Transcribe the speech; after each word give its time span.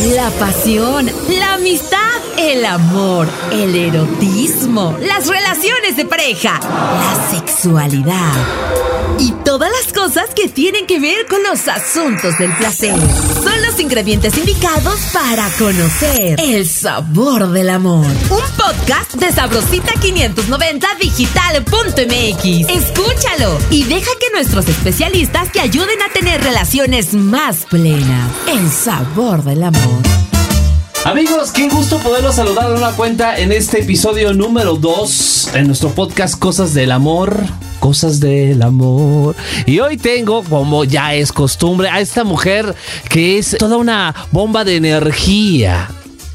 la 0.00 0.30
pasión, 0.30 1.10
la 1.28 1.54
amistad, 1.54 1.98
el 2.38 2.64
amor, 2.64 3.28
el 3.52 3.74
erotismo, 3.74 4.96
las 5.00 5.26
relaciones 5.26 5.96
de 5.96 6.04
pareja, 6.04 6.58
la 6.60 7.30
sexualidad 7.30 8.32
y 9.18 9.32
todas 9.44 9.70
las 9.70 9.92
cosas 9.92 10.30
que 10.34 10.48
tienen 10.48 10.86
que 10.86 10.98
ver 10.98 11.26
con 11.26 11.42
los 11.42 11.68
asuntos 11.68 12.36
del 12.38 12.52
placer. 12.56 12.94
Son 13.42 13.62
los 13.62 13.78
ingredientes 13.78 14.36
indicados 14.36 14.98
para 15.12 15.48
conocer 15.58 16.40
el 16.40 16.68
sabor 16.68 17.50
del 17.50 17.70
amor. 17.70 18.06
Un 18.06 18.56
podcast 18.56 19.14
de 19.14 19.30
Sabrosita 19.30 19.92
590 20.00 20.88
digital.mx. 21.00 22.68
Escúchalo 22.68 23.58
y 23.70 23.84
deja 23.84 24.10
que 24.18 24.30
nuestros 24.34 24.68
especialistas 24.68 25.52
te 25.52 25.60
ayuden 25.60 26.00
a 26.02 26.12
tener 26.12 26.42
relaciones 26.42 27.14
más 27.14 27.66
plenas. 27.66 28.30
El 28.48 28.70
sabor 28.70 29.44
del 29.44 29.62
amor. 29.62 29.81
Amigos, 31.04 31.50
qué 31.50 31.68
gusto 31.68 31.98
poderlos 31.98 32.36
saludar 32.36 32.70
en 32.70 32.78
una 32.78 32.92
cuenta 32.92 33.38
en 33.38 33.50
este 33.52 33.80
episodio 33.80 34.32
número 34.32 34.76
2 34.76 35.50
en 35.54 35.66
nuestro 35.66 35.90
podcast 35.90 36.38
Cosas 36.38 36.74
del 36.74 36.92
Amor. 36.92 37.36
Cosas 37.80 38.20
del 38.20 38.62
amor. 38.62 39.34
Y 39.66 39.80
hoy 39.80 39.96
tengo, 39.96 40.44
como 40.44 40.84
ya 40.84 41.14
es 41.14 41.32
costumbre, 41.32 41.88
a 41.88 42.00
esta 42.00 42.22
mujer 42.22 42.76
que 43.08 43.38
es 43.38 43.56
toda 43.58 43.76
una 43.76 44.14
bomba 44.30 44.64
de 44.64 44.76
energía. 44.76 45.90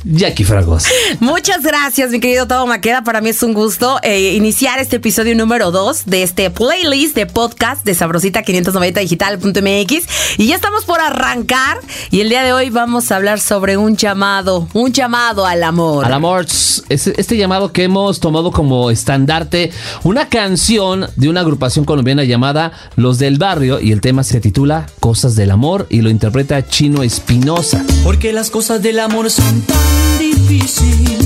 Jackie 0.09 0.43
Fragos. 0.43 0.85
Muchas 1.19 1.63
gracias, 1.63 2.11
mi 2.11 2.19
querido 2.19 2.47
Tavo 2.47 2.65
Maqueda. 2.67 3.03
Para 3.03 3.21
mí 3.21 3.29
es 3.29 3.43
un 3.43 3.53
gusto 3.53 3.99
eh, 4.03 4.33
iniciar 4.35 4.79
este 4.79 4.97
episodio 4.97 5.35
número 5.35 5.71
2 5.71 6.05
de 6.05 6.23
este 6.23 6.49
playlist 6.49 7.15
de 7.15 7.25
podcast 7.25 7.83
de 7.83 7.93
Sabrosita 7.93 8.43
590 8.43 8.99
digital.mx. 9.01 10.37
Y 10.37 10.47
ya 10.47 10.55
estamos 10.55 10.85
por 10.85 11.01
arrancar. 11.01 11.79
Y 12.09 12.21
el 12.21 12.29
día 12.29 12.43
de 12.43 12.53
hoy 12.53 12.69
vamos 12.69 13.11
a 13.11 13.17
hablar 13.17 13.39
sobre 13.39 13.77
un 13.77 13.97
llamado, 13.97 14.67
un 14.73 14.93
llamado 14.93 15.45
al 15.45 15.63
amor. 15.63 16.05
Al 16.05 16.13
amor, 16.13 16.45
este 16.89 17.37
llamado 17.37 17.73
que 17.73 17.83
hemos 17.83 18.19
tomado 18.19 18.51
como 18.51 18.89
estandarte, 18.91 19.71
una 20.03 20.29
canción 20.29 21.07
de 21.15 21.29
una 21.29 21.41
agrupación 21.41 21.85
colombiana 21.85 22.23
llamada 22.23 22.71
Los 22.95 23.19
del 23.19 23.37
Barrio. 23.37 23.79
Y 23.81 23.91
el 23.91 24.01
tema 24.01 24.23
se 24.23 24.39
titula 24.39 24.87
Cosas 24.99 25.35
del 25.35 25.51
Amor 25.51 25.87
y 25.89 26.01
lo 26.01 26.09
interpreta 26.09 26.65
Chino 26.65 27.03
Espinosa. 27.03 27.83
Porque 28.03 28.31
las 28.31 28.49
cosas 28.49 28.81
del 28.81 28.99
amor 28.99 29.29
son 29.29 29.61
tan 29.61 29.96
difícil. 30.19 31.17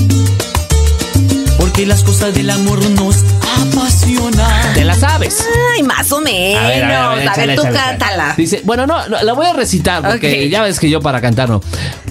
Porque 1.58 1.86
las 1.86 2.04
cosas 2.04 2.34
del 2.34 2.50
amor 2.50 2.84
nos 2.92 3.18
apasionan. 3.62 4.74
¿Te 4.74 4.84
la 4.84 4.96
sabes? 4.96 5.46
Ay, 5.76 5.84
más 5.84 6.12
o 6.12 6.22
menos. 6.22 6.64
A 6.64 6.68
ver, 6.68 6.84
a 6.84 7.36
ver, 7.36 7.56
tú 7.56 7.64
cántala. 7.64 8.34
Dice, 8.38 8.62
bueno, 8.66 8.88
no, 8.88 9.08
la 9.08 9.34
voy 9.34 9.46
a 9.46 9.54
recitar 9.54 10.02
porque 10.04 10.50
ya 10.50 10.64
ves 10.64 10.80
que 10.80 10.90
yo 10.90 11.02
para 11.02 11.22
cantar 11.22 11.50
no. 11.50 11.62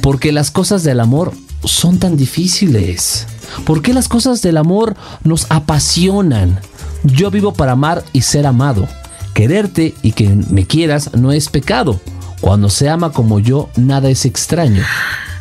Porque 0.03 0.33
las 0.33 0.51
cosas 0.51 0.83
del 0.83 1.01
amor 1.01 1.33
son 1.65 1.99
tan 1.99 2.17
difíciles. 2.17 3.27
Porque 3.65 3.93
las 3.93 4.09
cosas 4.09 4.43
del 4.43 4.57
amor 4.57 4.97
nos 5.25 5.47
apasionan. 5.51 6.61
Yo 7.03 7.31
vivo 7.31 7.53
para 7.53 7.73
amar 7.73 8.05
y 8.13 8.23
ser 8.23 8.47
amado. 8.47 8.87
Quererte 9.35 9.95
y 10.03 10.13
que 10.13 10.29
me 10.29 10.67
quieras 10.67 11.15
no 11.15 11.33
es 11.33 11.49
pecado. 11.49 12.01
Cuando 12.41 12.71
se 12.71 12.89
ama 12.89 13.13
como 13.13 13.39
yo, 13.39 13.69
nada 13.77 14.09
es 14.09 14.25
extraño. 14.25 14.83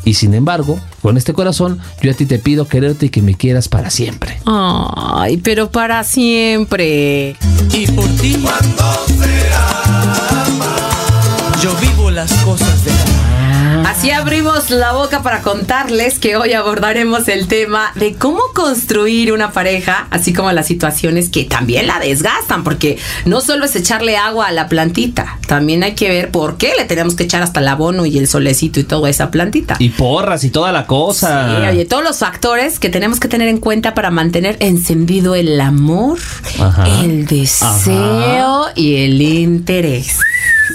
Y 0.05 0.16
sin 0.16 0.33
embargo, 0.33 0.80
con 1.02 1.17
este 1.17 1.33
corazón, 1.33 1.80
yo 2.02 2.11
a 2.11 2.14
ti 2.14 2.25
te 2.25 2.39
pido 2.39 2.67
quererte 2.67 3.08
y 3.08 3.09
que 3.09 3.22
me 3.22 3.36
quieras 3.36 3.67
para 3.67 3.89
siempre. 3.89 4.42
Ay, 4.45 5.38
pero 5.38 5.72
para 5.72 6.03
siempre. 6.03 7.36
Y 7.73 7.88
por 7.88 8.08
ti, 8.17 8.38
yo 11.61 11.75
vivo 11.81 12.09
las 12.09 12.31
cosas 12.44 12.86
de 12.86 12.92
Así 13.90 14.12
abrimos 14.12 14.70
la 14.70 14.94
boca 14.94 15.23
para 15.23 15.42
contarles 15.42 16.20
que 16.20 16.38
hoy 16.38 16.54
abordaremos 16.54 17.28
el 17.28 17.48
tema 17.48 17.92
de 17.95 18.14
cómo 18.14 18.40
construir 18.54 19.34
una 19.34 19.52
pareja, 19.52 20.06
así 20.12 20.32
como 20.32 20.52
las 20.52 20.68
situaciones 20.68 21.30
que 21.30 21.45
también 21.45 21.88
la 21.88 21.98
desgastan, 21.99 22.64
porque 22.64 22.99
no 23.26 23.42
solo 23.42 23.66
es 23.66 23.76
echarle 23.76 24.16
agua 24.16 24.45
a 24.49 24.52
la 24.52 24.67
plantita, 24.67 25.39
también 25.48 25.82
hay 25.82 25.95
que 25.95 26.08
ver 26.08 26.30
por 26.30 26.58
qué 26.58 26.73
le 26.78 26.86
tenemos 26.86 27.16
que 27.16 27.23
echar 27.23 27.42
hasta 27.42 27.61
el 27.61 27.67
abono 27.67 28.05
y 28.05 28.20
el 28.20 28.28
solecito 28.28 28.80
y 28.80 28.83
toda 28.83 29.10
esa 29.10 29.32
plantita. 29.32 29.76
Y 29.80 29.89
porras 29.89 30.44
y 30.44 30.52
toda 30.52 30.72
la 30.72 30.86
cosa. 30.86 31.58
Sí, 31.58 31.67
oye, 31.67 31.86
todos 31.86 32.04
los 32.04 32.20
factores 32.20 32.78
que 32.78 32.89
tenemos 32.89 33.20
que 33.20 33.28
tener 33.28 33.48
en 33.48 33.58
cuenta 33.58 33.95
para 33.95 34.11
mantener 34.11 34.58
encendido 34.60 35.33
el 35.33 35.60
amor, 35.60 36.20
el 37.02 37.26
deseo 37.26 38.67
y 38.76 38.98
el 38.98 39.20
interés. 39.20 40.20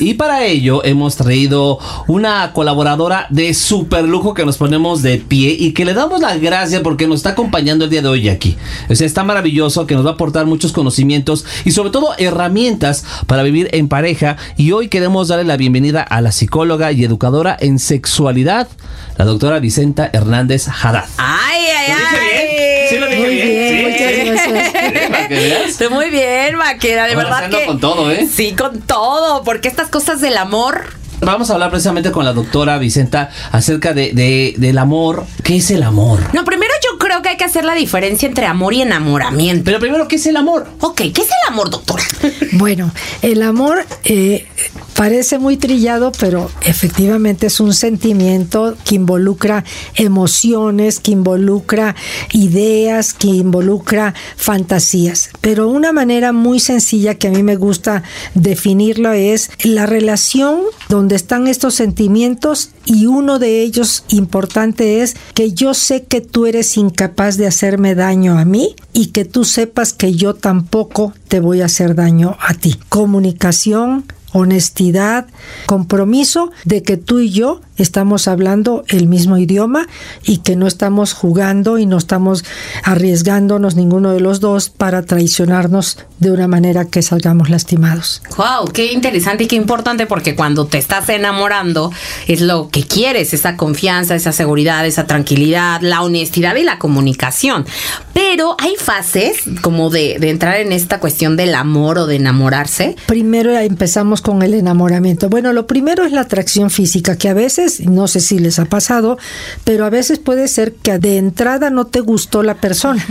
Y 0.01 0.15
para 0.15 0.45
ello 0.45 0.85
hemos 0.85 1.17
traído 1.17 1.79
una 2.09 2.53
colaboradora 2.53 3.27
de 3.31 3.55
super 3.55 4.05
lujo 4.05 4.35
que 4.35 4.45
nos 4.45 4.57
ponemos 4.57 5.03
de 5.03 5.19
pie 5.19 5.57
y 5.59 5.73
que 5.73 5.85
le 5.85 5.95
damos 5.95 6.21
la 6.21 6.37
gracia 6.37 6.83
porque 6.83 7.07
nos 7.07 7.17
está 7.21 7.31
acompañando 7.31 7.85
el 7.85 7.91
día 7.91 8.03
de 8.03 8.09
hoy 8.09 8.29
aquí. 8.29 8.57
O 8.89 8.95
sea, 8.95 9.07
está 9.07 9.25
maravilloso 9.25 9.87
que 9.87 9.95
nos 9.95 10.05
va 10.05 10.11
a 10.11 10.13
aportar 10.15 10.47
muchos 10.47 10.73
conocimientos 10.73 11.45
y 11.65 11.71
sobre 11.71 11.91
todo 11.91 12.11
herramientas 12.19 13.05
para 13.27 13.43
vivir 13.43 13.69
en 13.73 13.89
pareja. 13.89 14.37
Y 14.57 14.73
hoy 14.73 14.89
queremos 14.89 15.29
darle 15.29 15.45
la 15.45 15.57
bienvenida 15.57 16.03
a 16.03 16.21
la 16.21 16.33
psicóloga 16.33 16.93
y 16.93 17.05
educadora 17.05 17.57
en 17.59 17.79
sexualidad, 17.79 18.69
la 19.17 19.25
doctora 19.25 19.61
Vicenta 19.61 20.11
Hernández 20.13 20.67
Haddad. 20.69 21.05
¡Ay, 21.19 21.63
ay, 21.77 21.93
ay! 21.93 22.89
¿Sí 22.89 22.99
lo 22.99 23.07
dije 23.07 23.21
muy 23.21 23.35
bien? 23.35 24.37
sí. 24.39 24.51
Muy 25.91 26.11
bien, 26.11 26.57
Maqueda. 26.57 27.07
De 27.07 27.17
verdad 27.17 27.51
que... 27.51 27.67
con 27.67 27.81
todo, 27.81 28.11
¿eh? 28.11 28.29
Sí, 28.31 28.53
con 28.53 28.81
todo. 28.81 29.45
Porque 29.45 29.69
estas 29.69 29.89
cosas 29.89 30.21
del 30.21 30.37
amor 30.37 30.85
vamos 31.25 31.51
a 31.51 31.55
hablar 31.55 31.71
precisamente 31.71 32.11
con 32.13 32.25
la 32.25 32.33
doctora 32.33 32.79
Vicenta 32.79 33.31
acerca 33.53 33.95
de, 33.95 34.55
del 34.57 34.79
amor. 34.79 35.25
¿Qué 35.43 35.57
es 35.57 35.71
el 35.71 35.83
amor? 35.83 36.21
No, 36.33 36.45
primero 36.45 36.73
creo 36.99 37.23
que 37.23 37.31
hay 37.31 37.37
que 37.37 37.45
hacer 37.45 37.65
la 37.65 37.75
diferencia 37.75 38.29
entre 38.29 38.47
amor 38.47 38.75
y 38.75 38.83
enamoramiento. 38.83 39.65
Pero 39.65 39.79
primero, 39.79 40.09
¿qué 40.09 40.17
es 40.17 40.27
el 40.27 40.37
amor? 40.37 40.67
Ok, 40.81 40.97
¿qué 40.97 41.23
es 41.23 41.29
el 41.29 41.53
amor, 41.53 41.71
doctora? 41.71 42.03
Bueno, 42.53 42.93
el 43.23 43.43
amor 43.43 43.85
eh, 44.05 44.47
Parece 44.95 45.41
muy 45.41 45.57
trillado, 45.57 46.13
pero 46.21 46.49
efectivamente 46.61 47.49
es 47.49 47.59
un 47.59 47.75
sentimiento 47.75 48.77
que 48.85 48.95
involucra 48.95 49.65
emociones, 49.97 51.01
que 51.01 51.11
involucra 51.11 51.97
ideas, 52.33 53.13
que 53.13 53.27
involucra 53.27 54.15
fantasías. 54.37 55.31
Pero 55.41 55.67
una 55.69 55.93
manera 55.93 56.33
muy 56.33 56.61
sencilla 56.61 57.17
que 57.17 57.27
a 57.27 57.33
mí 57.33 57.43
me 57.43 57.57
gusta 57.57 58.05
definirlo 58.35 59.13
es 59.13 59.51
la 59.65 59.87
relación 59.87 60.61
donde 60.89 61.17
están 61.17 61.49
estos 61.49 61.75
sentimientos 61.75 62.71
y 62.85 63.07
uno 63.07 63.41
de 63.41 63.63
ellos 63.63 64.05
importante 64.11 65.03
es 65.03 65.17
que 65.35 65.53
yo 65.53 65.75
sé 65.75 66.05
que 66.05 66.21
tú 66.21 66.47
eres 66.47 66.77
incapaz 66.85 67.37
de 67.37 67.47
hacerme 67.47 67.95
daño 67.95 68.39
a 68.39 68.45
mí 68.45 68.75
y 68.93 69.07
que 69.07 69.25
tú 69.25 69.45
sepas 69.45 69.93
que 69.93 70.15
yo 70.15 70.35
tampoco 70.35 71.13
te 71.29 71.41
voy 71.41 71.61
a 71.61 71.67
hacer 71.67 71.95
daño 71.95 72.37
a 72.41 72.55
ti. 72.55 72.79
Comunicación, 72.89 74.05
honestidad, 74.35 75.27
compromiso 75.67 76.51
de 76.65 76.83
que 76.83 76.97
tú 76.97 77.21
y 77.21 77.31
yo 77.31 77.61
estamos 77.77 78.29
hablando 78.29 78.85
el 78.89 79.07
mismo 79.07 79.39
idioma 79.39 79.87
y 80.25 80.39
que 80.39 80.57
no 80.57 80.67
estamos 80.67 81.13
jugando 81.13 81.79
y 81.79 81.87
no 81.87 81.99
estamos 81.99 82.45
arriesgándonos 82.83 83.77
ninguno 83.77 84.13
de 84.13 84.21
los 84.21 84.41
dos 84.41 84.71
para 84.71 85.03
traicionarnos 85.03 85.99
de 86.19 86.33
una 86.33 86.49
manera 86.49 86.85
que 86.85 87.03
salgamos 87.03 87.49
lastimados. 87.49 88.23
Wow, 88.37 88.73
qué 88.73 88.93
interesante 88.93 89.45
y 89.45 89.47
qué 89.47 89.57
importante 89.57 90.07
porque 90.07 90.35
cuando 90.35 90.67
te 90.67 90.79
estás 90.79 91.09
enamorando 91.11 91.93
es 92.27 92.41
lo 92.41 92.71
que 92.71 92.85
quieres, 92.85 93.35
esa 93.35 93.57
confianza, 93.57 94.17
esa 94.17 94.33
seguridad, 94.33 94.85
esa 94.85 95.07
tranquilidad, 95.07 95.81
la 95.81 96.03
honestidad 96.03 96.57
y 96.57 96.65
la 96.65 96.81
comunicación. 96.81 97.67
Pero 98.13 98.57
hay 98.59 98.75
fases 98.79 99.43
como 99.63 99.91
de, 99.91 100.19
de 100.19 100.31
entrar 100.31 100.57
en 100.57 100.73
esta 100.73 100.99
cuestión 100.99 101.37
del 101.37 101.55
amor 101.55 101.99
o 101.99 102.07
de 102.07 102.17
enamorarse. 102.17 102.97
Primero 103.07 103.57
empezamos 103.57 104.23
con 104.25 104.43
el 104.43 104.55
enamoramiento. 104.55 105.29
Bueno, 105.29 105.53
lo 105.53 105.67
primero 105.67 106.03
es 106.03 106.11
la 106.11 106.23
atracción 106.23 106.71
física, 106.71 107.17
que 107.17 107.29
a 107.29 107.35
veces 107.35 107.87
no 107.87 108.09
sé 108.09 108.21
si 108.21 108.39
les 108.39 108.59
ha 108.59 108.65
pasado, 108.65 109.19
pero 109.65 109.85
a 109.85 109.91
veces 109.91 110.19
puede 110.19 110.49
ser 110.49 110.73
que 110.73 110.99
de 110.99 111.19
entrada 111.19 111.69
no 111.69 111.85
te 111.85 112.01
gustó 112.01 112.43
la 112.43 112.55
persona. 112.55 113.05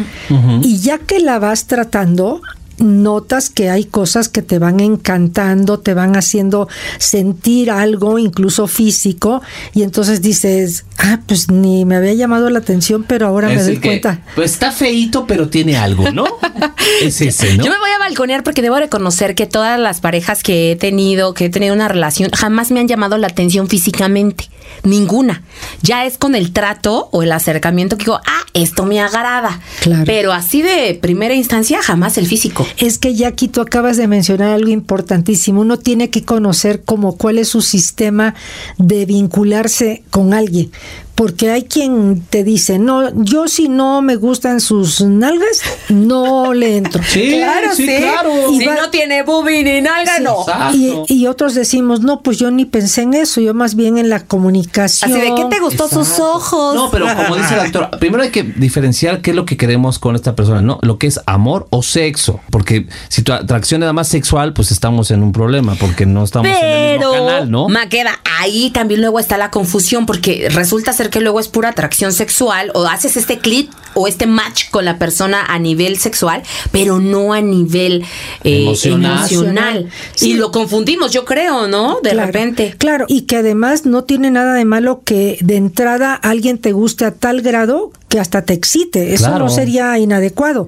Y 0.63 0.79
ya 0.79 0.97
que 0.97 1.19
la 1.19 1.37
vas 1.37 1.67
tratando, 1.67 2.41
notas 2.77 3.49
que 3.49 3.69
hay 3.69 3.85
cosas 3.85 4.29
que 4.29 4.41
te 4.41 4.59
van 4.59 4.79
encantando, 4.79 5.79
te 5.79 5.93
van 5.93 6.15
haciendo 6.15 6.67
sentir 6.97 7.71
algo, 7.71 8.19
incluso 8.19 8.67
físico, 8.67 9.41
y 9.73 9.83
entonces 9.83 10.21
dices, 10.21 10.85
ah, 10.97 11.19
pues 11.27 11.49
ni 11.49 11.85
me 11.85 11.95
había 11.95 12.13
llamado 12.13 12.49
la 12.49 12.59
atención, 12.59 13.03
pero 13.07 13.27
ahora 13.27 13.49
me 13.49 13.63
doy 13.63 13.77
cuenta. 13.77 14.21
Pues 14.35 14.51
está 14.51 14.71
feito, 14.71 15.25
pero 15.27 15.49
tiene 15.49 15.77
algo, 15.77 16.11
¿no? 16.11 16.25
es 17.01 17.21
ese, 17.21 17.57
¿no? 17.57 17.63
Yo 17.63 17.71
me 17.71 17.79
voy 17.79 17.91
a 17.91 17.99
balconear 17.99 18.43
porque 18.43 18.61
debo 18.61 18.77
reconocer 18.77 19.35
que 19.35 19.45
todas 19.45 19.79
las 19.79 20.01
parejas 20.01 20.43
que 20.43 20.71
he 20.71 20.75
tenido, 20.75 21.33
que 21.33 21.45
he 21.45 21.49
tenido 21.49 21.73
una 21.73 21.87
relación, 21.87 22.29
jamás 22.31 22.71
me 22.71 22.79
han 22.79 22.87
llamado 22.87 23.17
la 23.17 23.27
atención 23.27 23.67
físicamente. 23.67 24.49
Ninguna. 24.83 25.43
Ya 25.81 26.05
es 26.05 26.17
con 26.17 26.35
el 26.35 26.51
trato 26.51 27.09
o 27.11 27.23
el 27.23 27.31
acercamiento 27.31 27.97
que 27.97 28.05
digo, 28.05 28.19
ah, 28.25 28.45
esto 28.53 28.85
me 28.85 28.99
agrada. 28.99 29.61
Claro. 29.81 30.03
Pero 30.05 30.33
así 30.33 30.61
de 30.61 30.97
primera 30.99 31.33
instancia, 31.33 31.81
jamás 31.81 32.17
el 32.17 32.27
físico. 32.27 32.62
Es 32.77 32.97
que 32.97 33.15
Jackie, 33.15 33.47
tú 33.47 33.61
acabas 33.61 33.97
de 33.97 34.07
mencionar 34.07 34.49
algo 34.49 34.69
importantísimo. 34.69 35.61
Uno 35.61 35.77
tiene 35.77 36.09
que 36.09 36.23
conocer 36.23 36.83
como 36.83 37.17
cuál 37.17 37.39
es 37.39 37.49
su 37.49 37.61
sistema 37.61 38.35
de 38.77 39.05
vincularse 39.05 40.03
con 40.09 40.33
alguien 40.33 40.71
porque 41.15 41.51
hay 41.51 41.63
quien 41.63 42.23
te 42.29 42.43
dice, 42.43 42.79
no, 42.79 43.11
yo 43.23 43.47
si 43.47 43.69
no 43.69 44.01
me 44.01 44.15
gustan 44.15 44.59
sus 44.59 45.01
nalgas, 45.01 45.61
no 45.89 46.53
le 46.53 46.77
entro. 46.77 47.01
Sí, 47.03 47.31
Claro, 47.43 47.75
sí, 47.75 47.85
sí. 47.85 47.97
claro. 47.97 48.31
Si 48.57 48.65
no 48.65 48.89
tiene 48.89 49.23
boobie 49.23 49.63
ni 49.63 49.81
nalga, 49.81 50.19
no. 50.19 50.45
Y, 50.73 50.93
y 51.07 51.27
otros 51.27 51.53
decimos, 51.53 52.01
no, 52.01 52.21
pues 52.21 52.39
yo 52.39 52.51
ni 52.51 52.65
pensé 52.65 53.01
en 53.01 53.13
eso, 53.13 53.41
yo 53.41 53.53
más 53.53 53.75
bien 53.75 53.97
en 53.97 54.09
la 54.09 54.21
comunicación. 54.21 55.11
Así 55.11 55.19
de, 55.19 55.35
¿qué 55.35 55.45
te 55.49 55.59
gustó 55.59 55.87
sus 55.87 56.19
ojos? 56.19 56.75
No, 56.75 56.89
pero 56.89 57.05
como 57.15 57.35
dice 57.35 57.55
la 57.55 57.63
doctora, 57.63 57.91
primero 57.91 58.23
hay 58.23 58.29
que 58.29 58.43
diferenciar 58.43 59.21
qué 59.21 59.31
es 59.31 59.35
lo 59.35 59.45
que 59.45 59.57
queremos 59.57 59.99
con 59.99 60.15
esta 60.15 60.35
persona, 60.35 60.61
¿no? 60.61 60.79
Lo 60.81 60.97
que 60.97 61.07
es 61.07 61.19
amor 61.25 61.67
o 61.69 61.83
sexo. 61.83 62.39
Porque 62.49 62.87
si 63.09 63.21
tu 63.21 63.33
atracción 63.33 63.81
es 63.81 63.83
nada 63.83 63.93
más 63.93 64.07
sexual, 64.07 64.53
pues 64.53 64.71
estamos 64.71 65.11
en 65.11 65.21
un 65.21 65.31
problema, 65.31 65.75
porque 65.75 66.05
no 66.05 66.23
estamos 66.23 66.49
en 66.49 66.65
el 66.65 66.99
mismo 66.99 67.13
canal, 67.13 67.51
¿no? 67.51 67.69
Maqueda, 67.69 68.19
ahí 68.39 68.69
también 68.71 69.01
luego 69.01 69.19
está 69.19 69.37
la 69.37 69.51
confusión, 69.51 70.05
porque 70.05 70.49
resulta 70.49 70.93
ser 70.93 71.02
que 71.09 71.21
luego 71.21 71.39
es 71.39 71.47
pura 71.47 71.69
atracción 71.69 72.13
sexual, 72.13 72.71
o 72.73 72.85
haces 72.85 73.17
este 73.17 73.39
clic 73.39 73.71
o 73.95 74.07
este 74.07 74.25
match 74.25 74.69
con 74.71 74.85
la 74.85 74.97
persona 74.97 75.45
a 75.45 75.59
nivel 75.59 75.97
sexual, 75.97 76.43
pero 76.71 76.99
no 76.99 77.33
a 77.33 77.41
nivel 77.41 78.03
eh, 78.43 78.63
Emocional. 78.63 79.17
emocional. 79.19 79.89
Sí. 80.15 80.31
Y 80.31 80.33
lo 80.35 80.51
confundimos, 80.51 81.11
yo 81.11 81.25
creo, 81.25 81.67
¿no? 81.67 81.99
De 82.01 82.11
Claro, 82.11 82.25
repente. 82.27 82.75
Claro, 82.77 83.05
y 83.07 83.21
que 83.21 83.37
además 83.37 83.85
no 83.85 84.03
tiene 84.03 84.31
nada 84.31 84.53
de 84.55 84.65
malo 84.65 85.01
que 85.03 85.37
de 85.41 85.55
entrada 85.57 86.13
alguien 86.15 86.57
te 86.57 86.71
guste 86.71 87.05
a 87.05 87.11
tal 87.13 87.41
grado 87.41 87.91
que 88.13 88.19
hasta 88.19 88.43
te 88.43 88.53
excite. 88.53 89.15
Eso 89.15 89.25
Claro. 89.25 89.45
no 89.45 89.49
sería 89.49 89.97
inadecuado. 89.97 90.67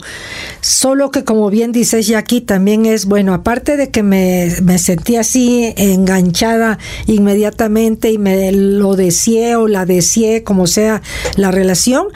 Solo 0.62 1.12
que, 1.12 1.24
como 1.24 1.51
bien 1.51 1.71
dices, 1.71 2.07
Jackie, 2.07 2.42
también 2.42 2.88
es, 2.88 3.06
bueno, 3.06 3.36
aparte 3.36 3.77
de 3.77 3.92
que 3.92 4.01
me, 4.01 4.51
me 4.63 4.80
sentí 4.80 5.15
así 5.15 5.71
enganchada 5.77 6.80
inmediatamente 7.06 8.09
y 8.12 8.18
me 8.18 8.51
lo 8.51 8.95
deseé 8.95 9.57
o 9.57 9.68
la 9.68 9.86
deseé, 9.86 10.42
como 10.44 10.65
sea 10.65 11.03
la 11.36 11.51
relación, 11.51 12.07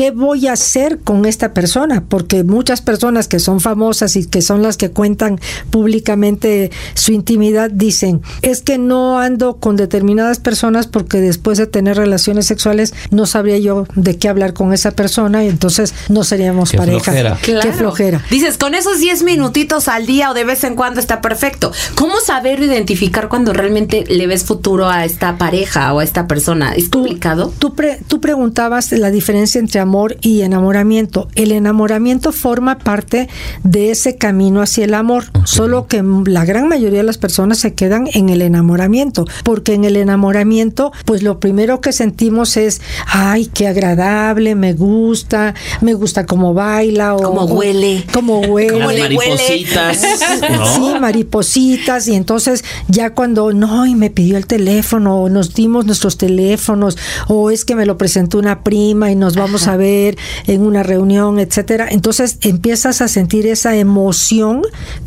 ¿qué 0.00 0.12
voy 0.12 0.46
a 0.46 0.54
hacer 0.54 1.00
con 1.00 1.26
esta 1.26 1.52
persona? 1.52 2.04
Porque 2.08 2.42
muchas 2.42 2.80
personas 2.80 3.28
que 3.28 3.38
son 3.38 3.60
famosas 3.60 4.16
y 4.16 4.24
que 4.24 4.40
son 4.40 4.62
las 4.62 4.78
que 4.78 4.90
cuentan 4.90 5.38
públicamente 5.70 6.70
su 6.94 7.12
intimidad 7.12 7.70
dicen, 7.70 8.22
es 8.40 8.62
que 8.62 8.78
no 8.78 9.18
ando 9.18 9.56
con 9.58 9.76
determinadas 9.76 10.38
personas 10.38 10.86
porque 10.86 11.20
después 11.20 11.58
de 11.58 11.66
tener 11.66 11.98
relaciones 11.98 12.46
sexuales 12.46 12.94
no 13.10 13.26
sabría 13.26 13.58
yo 13.58 13.86
de 13.94 14.16
qué 14.16 14.30
hablar 14.30 14.54
con 14.54 14.72
esa 14.72 14.92
persona 14.92 15.44
y 15.44 15.48
entonces 15.48 15.92
no 16.08 16.24
seríamos 16.24 16.70
Qué 16.70 16.78
pareja. 16.78 17.00
flojera. 17.00 17.38
Qué 17.42 17.72
flojera. 17.74 18.24
Dices, 18.30 18.56
con 18.56 18.74
esos 18.74 19.00
10 19.00 19.22
minutitos 19.24 19.88
al 19.88 20.06
día 20.06 20.30
o 20.30 20.34
de 20.34 20.44
vez 20.44 20.64
en 20.64 20.76
cuando 20.76 21.00
está 21.00 21.20
perfecto. 21.20 21.72
¿Cómo 21.94 22.20
saber 22.24 22.60
identificar 22.62 23.28
cuando 23.28 23.52
realmente 23.52 24.04
le 24.08 24.26
ves 24.26 24.44
futuro 24.44 24.88
a 24.88 25.04
esta 25.04 25.36
pareja 25.36 25.92
o 25.92 25.98
a 25.98 26.04
esta 26.04 26.26
persona? 26.26 26.72
¿Es 26.72 26.88
complicado? 26.88 27.52
Tú, 27.58 27.74
pre- 27.74 27.98
tú 28.08 28.20
preguntabas 28.22 28.92
la 28.92 29.10
diferencia 29.10 29.58
entre 29.58 29.80
amor 29.80 29.89
y 30.20 30.42
enamoramiento. 30.42 31.28
El 31.34 31.52
enamoramiento 31.52 32.32
forma 32.32 32.78
parte 32.78 33.28
de 33.64 33.90
ese 33.90 34.16
camino 34.16 34.62
hacia 34.62 34.84
el 34.84 34.94
amor, 34.94 35.24
solo 35.44 35.86
que 35.86 36.02
la 36.26 36.44
gran 36.44 36.68
mayoría 36.68 36.98
de 36.98 37.04
las 37.04 37.18
personas 37.18 37.58
se 37.58 37.74
quedan 37.74 38.08
en 38.14 38.28
el 38.28 38.42
enamoramiento, 38.42 39.26
porque 39.44 39.74
en 39.74 39.84
el 39.84 39.96
enamoramiento, 39.96 40.92
pues 41.04 41.22
lo 41.22 41.40
primero 41.40 41.80
que 41.80 41.92
sentimos 41.92 42.56
es, 42.56 42.80
ay, 43.06 43.46
qué 43.52 43.66
agradable, 43.68 44.54
me 44.54 44.74
gusta, 44.74 45.54
me 45.80 45.94
gusta 45.94 46.26
cómo 46.26 46.54
baila 46.54 47.14
o 47.14 47.22
Cómo 47.22 47.44
huele. 47.44 48.04
cómo 48.12 48.40
huele. 48.48 48.78
Las 48.78 48.88
le 48.94 49.16
huele? 49.16 49.18
maripositas, 49.18 50.02
¿no? 50.50 50.66
Sí, 50.74 50.94
maripositas 51.00 52.08
y 52.08 52.14
entonces 52.14 52.64
ya 52.88 53.10
cuando 53.14 53.52
no 53.52 53.86
y 53.86 53.94
me 53.94 54.10
pidió 54.10 54.36
el 54.36 54.46
teléfono 54.46 55.22
o 55.22 55.28
nos 55.28 55.54
dimos 55.54 55.86
nuestros 55.86 56.16
teléfonos 56.16 56.96
o 57.28 57.50
es 57.50 57.64
que 57.64 57.74
me 57.74 57.86
lo 57.86 57.98
presentó 57.98 58.38
una 58.38 58.62
prima 58.62 59.10
y 59.10 59.16
nos 59.16 59.34
vamos 59.36 59.66
a 59.72 59.76
ver 59.76 60.16
en 60.46 60.62
una 60.62 60.82
reunión, 60.82 61.38
etcétera. 61.38 61.88
Entonces 61.90 62.38
empiezas 62.42 63.00
a 63.00 63.08
sentir 63.08 63.46
esa 63.46 63.76
emoción 63.76 64.62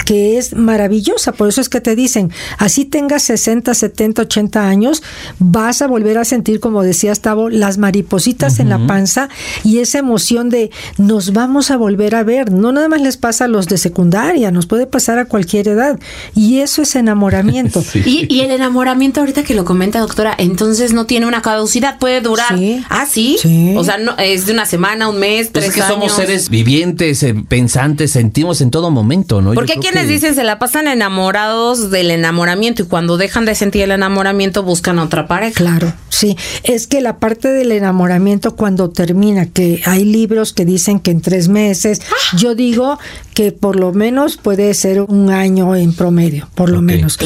que 0.05 0.37
es 0.37 0.55
maravillosa, 0.55 1.31
por 1.31 1.49
eso 1.49 1.61
es 1.61 1.69
que 1.69 1.81
te 1.81 1.95
dicen, 1.95 2.31
así 2.57 2.85
tengas 2.85 3.23
60, 3.23 3.73
70, 3.73 4.23
80 4.23 4.67
años, 4.67 5.03
vas 5.39 5.81
a 5.81 5.87
volver 5.87 6.17
a 6.17 6.25
sentir 6.25 6.59
como 6.59 6.83
decías 6.83 7.21
Tavo, 7.21 7.49
las 7.49 7.77
maripositas 7.77 8.59
en 8.59 8.69
la 8.69 8.85
panza 8.87 9.29
y 9.63 9.79
esa 9.79 9.99
emoción 9.99 10.49
de 10.49 10.71
nos 10.97 11.33
vamos 11.33 11.71
a 11.71 11.77
volver 11.77 12.15
a 12.15 12.23
ver. 12.23 12.51
No 12.51 12.71
nada 12.71 12.87
más 12.87 13.01
les 13.01 13.17
pasa 13.17 13.45
a 13.45 13.47
los 13.47 13.67
de 13.67 13.77
secundaria, 13.77 14.51
nos 14.51 14.65
puede 14.65 14.87
pasar 14.87 15.19
a 15.19 15.25
cualquier 15.25 15.67
edad. 15.67 15.99
Y 16.35 16.59
eso 16.59 16.81
es 16.81 16.95
enamoramiento. 16.95 17.83
Sí. 17.93 18.01
Y, 18.05 18.33
y 18.33 18.41
el 18.41 18.51
enamoramiento, 18.51 19.19
ahorita 19.19 19.43
que 19.43 19.53
lo 19.53 19.65
comenta, 19.65 19.99
doctora, 19.99 20.33
entonces 20.37 20.93
no 20.93 21.05
tiene 21.05 21.27
una 21.27 21.41
caducidad, 21.41 21.99
puede 21.99 22.21
durar. 22.21 22.57
Sí. 22.57 22.83
Ah, 22.89 23.05
sí. 23.05 23.37
Sí. 23.39 23.75
O 23.77 23.83
sea, 23.83 23.97
no, 23.97 24.17
es 24.17 24.47
de 24.53 24.59
una 24.59 24.65
semana, 24.65 25.09
un 25.09 25.19
mes, 25.19 25.49
Pues 25.51 25.65
tres 25.65 25.67
es 25.69 25.73
que 25.73 25.81
somos 25.81 26.11
seres 26.13 26.49
vivientes, 26.49 27.23
eh, 27.23 27.33
pensantes, 27.47 28.11
sentimos 28.11 28.61
en 28.61 28.71
todo 28.71 28.91
momento, 28.91 29.41
¿no? 29.41 29.53
Porque 29.53 29.75
quienes 29.79 30.05
que- 30.05 30.11
dicen 30.13 30.35
se 30.35 30.43
la 30.43 30.59
pasan 30.59 30.87
enamorados 30.87 31.89
del 31.91 32.11
enamoramiento 32.11 32.83
y 32.83 32.85
cuando 32.85 33.17
dejan 33.17 33.45
de 33.45 33.55
sentir 33.55 33.81
el 33.83 33.91
enamoramiento 33.91 34.63
buscan 34.63 34.99
otra 34.99 35.27
pareja. 35.27 35.53
Claro, 35.55 35.93
sí. 36.09 36.37
Es 36.63 36.87
que 36.87 37.01
la 37.01 37.17
parte 37.17 37.49
del 37.49 37.71
enamoramiento 37.71 38.55
cuando 38.55 38.89
termina, 38.89 39.47
que 39.47 39.81
hay 39.85 40.05
libros 40.05 40.53
que 40.53 40.65
dicen 40.65 40.99
que 40.99 41.11
en 41.11 41.21
tres 41.21 41.47
meses, 41.49 42.01
Ah. 42.09 42.37
yo 42.37 42.55
digo 42.55 42.99
que 43.33 43.51
por 43.51 43.75
lo 43.77 43.93
menos 43.93 44.37
puede 44.37 44.73
ser 44.75 45.01
un 45.01 45.31
año 45.31 45.75
en 45.75 45.93
promedio, 45.93 46.47
por 46.53 46.69
lo 46.69 46.81
menos. 46.81 47.17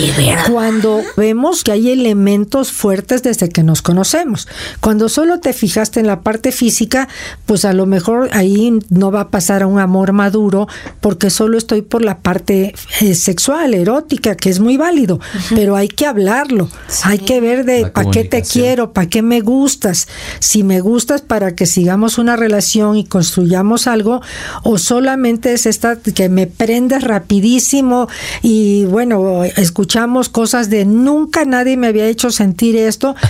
Cuando 0.50 1.02
vemos 1.18 1.64
que 1.64 1.72
hay 1.74 1.92
elementos 1.92 2.72
fuertes 2.72 3.24
desde 3.24 3.50
que 3.50 3.64
nos 3.64 3.82
conocemos. 3.82 4.48
Cuando 4.80 5.10
solo 5.10 5.40
te 5.40 5.52
fijaste 5.54 6.00
en 6.00 6.08
la 6.08 6.22
parte 6.22 6.52
física, 6.52 7.08
pues 7.46 7.66
a 7.66 7.74
lo 7.74 7.86
mejor 7.86 8.30
ahí 8.34 8.78
no 8.90 9.12
va 9.12 9.22
a 9.22 9.30
pasar 9.30 9.64
a 9.64 9.68
un 9.68 9.80
amor 9.80 10.14
maduro 10.14 10.68
porque 11.02 11.30
solo 11.30 11.58
estoy 11.58 11.82
por 11.82 12.04
la 12.04 12.20
parte 12.20 12.74
eh, 13.02 13.16
sexual, 13.16 13.74
erótica, 13.74 14.36
que 14.36 14.50
es 14.50 14.60
muy 14.60 14.78
válido, 14.78 15.20
pero 15.56 15.76
hay 15.76 15.88
que 15.88 16.06
hablarlo. 16.06 16.70
Hay 17.04 17.20
que 17.20 17.42
ver 17.42 17.66
de 17.66 17.88
para 17.88 18.12
qué 18.12 18.24
te 18.24 18.42
quiero, 18.42 18.94
para 18.94 19.08
qué 19.08 19.22
me 19.22 19.42
gustas. 19.42 20.08
Si 20.40 20.64
me 20.64 20.82
gustas 20.82 21.22
para 21.22 21.56
que 21.56 21.66
sigamos 21.66 22.18
una 22.18 22.36
relación 22.36 22.98
y 22.98 23.06
construyamos 23.06 23.88
algo 23.88 24.22
o 24.64 24.78
solamente 24.78 25.54
es 25.54 25.66
esta 25.66 25.98
que 25.98 26.30
me 26.30 26.48
prendes 26.48 27.04
rapidísimo 27.04 28.08
y 28.42 28.86
bueno, 28.86 29.44
escuchamos 29.44 30.30
cosas 30.30 30.70
de 30.70 30.86
nunca 30.86 31.46
nadie 31.46 31.78
me 31.78 31.88
había 31.88 32.08
hecho 32.08 32.32
sentir 32.32 32.76
esto. 32.76 33.16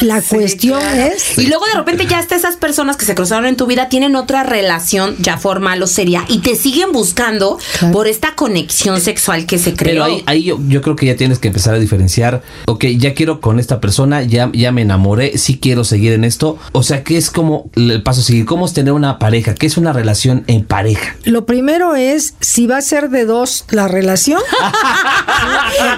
La 0.00 0.20
cuestión 0.22 0.80
es 0.96 1.38
Y 1.38 1.46
luego 1.46 1.64
de 1.66 1.74
repente 1.74 2.06
ya 2.06 2.18
hasta 2.18 2.36
esas 2.36 2.56
personas 2.56 2.96
que 2.96 3.04
se 3.04 3.14
cruzaron 3.14 3.46
en 3.46 3.56
tu 3.56 3.66
vida 3.66 3.88
tienen 3.88 4.16
otra 4.16 4.42
relación 4.44 5.16
ya 5.18 5.38
formal 5.38 5.82
o 5.82 5.86
seria 5.86 6.24
y 6.28 6.38
te 6.38 6.54
siguen 6.56 6.92
buscando 6.92 7.58
Claro. 7.78 7.92
por 7.92 8.06
esta 8.08 8.34
conexión 8.34 9.00
sexual 9.00 9.46
que 9.46 9.58
se 9.58 9.74
creó. 9.74 9.92
Pero 9.92 10.04
ahí, 10.04 10.22
ahí 10.26 10.42
yo, 10.44 10.58
yo 10.68 10.80
creo 10.82 10.96
que 10.96 11.06
ya 11.06 11.16
tienes 11.16 11.38
que 11.38 11.48
empezar 11.48 11.74
a 11.74 11.78
diferenciar, 11.78 12.42
ok, 12.66 12.84
ya 12.96 13.14
quiero 13.14 13.40
con 13.40 13.58
esta 13.58 13.80
persona, 13.80 14.22
ya, 14.22 14.50
ya 14.52 14.72
me 14.72 14.82
enamoré, 14.82 15.36
sí 15.38 15.58
quiero 15.60 15.84
seguir 15.84 16.12
en 16.12 16.24
esto. 16.24 16.58
O 16.72 16.82
sea, 16.82 17.02
¿qué 17.04 17.16
es 17.16 17.30
como 17.30 17.70
el 17.74 18.02
paso 18.02 18.20
a 18.20 18.24
seguir? 18.24 18.44
¿Cómo 18.44 18.66
es 18.66 18.72
tener 18.72 18.92
una 18.92 19.18
pareja? 19.18 19.54
¿Qué 19.54 19.66
es 19.66 19.76
una 19.76 19.92
relación 19.92 20.44
en 20.46 20.64
pareja? 20.64 21.16
Lo 21.24 21.46
primero 21.46 21.94
es 21.96 22.34
si 22.40 22.66
va 22.66 22.78
a 22.78 22.82
ser 22.82 23.10
de 23.10 23.24
dos 23.24 23.64
la 23.70 23.88
relación. 23.88 24.40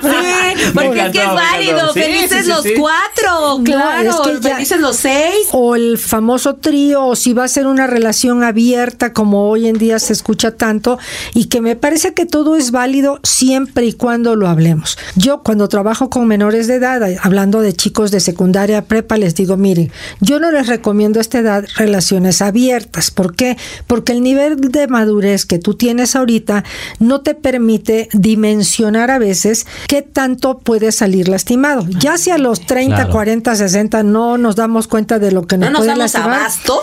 Sí, 0.02 0.70
porque 0.74 1.06
es 1.06 1.12
que 1.12 1.22
es 1.22 1.26
válido. 1.32 1.92
felices 1.92 2.30
sí, 2.38 2.42
sí, 2.44 2.48
los 2.48 2.62
sí. 2.62 2.74
cuatro, 2.78 3.60
claro. 3.64 3.79
Es 4.02 4.14
que 4.20 4.40
ya- 4.40 4.54
felices 4.54 4.80
los 4.80 4.96
seis. 4.96 5.48
o 5.52 5.74
el 5.76 5.98
famoso 5.98 6.54
trío, 6.56 7.06
o 7.06 7.16
si 7.16 7.32
va 7.32 7.44
a 7.44 7.48
ser 7.48 7.66
una 7.66 7.86
relación 7.86 8.42
abierta, 8.42 9.12
como 9.12 9.48
hoy 9.48 9.68
en 9.68 9.78
día 9.78 9.98
se 9.98 10.12
escucha 10.12 10.52
tanto, 10.56 10.98
y 11.34 11.46
que 11.46 11.60
me 11.60 11.76
parece 11.76 12.14
que 12.14 12.26
todo 12.26 12.56
es 12.56 12.70
válido 12.70 13.20
siempre 13.22 13.86
y 13.86 13.92
cuando 13.92 14.36
lo 14.36 14.48
hablemos. 14.48 14.98
Yo 15.16 15.42
cuando 15.42 15.68
trabajo 15.68 16.10
con 16.10 16.26
menores 16.26 16.66
de 16.66 16.74
edad, 16.76 17.00
hablando 17.22 17.60
de 17.60 17.72
chicos 17.72 18.10
de 18.10 18.20
secundaria, 18.20 18.82
prepa, 18.84 19.16
les 19.16 19.34
digo, 19.34 19.56
miren, 19.56 19.90
yo 20.20 20.40
no 20.40 20.50
les 20.50 20.66
recomiendo 20.66 21.18
a 21.18 21.22
esta 21.22 21.38
edad 21.38 21.64
relaciones 21.76 22.42
abiertas. 22.42 23.10
¿Por 23.10 23.34
qué? 23.34 23.56
Porque 23.86 24.12
el 24.12 24.22
nivel 24.22 24.60
de 24.60 24.86
madurez 24.88 25.46
que 25.46 25.58
tú 25.58 25.74
tienes 25.74 26.16
ahorita 26.16 26.64
no 26.98 27.20
te 27.20 27.34
permite 27.34 28.08
dimensionar 28.12 29.10
a 29.10 29.18
veces 29.18 29.66
qué 29.86 30.02
tanto 30.02 30.58
puedes 30.58 30.96
salir 30.96 31.28
lastimado. 31.28 31.86
Ya 31.98 32.16
si 32.18 32.30
a 32.30 32.38
los 32.38 32.66
30, 32.66 32.96
Claro. 32.96 33.12
40, 33.12 33.54
60 33.56 33.69
no 34.02 34.38
nos 34.38 34.56
damos 34.56 34.88
cuenta 34.88 35.18
de 35.18 35.32
lo 35.32 35.46
que 35.46 35.56
nos, 35.56 35.66
¿No 35.66 35.70
nos 35.72 35.78
puede 35.80 35.88
damos 35.90 36.12
lastimar. 36.12 36.40
abasto? 36.40 36.80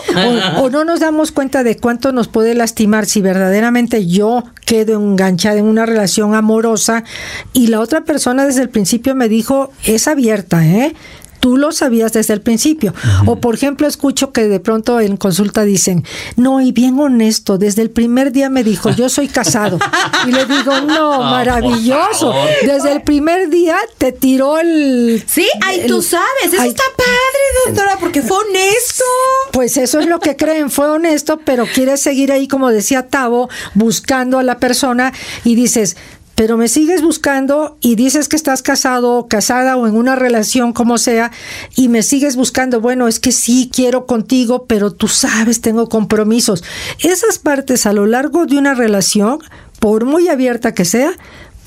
O, 0.58 0.62
o 0.64 0.70
no 0.70 0.84
nos 0.84 1.00
damos 1.00 1.32
cuenta 1.32 1.62
de 1.62 1.76
cuánto 1.76 2.12
nos 2.12 2.28
puede 2.28 2.54
lastimar 2.54 3.06
si 3.06 3.20
verdaderamente 3.20 4.06
yo 4.06 4.44
quedo 4.64 4.98
enganchada 4.98 5.58
en 5.58 5.64
una 5.64 5.86
relación 5.86 6.34
amorosa 6.34 7.04
y 7.52 7.68
la 7.68 7.80
otra 7.80 8.02
persona 8.02 8.44
desde 8.46 8.62
el 8.62 8.68
principio 8.68 9.14
me 9.14 9.28
dijo, 9.28 9.70
es 9.84 10.08
abierta, 10.08 10.64
¿eh? 10.66 10.94
Tú 11.40 11.56
lo 11.56 11.72
sabías 11.72 12.12
desde 12.12 12.34
el 12.34 12.40
principio. 12.40 12.94
O 13.26 13.36
por 13.36 13.54
ejemplo, 13.54 13.86
escucho 13.86 14.32
que 14.32 14.48
de 14.48 14.60
pronto 14.60 15.00
en 15.00 15.16
consulta 15.16 15.64
dicen, 15.64 16.04
no, 16.36 16.60
y 16.60 16.72
bien 16.72 16.98
honesto, 16.98 17.58
desde 17.58 17.82
el 17.82 17.90
primer 17.90 18.32
día 18.32 18.50
me 18.50 18.64
dijo, 18.64 18.90
yo 18.90 19.08
soy 19.08 19.28
casado. 19.28 19.78
Y 20.26 20.32
le 20.32 20.46
digo, 20.46 20.80
no, 20.80 21.20
maravilloso. 21.20 22.34
Desde 22.62 22.92
el 22.92 23.02
primer 23.02 23.48
día 23.50 23.76
te 23.98 24.10
tiró 24.12 24.58
el... 24.58 25.22
Sí, 25.26 25.46
ay, 25.64 25.84
tú 25.86 26.02
sabes, 26.02 26.52
eso 26.52 26.62
está 26.62 26.82
padre, 26.96 27.66
doctora, 27.66 27.96
porque 28.00 28.22
fue 28.22 28.36
honesto. 28.38 29.04
Pues 29.52 29.76
eso 29.76 30.00
es 30.00 30.06
lo 30.06 30.18
que 30.18 30.36
creen, 30.36 30.70
fue 30.70 30.88
honesto, 30.88 31.40
pero 31.44 31.66
quieres 31.66 32.00
seguir 32.00 32.32
ahí, 32.32 32.48
como 32.48 32.70
decía 32.70 33.08
Tavo, 33.08 33.48
buscando 33.74 34.38
a 34.38 34.42
la 34.42 34.58
persona 34.58 35.12
y 35.44 35.54
dices, 35.54 35.96
pero 36.38 36.56
me 36.56 36.68
sigues 36.68 37.02
buscando 37.02 37.78
y 37.80 37.96
dices 37.96 38.28
que 38.28 38.36
estás 38.36 38.62
casado 38.62 39.16
o 39.16 39.26
casada 39.26 39.76
o 39.76 39.88
en 39.88 39.96
una 39.96 40.14
relación 40.14 40.72
como 40.72 40.96
sea 40.96 41.32
y 41.74 41.88
me 41.88 42.04
sigues 42.04 42.36
buscando, 42.36 42.80
bueno, 42.80 43.08
es 43.08 43.18
que 43.18 43.32
sí 43.32 43.68
quiero 43.74 44.06
contigo, 44.06 44.64
pero 44.68 44.92
tú 44.92 45.08
sabes, 45.08 45.60
tengo 45.60 45.88
compromisos. 45.88 46.62
Esas 47.00 47.40
partes 47.40 47.86
a 47.86 47.92
lo 47.92 48.06
largo 48.06 48.46
de 48.46 48.56
una 48.56 48.74
relación, 48.74 49.40
por 49.80 50.04
muy 50.04 50.28
abierta 50.28 50.74
que 50.74 50.84
sea, 50.84 51.10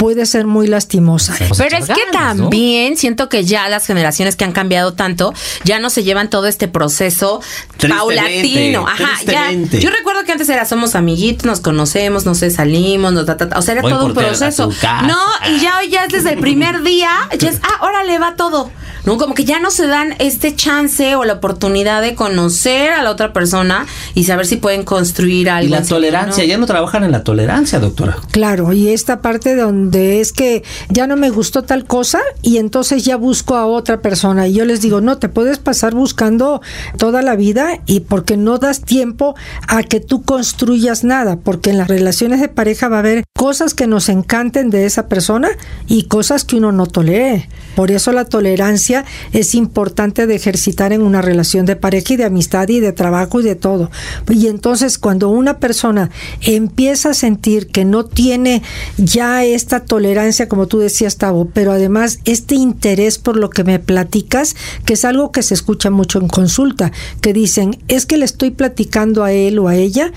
puede 0.02 0.26
ser 0.26 0.48
muy 0.48 0.66
lastimosa. 0.66 1.36
Pero 1.60 1.78
es 1.78 1.86
que 1.86 2.02
también 2.12 2.98
siento 2.98 3.30
que 3.30 3.46
ya 3.46 3.70
las 3.70 3.86
generaciones 3.86 4.36
que 4.36 4.44
han 4.44 4.52
cambiado 4.52 4.96
tanto 4.96 5.32
ya 5.64 5.78
no 5.78 5.92
se 5.92 6.04
llevan 6.04 6.28
todo 6.28 6.48
este 6.48 6.68
proceso 6.68 7.40
paulatino. 7.78 8.88
Ajá, 8.88 9.20
ya. 9.28 9.52
Yo 9.52 9.92
recuerdo 9.92 10.24
que 10.26 10.32
antes 10.32 10.50
era 10.50 10.66
somos 10.66 10.96
amiguitos, 10.96 11.46
nos 11.46 11.60
conocemos, 11.60 12.26
no 12.26 12.34
sé, 12.34 12.50
salimos, 12.50 13.14
nos 13.14 13.30
o 13.30 13.62
sea, 13.62 13.74
era 13.74 13.84
todo 13.84 14.08
un 14.08 14.16
proceso. 14.16 14.72
No, 15.04 15.20
y 15.56 15.60
ya 15.60 15.78
hoy 15.78 15.90
ya 15.90 16.06
es 16.06 16.12
desde 16.12 16.34
el 16.34 16.40
primer 16.40 16.82
día, 16.82 17.12
ya 17.38 17.50
es, 17.50 17.60
ah, 17.62 17.86
órale, 17.86 18.18
va 18.18 18.36
todo. 18.36 18.72
¿No? 19.06 19.18
Como 19.18 19.34
que 19.34 19.46
ya 19.46 19.60
no 19.60 19.72
se 19.72 19.88
dan 19.88 20.16
este 20.20 20.56
chance 20.56 21.16
o 21.16 21.24
la 21.24 21.34
oportunidad 21.34 22.02
de 22.02 22.16
conocer 22.16 22.92
a 22.92 23.04
la 23.04 23.12
otra 23.12 23.34
persona 23.34 23.86
y 24.14 24.26
saber 24.26 24.46
si 24.46 24.58
pueden 24.58 24.84
construir 24.84 25.50
algo. 25.50 25.68
Y 25.68 25.72
la 25.72 25.84
tolerancia, 25.84 26.46
ya 26.46 26.58
no 26.58 26.66
trabajan 26.66 27.04
en 27.04 27.12
la 27.12 27.24
tolerancia, 27.24 27.80
doctora. 27.80 28.18
Claro, 28.32 28.74
y 28.74 28.90
esta 28.90 29.22
parte 29.22 29.56
donde 29.56 30.22
es 30.22 30.32
que 30.32 30.64
ya 30.90 31.08
no 31.08 31.16
me 31.16 31.30
gustó 31.30 31.64
tal 31.64 31.86
cosa 31.86 32.20
y 32.42 32.58
entonces 32.58 33.04
ya 33.04 33.16
busco 33.18 33.56
a 33.56 33.66
otra 33.66 34.02
persona 34.02 34.48
y 34.48 34.54
yo 34.54 34.66
les 34.66 34.82
digo, 34.82 35.02
no, 35.02 35.18
te 35.18 35.30
puedes 35.30 35.60
pasar 35.60 35.94
buscando 35.94 36.62
toda 36.98 37.22
la 37.22 37.36
vida 37.36 37.80
y 37.86 38.02
porque 38.02 38.38
no 38.38 38.58
das 38.58 38.82
tiempo 38.82 39.36
a 39.68 39.84
que 39.84 40.00
tú 40.00 40.24
construyas 40.24 41.04
nada, 41.04 41.38
porque 41.38 41.70
en 41.70 41.78
las 41.78 41.88
relaciones 41.88 42.42
de 42.42 42.50
pareja 42.50 42.90
va 42.90 42.98
a 42.98 43.00
haber 43.00 43.24
cosas 43.36 43.74
que 43.74 43.88
nos 43.88 44.10
encanten 44.10 44.70
de 44.70 44.86
esa 44.86 45.08
persona 45.08 45.50
y 45.88 46.04
cosas 46.04 46.44
que 46.44 46.58
uno 46.58 46.72
no 46.72 46.86
tolere. 46.86 47.50
Por 47.76 47.92
eso 47.92 48.12
la 48.12 48.26
tolerancia 48.26 48.91
es 49.32 49.56
importante 49.56 50.28
de 50.28 50.36
ejercitar 50.36 50.94
en 50.94 51.02
una 51.02 51.22
relación 51.22 51.66
de 51.66 51.76
pareja 51.76 52.14
y 52.14 52.18
de 52.18 52.26
amistad 52.26 52.68
y 52.70 52.80
de 52.80 52.92
trabajo 52.92 53.40
y 53.40 53.44
de 53.44 53.56
todo. 53.56 53.90
Y 54.30 54.48
entonces 54.48 54.98
cuando 54.98 55.30
una 55.30 55.58
persona 55.58 56.10
empieza 56.42 57.12
a 57.12 57.14
sentir 57.14 57.68
que 57.68 57.86
no 57.86 58.06
tiene 58.06 58.62
ya 58.98 59.44
esta 59.44 59.82
tolerancia, 59.82 60.48
como 60.48 60.68
tú 60.68 60.80
decías, 60.80 61.18
Tavo, 61.18 61.50
pero 61.54 61.72
además 61.72 62.20
este 62.26 62.56
interés 62.56 63.18
por 63.18 63.38
lo 63.38 63.50
que 63.50 63.64
me 63.64 63.80
platicas, 63.80 64.56
que 64.86 64.94
es 64.94 65.06
algo 65.06 65.32
que 65.32 65.44
se 65.44 65.54
escucha 65.54 65.90
mucho 65.90 66.20
en 66.20 66.28
consulta, 66.28 66.92
que 67.22 67.34
dicen, 67.34 67.78
es 67.88 68.06
que 68.06 68.18
le 68.18 68.26
estoy 68.26 68.52
platicando 68.52 69.24
a 69.24 69.32
él 69.32 69.60
o 69.60 69.68
a 69.68 69.76
ella 69.76 70.12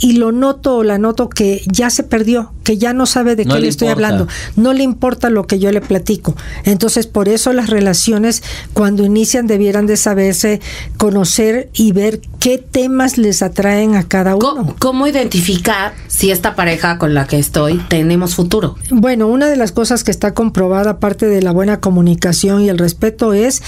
y 0.00 0.12
lo 0.12 0.32
noto 0.32 0.76
o 0.76 0.82
la 0.82 0.98
noto 0.98 1.28
que 1.28 1.62
ya 1.66 1.90
se 1.90 2.02
perdió, 2.02 2.52
que 2.64 2.78
ya 2.78 2.92
no 2.92 3.06
sabe 3.06 3.36
de 3.36 3.44
qué 3.44 3.60
le, 3.60 3.68
estoy 3.68 3.88
hablando, 3.88 4.26
no 4.56 4.72
le 4.72 4.82
importa 4.82 5.28
lo 5.28 5.46
que 5.46 5.58
yo 5.58 5.70
le 5.70 5.80
platico. 5.80 6.34
Entonces, 6.64 7.06
por 7.06 7.28
eso 7.28 7.52
las 7.52 7.68
relaciones 7.68 8.42
cuando 8.72 9.04
inician 9.04 9.46
debieran 9.46 9.86
de 9.86 9.96
saberse 9.96 10.60
conocer 10.96 11.68
y 11.74 11.92
ver 11.92 12.20
qué 12.38 12.58
temas 12.58 13.18
les 13.18 13.42
atraen 13.42 13.94
a 13.94 14.04
cada 14.04 14.34
uno. 14.34 14.74
¿Cómo, 14.78 15.06
identificar 15.06 15.92
si 16.08 16.30
esta 16.30 16.54
pareja 16.54 16.98
con 16.98 17.14
la 17.14 17.26
que 17.26 17.38
estoy 17.38 17.78
tenemos 17.88 18.34
futuro? 18.34 18.76
Bueno, 18.90 19.28
una 19.28 19.48
de 19.48 19.56
las 19.56 19.72
cosas 19.72 20.04
que 20.04 20.10
está 20.10 20.34
comprobada, 20.34 20.92
aparte 20.92 21.26
de 21.26 21.42
la 21.42 21.52
buena 21.52 21.80
comunicación 21.80 22.62
y 22.62 22.68
el 22.68 22.78
respeto, 22.78 23.32
es 23.32 23.62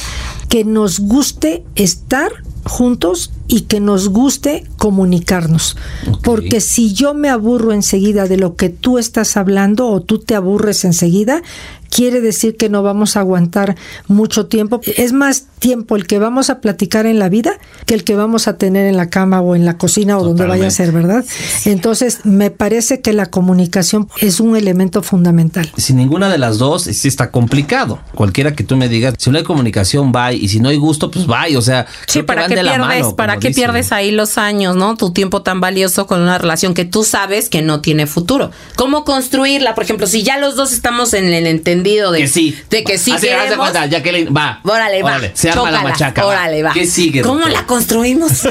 que 0.49 0.65
nos 0.65 1.01
guste 1.01 1.65
estar 1.75 2.31
juntos 2.65 3.33
y 3.53 3.61
que 3.63 3.81
nos 3.81 4.09
guste 4.09 4.65
comunicarnos. 4.79 5.77
Porque 6.23 6.63
si 6.63 6.95
yo 6.95 7.13
me 7.13 7.29
aburro 7.29 7.73
enseguida 7.73 8.27
de 8.27 8.39
lo 8.39 8.57
que 8.57 8.71
tú 8.71 8.97
estás 8.97 9.37
hablando 9.37 9.89
o 9.89 10.01
tú 10.01 10.21
te 10.21 10.35
aburres 10.35 10.87
enseguida, 10.87 11.43
quiere 11.93 12.23
decir 12.23 12.57
que 12.57 12.71
no 12.71 12.83
vamos 12.83 13.17
a 13.17 13.21
aguantar 13.21 13.77
mucho 14.09 14.47
tiempo. 14.47 14.81
Es 14.97 15.13
más 15.13 15.47
tiempo 15.59 15.95
el 15.95 16.07
que 16.07 16.19
vamos 16.19 16.49
a 16.49 16.61
platicar 16.61 17.07
en 17.07 17.19
la 17.19 17.29
vida 17.29 17.53
que 17.87 17.95
el 17.95 18.03
que 18.03 18.17
vamos 18.17 18.49
a 18.49 18.57
tener 18.57 18.87
en 18.87 18.97
la 18.97 19.11
cama 19.11 19.41
o 19.43 19.55
en 19.55 19.65
la 19.65 19.77
cocina 19.77 20.19
o 20.19 20.25
donde 20.25 20.47
vaya 20.47 20.67
a 20.67 20.71
ser, 20.71 20.91
¿verdad? 20.91 21.25
Entonces, 21.67 22.21
me 22.25 22.51
parece 22.51 23.01
que 23.01 23.13
la 23.13 23.27
comunicación 23.27 24.09
es 24.21 24.41
un 24.41 24.57
elemento 24.57 25.03
fundamental. 25.03 25.71
Si 25.77 25.93
ninguna 25.93 26.31
de 26.31 26.39
las 26.39 26.59
dos, 26.59 26.85
sí 26.85 27.07
está 27.07 27.31
complicado. 27.31 28.01
Cualquiera 28.15 28.55
que 28.55 28.65
tú 28.65 28.77
me 28.77 28.89
digas, 28.89 29.15
si 29.19 29.31
no 29.31 29.37
hay 29.37 29.45
comunicación, 29.45 30.11
bye. 30.13 30.35
Y 30.35 30.49
si 30.49 30.61
no 30.61 30.71
hay 30.71 30.79
gusto, 30.79 31.11
pues 31.11 31.27
bye. 31.27 31.57
O 31.57 31.63
sea, 31.63 31.87
sí, 32.07 32.23
¿para 32.23 32.47
qué 32.47 32.55
pierdes, 32.55 33.13
¿para 33.13 33.39
qué 33.43 33.51
pierdes 33.51 33.93
ahí 33.93 34.11
los 34.11 34.39
años, 34.39 34.77
no? 34.77 34.97
Tu 34.97 35.13
tiempo 35.13 35.43
tan 35.43 35.61
valioso 35.61 36.07
con 36.07 36.21
una 36.21 36.39
relación 36.39 36.75
que 36.75 36.85
tú 36.85 37.05
sabes 37.05 37.49
que 37.49 37.63
no 37.63 37.81
tiene 37.81 38.07
futuro. 38.07 38.51
¿Cómo 38.77 39.05
construirla? 39.05 39.75
Por 39.75 39.85
ejemplo, 39.85 40.07
si 40.07 40.23
ya 40.23 40.39
los 40.39 40.57
dos 40.57 40.73
estamos 40.73 41.13
en 41.15 41.33
el 41.33 41.47
entendimiento 41.47 42.13
de 42.13 42.21
que 42.21 42.29
sí. 42.29 42.57
De 42.71 42.85
que 42.85 42.99
sí. 42.99 43.13
Así, 43.13 43.27
de 43.27 43.57
cuenta, 43.57 43.87
Jacqueline, 43.87 44.35
va. 44.35 44.61
Órale, 44.65 45.03
va. 45.03 45.21
se 45.35 45.51
arma 45.51 45.71
la 45.71 45.83
machaca. 45.83 46.27
Órale, 46.27 46.63
va. 46.63 46.73
¿Qué 46.73 46.87
sigue? 46.87 47.23
¿Cómo 47.23 47.47
la 47.49 47.67
construimos? 47.67 48.43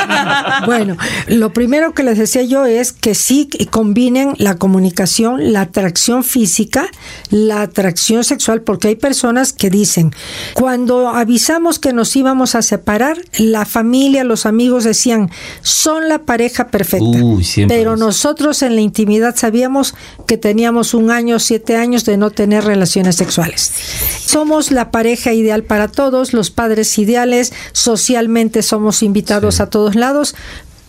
bueno, 0.66 0.96
lo 1.26 1.52
primero 1.52 1.92
que 1.94 2.02
les 2.02 2.18
decía 2.18 2.42
yo 2.42 2.66
es 2.66 2.92
que 2.92 3.14
sí 3.14 3.48
combinen 3.70 4.34
la 4.38 4.56
comunicación, 4.56 5.52
la 5.52 5.62
atracción 5.62 6.24
física, 6.24 6.88
la 7.30 7.62
atracción 7.62 8.24
sexual, 8.24 8.62
porque 8.62 8.88
hay 8.88 8.96
personas 8.96 9.52
que 9.52 9.70
dicen, 9.70 10.14
cuando 10.54 11.08
avisamos 11.08 11.78
que 11.78 11.92
nos 11.92 12.14
íbamos 12.16 12.54
a 12.54 12.62
separar, 12.62 13.18
la 13.38 13.64
familia, 13.64 14.09
los 14.24 14.46
amigos 14.46 14.84
decían, 14.84 15.30
son 15.62 16.08
la 16.08 16.20
pareja 16.20 16.68
perfecta. 16.68 17.04
Uy, 17.04 17.46
pero 17.68 17.96
nosotros 17.96 18.62
en 18.62 18.74
la 18.74 18.80
intimidad 18.80 19.36
sabíamos 19.36 19.94
que 20.26 20.36
teníamos 20.36 20.94
un 20.94 21.10
año, 21.10 21.38
siete 21.38 21.76
años 21.76 22.04
de 22.04 22.16
no 22.16 22.30
tener 22.30 22.64
relaciones 22.64 23.16
sexuales. 23.16 23.72
Somos 24.24 24.70
la 24.70 24.90
pareja 24.90 25.32
ideal 25.32 25.62
para 25.62 25.88
todos, 25.88 26.32
los 26.32 26.50
padres 26.50 26.98
ideales, 26.98 27.52
socialmente 27.72 28.62
somos 28.62 29.02
invitados 29.02 29.60
a 29.60 29.70
todos 29.70 29.94
lados, 29.94 30.34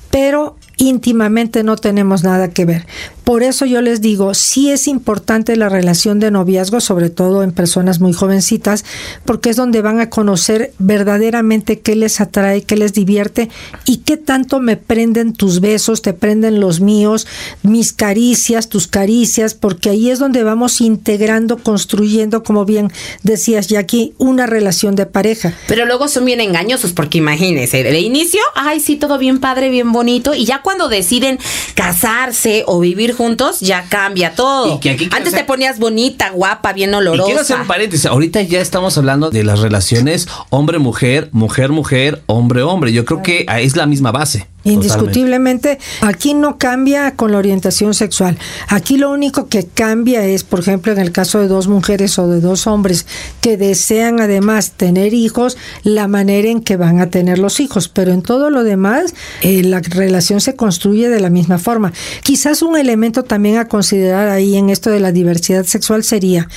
pero 0.09 0.57
íntimamente 0.81 1.63
no 1.63 1.75
tenemos 1.75 2.23
nada 2.23 2.49
que 2.49 2.65
ver. 2.65 2.87
Por 3.23 3.43
eso 3.43 3.65
yo 3.65 3.81
les 3.81 4.01
digo, 4.01 4.33
sí 4.33 4.71
es 4.71 4.87
importante 4.87 5.55
la 5.55 5.69
relación 5.69 6.19
de 6.19 6.31
noviazgo, 6.31 6.81
sobre 6.81 7.11
todo 7.11 7.43
en 7.43 7.51
personas 7.51 7.99
muy 7.99 8.13
jovencitas, 8.13 8.83
porque 9.23 9.51
es 9.51 9.55
donde 9.55 9.83
van 9.83 9.99
a 9.99 10.09
conocer 10.09 10.73
verdaderamente 10.79 11.79
qué 11.79 11.95
les 11.95 12.19
atrae, 12.19 12.63
qué 12.63 12.75
les 12.75 12.93
divierte 12.93 13.49
y 13.85 13.97
qué 13.97 14.17
tanto 14.17 14.59
me 14.59 14.75
prenden 14.75 15.33
tus 15.33 15.61
besos, 15.61 16.01
te 16.01 16.13
prenden 16.13 16.59
los 16.59 16.81
míos, 16.81 17.27
mis 17.61 17.93
caricias, 17.93 18.67
tus 18.67 18.87
caricias, 18.87 19.53
porque 19.53 19.91
ahí 19.91 20.09
es 20.09 20.17
donde 20.17 20.43
vamos 20.43 20.81
integrando, 20.81 21.57
construyendo, 21.57 22.41
como 22.41 22.65
bien 22.65 22.91
decías 23.21 23.67
Jackie, 23.67 24.15
una 24.17 24.47
relación 24.47 24.95
de 24.95 25.05
pareja. 25.05 25.53
Pero 25.67 25.85
luego 25.85 26.07
son 26.07 26.25
bien 26.25 26.41
engañosos, 26.41 26.91
porque 26.91 27.19
imagínense, 27.19 27.83
de 27.83 27.99
inicio, 27.99 28.41
ay, 28.55 28.79
sí, 28.79 28.95
todo 28.95 29.19
bien 29.19 29.39
padre, 29.39 29.69
bien 29.69 29.91
bonito, 29.91 30.33
y 30.33 30.45
ya 30.45 30.63
cuando 30.63 30.70
deciden 30.89 31.39
casarse 31.75 32.63
o 32.67 32.79
vivir 32.79 33.13
juntos, 33.13 33.59
ya 33.59 33.85
cambia 33.89 34.35
todo. 34.35 34.79
Antes 35.11 35.33
te 35.33 35.43
ponías 35.43 35.79
bonita, 35.79 36.29
guapa, 36.31 36.73
bien 36.73 36.93
olorosa. 36.93 37.23
Y 37.23 37.25
quiero 37.25 37.41
hacer 37.41 37.59
un 37.61 37.67
paréntesis. 37.67 38.05
Ahorita 38.05 38.41
ya 38.41 38.59
estamos 38.61 38.97
hablando 38.97 39.29
de 39.29 39.43
las 39.43 39.59
relaciones 39.59 40.27
hombre-mujer, 40.49 41.29
mujer-mujer, 41.31 42.21
hombre-hombre. 42.25 42.93
Yo 42.93 43.05
creo 43.05 43.21
que 43.21 43.45
es 43.59 43.75
la 43.75 43.85
misma 43.85 44.11
base. 44.11 44.47
Indiscutiblemente, 44.63 45.79
aquí 46.01 46.33
no 46.33 46.57
cambia 46.57 47.15
con 47.15 47.31
la 47.31 47.39
orientación 47.39 47.93
sexual. 47.93 48.37
Aquí 48.67 48.97
lo 48.97 49.09
único 49.09 49.47
que 49.47 49.65
cambia 49.65 50.23
es, 50.25 50.43
por 50.43 50.59
ejemplo, 50.59 50.91
en 50.91 50.99
el 50.99 51.11
caso 51.11 51.39
de 51.39 51.47
dos 51.47 51.67
mujeres 51.67 52.19
o 52.19 52.27
de 52.27 52.41
dos 52.41 52.67
hombres 52.67 53.07
que 53.41 53.57
desean 53.57 54.19
además 54.19 54.71
tener 54.71 55.13
hijos, 55.13 55.57
la 55.83 56.07
manera 56.07 56.49
en 56.49 56.61
que 56.61 56.77
van 56.77 56.99
a 56.99 57.09
tener 57.09 57.39
los 57.39 57.59
hijos. 57.59 57.89
Pero 57.89 58.11
en 58.11 58.21
todo 58.21 58.51
lo 58.51 58.63
demás, 58.63 59.15
eh, 59.41 59.63
la 59.63 59.79
relación 59.79 60.41
se 60.41 60.55
construye 60.55 61.09
de 61.09 61.19
la 61.19 61.31
misma 61.31 61.57
forma. 61.57 61.91
Quizás 62.21 62.61
un 62.61 62.77
elemento 62.77 63.23
también 63.23 63.57
a 63.57 63.67
considerar 63.67 64.29
ahí 64.29 64.57
en 64.57 64.69
esto 64.69 64.91
de 64.91 64.99
la 64.99 65.11
diversidad 65.11 65.65
sexual 65.65 66.03
sería, 66.03 66.47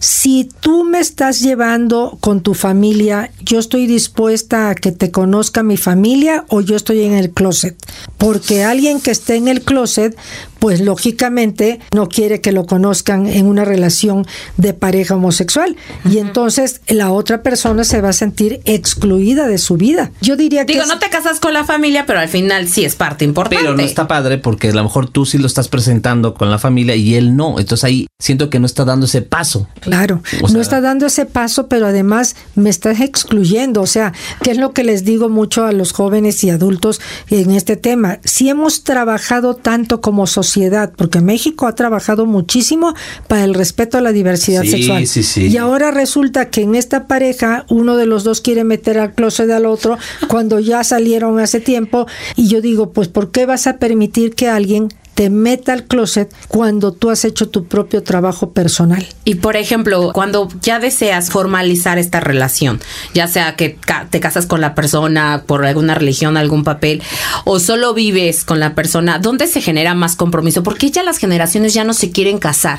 si 0.00 0.48
tú 0.60 0.84
me 0.84 0.98
estás 0.98 1.40
llevando 1.40 2.18
con 2.20 2.40
tu 2.40 2.54
familia, 2.54 3.30
yo 3.40 3.58
estoy 3.58 3.86
dispuesta 3.86 4.70
a 4.70 4.74
que 4.74 4.90
te 4.90 5.10
conozca 5.10 5.62
mi 5.62 5.76
familia 5.76 6.44
o 6.48 6.60
yo 6.60 6.76
estoy 6.76 7.02
en 7.02 7.14
el 7.14 7.30
closet 7.52 7.76
porque 8.18 8.64
alguien 8.64 9.00
que 9.00 9.10
esté 9.10 9.36
en 9.36 9.48
el 9.48 9.62
closet 9.62 10.16
pues 10.62 10.80
lógicamente 10.80 11.80
no 11.92 12.08
quiere 12.08 12.40
que 12.40 12.52
lo 12.52 12.66
conozcan 12.66 13.26
en 13.26 13.46
una 13.46 13.64
relación 13.64 14.24
de 14.58 14.74
pareja 14.74 15.16
homosexual 15.16 15.76
y 16.08 16.18
entonces 16.18 16.82
la 16.86 17.10
otra 17.10 17.42
persona 17.42 17.82
se 17.82 18.00
va 18.00 18.10
a 18.10 18.12
sentir 18.12 18.60
excluida 18.64 19.48
de 19.48 19.58
su 19.58 19.76
vida. 19.76 20.12
Yo 20.20 20.36
diría 20.36 20.64
que 20.64 20.74
digo, 20.74 20.86
no 20.86 21.00
te 21.00 21.10
casas 21.10 21.40
con 21.40 21.52
la 21.52 21.64
familia, 21.64 22.06
pero 22.06 22.20
al 22.20 22.28
final 22.28 22.68
sí 22.68 22.84
es 22.84 22.94
parte 22.94 23.24
importante. 23.24 23.60
Pero 23.60 23.76
no 23.76 23.82
está 23.82 24.06
padre 24.06 24.38
porque 24.38 24.68
a 24.68 24.72
lo 24.72 24.84
mejor 24.84 25.10
tú 25.10 25.26
sí 25.26 25.36
lo 25.36 25.48
estás 25.48 25.66
presentando 25.66 26.34
con 26.34 26.48
la 26.48 26.60
familia 26.60 26.94
y 26.94 27.16
él 27.16 27.34
no. 27.34 27.58
Entonces 27.58 27.82
ahí 27.82 28.06
siento 28.20 28.48
que 28.48 28.60
no 28.60 28.66
está 28.66 28.84
dando 28.84 29.06
ese 29.06 29.22
paso. 29.22 29.66
Claro, 29.80 30.22
no 30.52 30.60
está 30.60 30.80
dando 30.80 31.06
ese 31.06 31.26
paso, 31.26 31.66
pero 31.66 31.88
además 31.88 32.36
me 32.54 32.70
estás 32.70 33.00
excluyendo. 33.00 33.82
O 33.82 33.86
sea, 33.88 34.12
¿qué 34.44 34.52
es 34.52 34.58
lo 34.58 34.72
que 34.72 34.84
les 34.84 35.04
digo 35.04 35.28
mucho 35.28 35.64
a 35.64 35.72
los 35.72 35.90
jóvenes 35.90 36.44
y 36.44 36.50
adultos 36.50 37.00
en 37.42 37.52
este 37.52 37.76
tema? 37.76 38.18
Si 38.24 38.48
hemos 38.48 38.84
trabajado 38.84 39.54
tanto 39.54 40.00
como 40.00 40.26
sociedad, 40.26 40.92
porque 40.96 41.20
México 41.20 41.66
ha 41.66 41.74
trabajado 41.74 42.26
muchísimo 42.26 42.94
para 43.28 43.44
el 43.44 43.54
respeto 43.54 43.98
a 43.98 44.00
la 44.00 44.12
diversidad 44.12 44.62
sexual. 44.64 45.04
Y 45.36 45.56
ahora 45.56 45.90
resulta 45.90 46.50
que 46.50 46.62
en 46.62 46.74
esta 46.74 47.06
pareja 47.06 47.66
uno 47.68 47.96
de 47.96 48.06
los 48.06 48.24
dos 48.24 48.40
quiere 48.40 48.64
meter 48.64 48.98
al 48.98 49.14
closet 49.14 49.50
al 49.50 49.66
otro 49.66 49.98
cuando 50.28 50.60
ya 50.60 50.84
salieron 50.84 51.38
hace 51.38 51.60
tiempo 51.60 52.06
y 52.36 52.48
yo 52.48 52.60
digo, 52.60 52.92
pues 52.92 53.08
¿por 53.08 53.30
qué 53.30 53.46
vas 53.46 53.66
a 53.66 53.78
permitir 53.78 54.34
que 54.34 54.48
alguien 54.48 54.88
te 55.14 55.30
meta 55.30 55.72
al 55.72 55.84
closet 55.84 56.32
cuando 56.48 56.92
tú 56.92 57.10
has 57.10 57.24
hecho 57.24 57.48
tu 57.48 57.64
propio 57.64 58.02
trabajo 58.02 58.50
personal. 58.50 59.06
Y 59.24 59.36
por 59.36 59.56
ejemplo, 59.56 60.10
cuando 60.12 60.48
ya 60.60 60.78
deseas 60.78 61.30
formalizar 61.30 61.98
esta 61.98 62.20
relación, 62.20 62.80
ya 63.14 63.26
sea 63.28 63.56
que 63.56 63.78
te 64.10 64.20
casas 64.20 64.46
con 64.46 64.60
la 64.60 64.74
persona 64.74 65.44
por 65.46 65.64
alguna 65.64 65.94
religión, 65.94 66.36
algún 66.36 66.64
papel, 66.64 67.02
o 67.44 67.58
solo 67.58 67.94
vives 67.94 68.44
con 68.44 68.60
la 68.60 68.74
persona, 68.74 69.18
¿dónde 69.18 69.46
se 69.46 69.60
genera 69.60 69.94
más 69.94 70.16
compromiso? 70.16 70.62
Porque 70.62 70.90
ya 70.90 71.02
las 71.02 71.18
generaciones 71.18 71.74
ya 71.74 71.84
no 71.84 71.94
se 71.94 72.10
quieren 72.10 72.38
casar. 72.38 72.78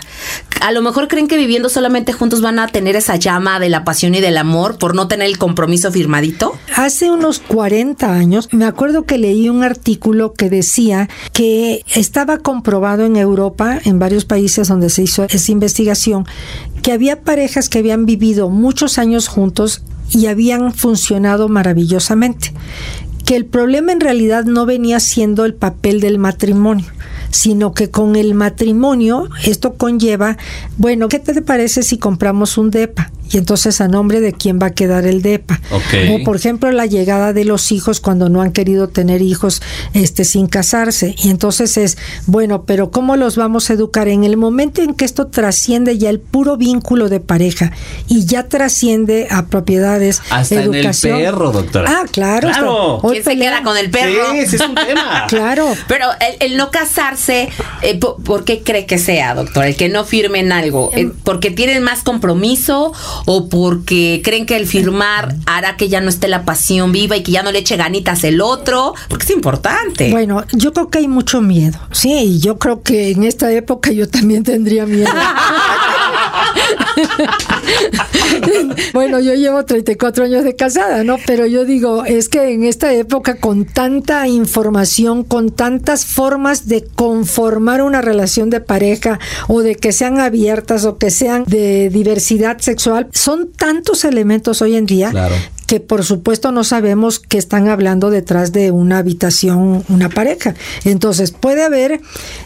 A 0.62 0.72
lo 0.72 0.82
mejor 0.82 1.08
creen 1.08 1.28
que 1.28 1.38
viviendo 1.38 1.70
solamente 1.70 2.13
juntos 2.13 2.42
van 2.42 2.60
a 2.60 2.68
tener 2.68 2.96
esa 2.96 3.16
llama 3.16 3.60
de 3.60 3.70
la 3.70 3.84
pasión 3.84 4.16
y 4.16 4.22
del 4.22 4.38
amor 4.38 4.78
por 4.78 4.96
no 4.96 5.08
tener 5.08 5.28
el 5.28 5.38
compromiso 5.38 5.92
firmadito. 5.92 6.58
Hace 6.75 7.12
unos 7.12 7.40
40 7.40 8.12
años 8.13 8.50
me 8.52 8.66
acuerdo 8.66 9.04
que 9.04 9.18
leí 9.18 9.50
un 9.50 9.63
artículo 9.63 10.34
que 10.34 10.50
decía 10.50 11.10
que 11.32 11.84
está 11.94 12.23
estaba 12.24 12.42
comprobado 12.42 13.03
en 13.03 13.18
Europa, 13.18 13.82
en 13.84 14.00
varios 14.00 14.24
países 14.24 14.70
donde 14.70 14.89
se 14.89 15.01
hizo 15.01 15.25
esa 15.25 15.51
investigación, 15.51 16.25
que 16.82 16.94
había 16.94 17.22
parejas 17.22 17.68
que 17.68 17.80
habían 17.80 18.06
vivido 18.06 18.50
muchos 18.50 18.98
años 18.98 19.27
juntos 19.27 19.84
y 20.10 20.27
habían 20.27 20.72
funcionado 20.74 21.50
maravillosamente. 21.50 22.53
Que 23.25 23.36
el 23.36 23.46
problema 23.46 23.92
en 23.92 24.00
realidad 24.00 24.46
no 24.46 24.65
venía 24.65 25.01
siendo 25.01 25.44
el 25.44 25.53
papel 25.53 26.00
del 26.00 26.18
matrimonio, 26.18 26.86
sino 27.30 27.74
que 27.74 27.89
con 27.89 28.15
el 28.15 28.36
matrimonio 28.36 29.27
esto 29.44 29.74
conlleva, 29.74 30.38
bueno, 30.77 31.10
¿qué 31.10 31.20
te 31.20 31.42
parece 31.42 31.84
si 31.84 31.98
compramos 31.98 32.58
un 32.58 32.72
DEPA? 32.72 33.12
Y 33.34 33.38
entonces 33.38 33.82
a 33.82 33.88
nombre 33.88 34.22
de 34.22 34.34
quién 34.34 34.60
va 34.62 34.68
a 34.68 34.72
quedar 34.72 35.06
el 35.06 35.22
DEPA. 35.22 35.60
O 36.12 36.24
por 36.24 36.36
ejemplo 36.36 36.72
la 36.72 36.86
llegada 36.86 37.34
de 37.34 37.46
los 37.46 37.72
hijos 37.72 38.00
cuando 38.00 38.30
no 38.30 38.42
han 38.42 38.52
querido 38.52 38.90
tener 38.90 39.22
hijos 39.22 39.62
este 39.94 40.24
sin 40.24 40.48
casarse 40.48 41.16
y 41.18 41.30
entonces 41.30 41.78
es 41.78 41.98
bueno, 42.25 42.63
pero 42.63 42.92
¿cómo 42.92 43.16
los 43.16 43.36
vamos 43.36 43.70
a 43.70 43.74
educar 43.74 44.08
en 44.08 44.24
el 44.24 44.38
momento 44.38 44.82
en 44.82 44.94
que 44.94 45.06
esto 45.06 45.28
trasciende 45.28 45.98
ya 45.98 46.10
el 46.10 46.20
puro 46.20 46.58
vínculo 46.58 47.10
de 47.10 47.20
pareja 47.20 47.72
y 48.08 48.25
ya 48.25 48.48
trasciende 48.48 49.28
a 49.30 49.46
propiedades 49.48 50.22
hasta 50.30 50.62
educación. 50.62 51.16
en 51.16 51.20
el 51.20 51.32
perro, 51.32 51.52
doctora. 51.52 51.90
Ah, 51.90 52.06
claro. 52.12 52.50
Claro. 52.50 53.00
¿Quién 53.10 53.24
se 53.24 53.38
queda 53.38 53.63
con 53.63 53.78
el 53.78 53.90
perro? 53.90 54.32
Sí, 54.32 54.40
ese 54.40 54.56
es 54.58 54.62
un 54.62 54.75
tema. 54.75 55.25
claro. 55.30 55.68
Pero 55.88 56.08
el, 56.40 56.58
no 56.58 56.72
casarse, 56.72 57.50
eh, 57.82 58.00
¿por, 58.00 58.46
qué 58.46 58.62
cree 58.63 58.86
que 58.86 58.98
sea, 58.98 59.36
doctor? 59.36 59.66
El 59.66 59.75
que 59.75 59.90
no 59.90 60.06
firmen 60.06 60.52
algo, 60.52 60.92
eh, 60.96 61.12
porque 61.24 61.52
tienen 61.52 61.84
más 61.84 62.04
compromiso 62.04 62.94
o 63.25 63.50
porque 63.50 64.22
creen 64.24 64.46
que 64.46 64.56
el 64.56 64.68
firmar 64.68 65.36
hará 65.46 65.77
que 65.77 65.89
ya 65.89 66.01
no 66.01 66.10
esté 66.10 66.27
la 66.27 66.46
pasión 66.46 66.92
viva 66.92 67.15
y 67.15 67.24
que 67.24 67.32
ya 67.32 67.44
no 67.44 67.51
le 67.51 67.60
eche 67.60 67.77
ganitas 67.77 68.24
el 68.24 68.42
otro, 68.42 68.94
porque 69.10 69.25
es 69.25 69.32
importante. 69.32 70.12
Bueno, 70.12 70.44
yo 70.51 70.74
creo 70.74 70.89
que 70.89 71.00
hay 71.00 71.08
mucho 71.08 71.42
miedo, 71.42 71.80
sí, 71.92 72.13
y 72.13 72.39
yo 72.39 72.58
creo 72.58 72.84
que 72.84 73.12
en 73.12 73.24
esta 73.24 73.51
época 73.51 73.92
yo 73.92 74.10
también 74.10 74.44
tendría 74.44 74.86
miedo. 74.86 75.12
bueno, 78.94 79.20
yo 79.20 79.34
llevo 79.34 79.64
34 79.66 80.26
años 80.26 80.44
de 80.44 80.56
casada, 80.56 81.04
¿no? 81.04 81.18
Pero 81.26 81.46
yo 81.46 81.66
digo, 81.66 82.06
es 82.06 82.30
que 82.30 82.52
en 82.52 82.64
esta 82.64 82.94
época 82.94 83.36
con 83.36 83.66
tanta 83.66 84.28
información, 84.28 85.24
con 85.24 85.52
tantas 85.52 86.06
formas 86.06 86.67
de 86.67 86.84
conformar 86.84 87.82
una 87.82 88.02
relación 88.02 88.50
de 88.50 88.60
pareja 88.60 89.20
o 89.48 89.62
de 89.62 89.76
que 89.76 89.91
sean 89.91 90.20
abiertas 90.20 90.86
o 90.86 90.98
que 90.98 91.12
sean 91.12 91.44
de 91.46 91.89
diversidad 91.89 92.60
sexual, 92.60 93.08
son 93.13 93.52
tantos 93.52 94.06
elementos 94.06 94.62
hoy 94.62 94.76
en 94.76 94.86
día 94.86 95.12
que 95.67 95.80
por 95.80 96.04
supuesto 96.04 96.52
no 96.52 96.63
sabemos 96.63 97.20
qué 97.20 97.38
están 97.38 97.67
hablando 97.67 98.10
detrás 98.10 98.52
de 98.52 98.72
una 98.72 99.00
habitación, 99.00 99.84
una 99.89 100.10
pareja. 100.10 100.54
Entonces 100.84 101.32
puede 101.32 101.63
haber 101.63 102.02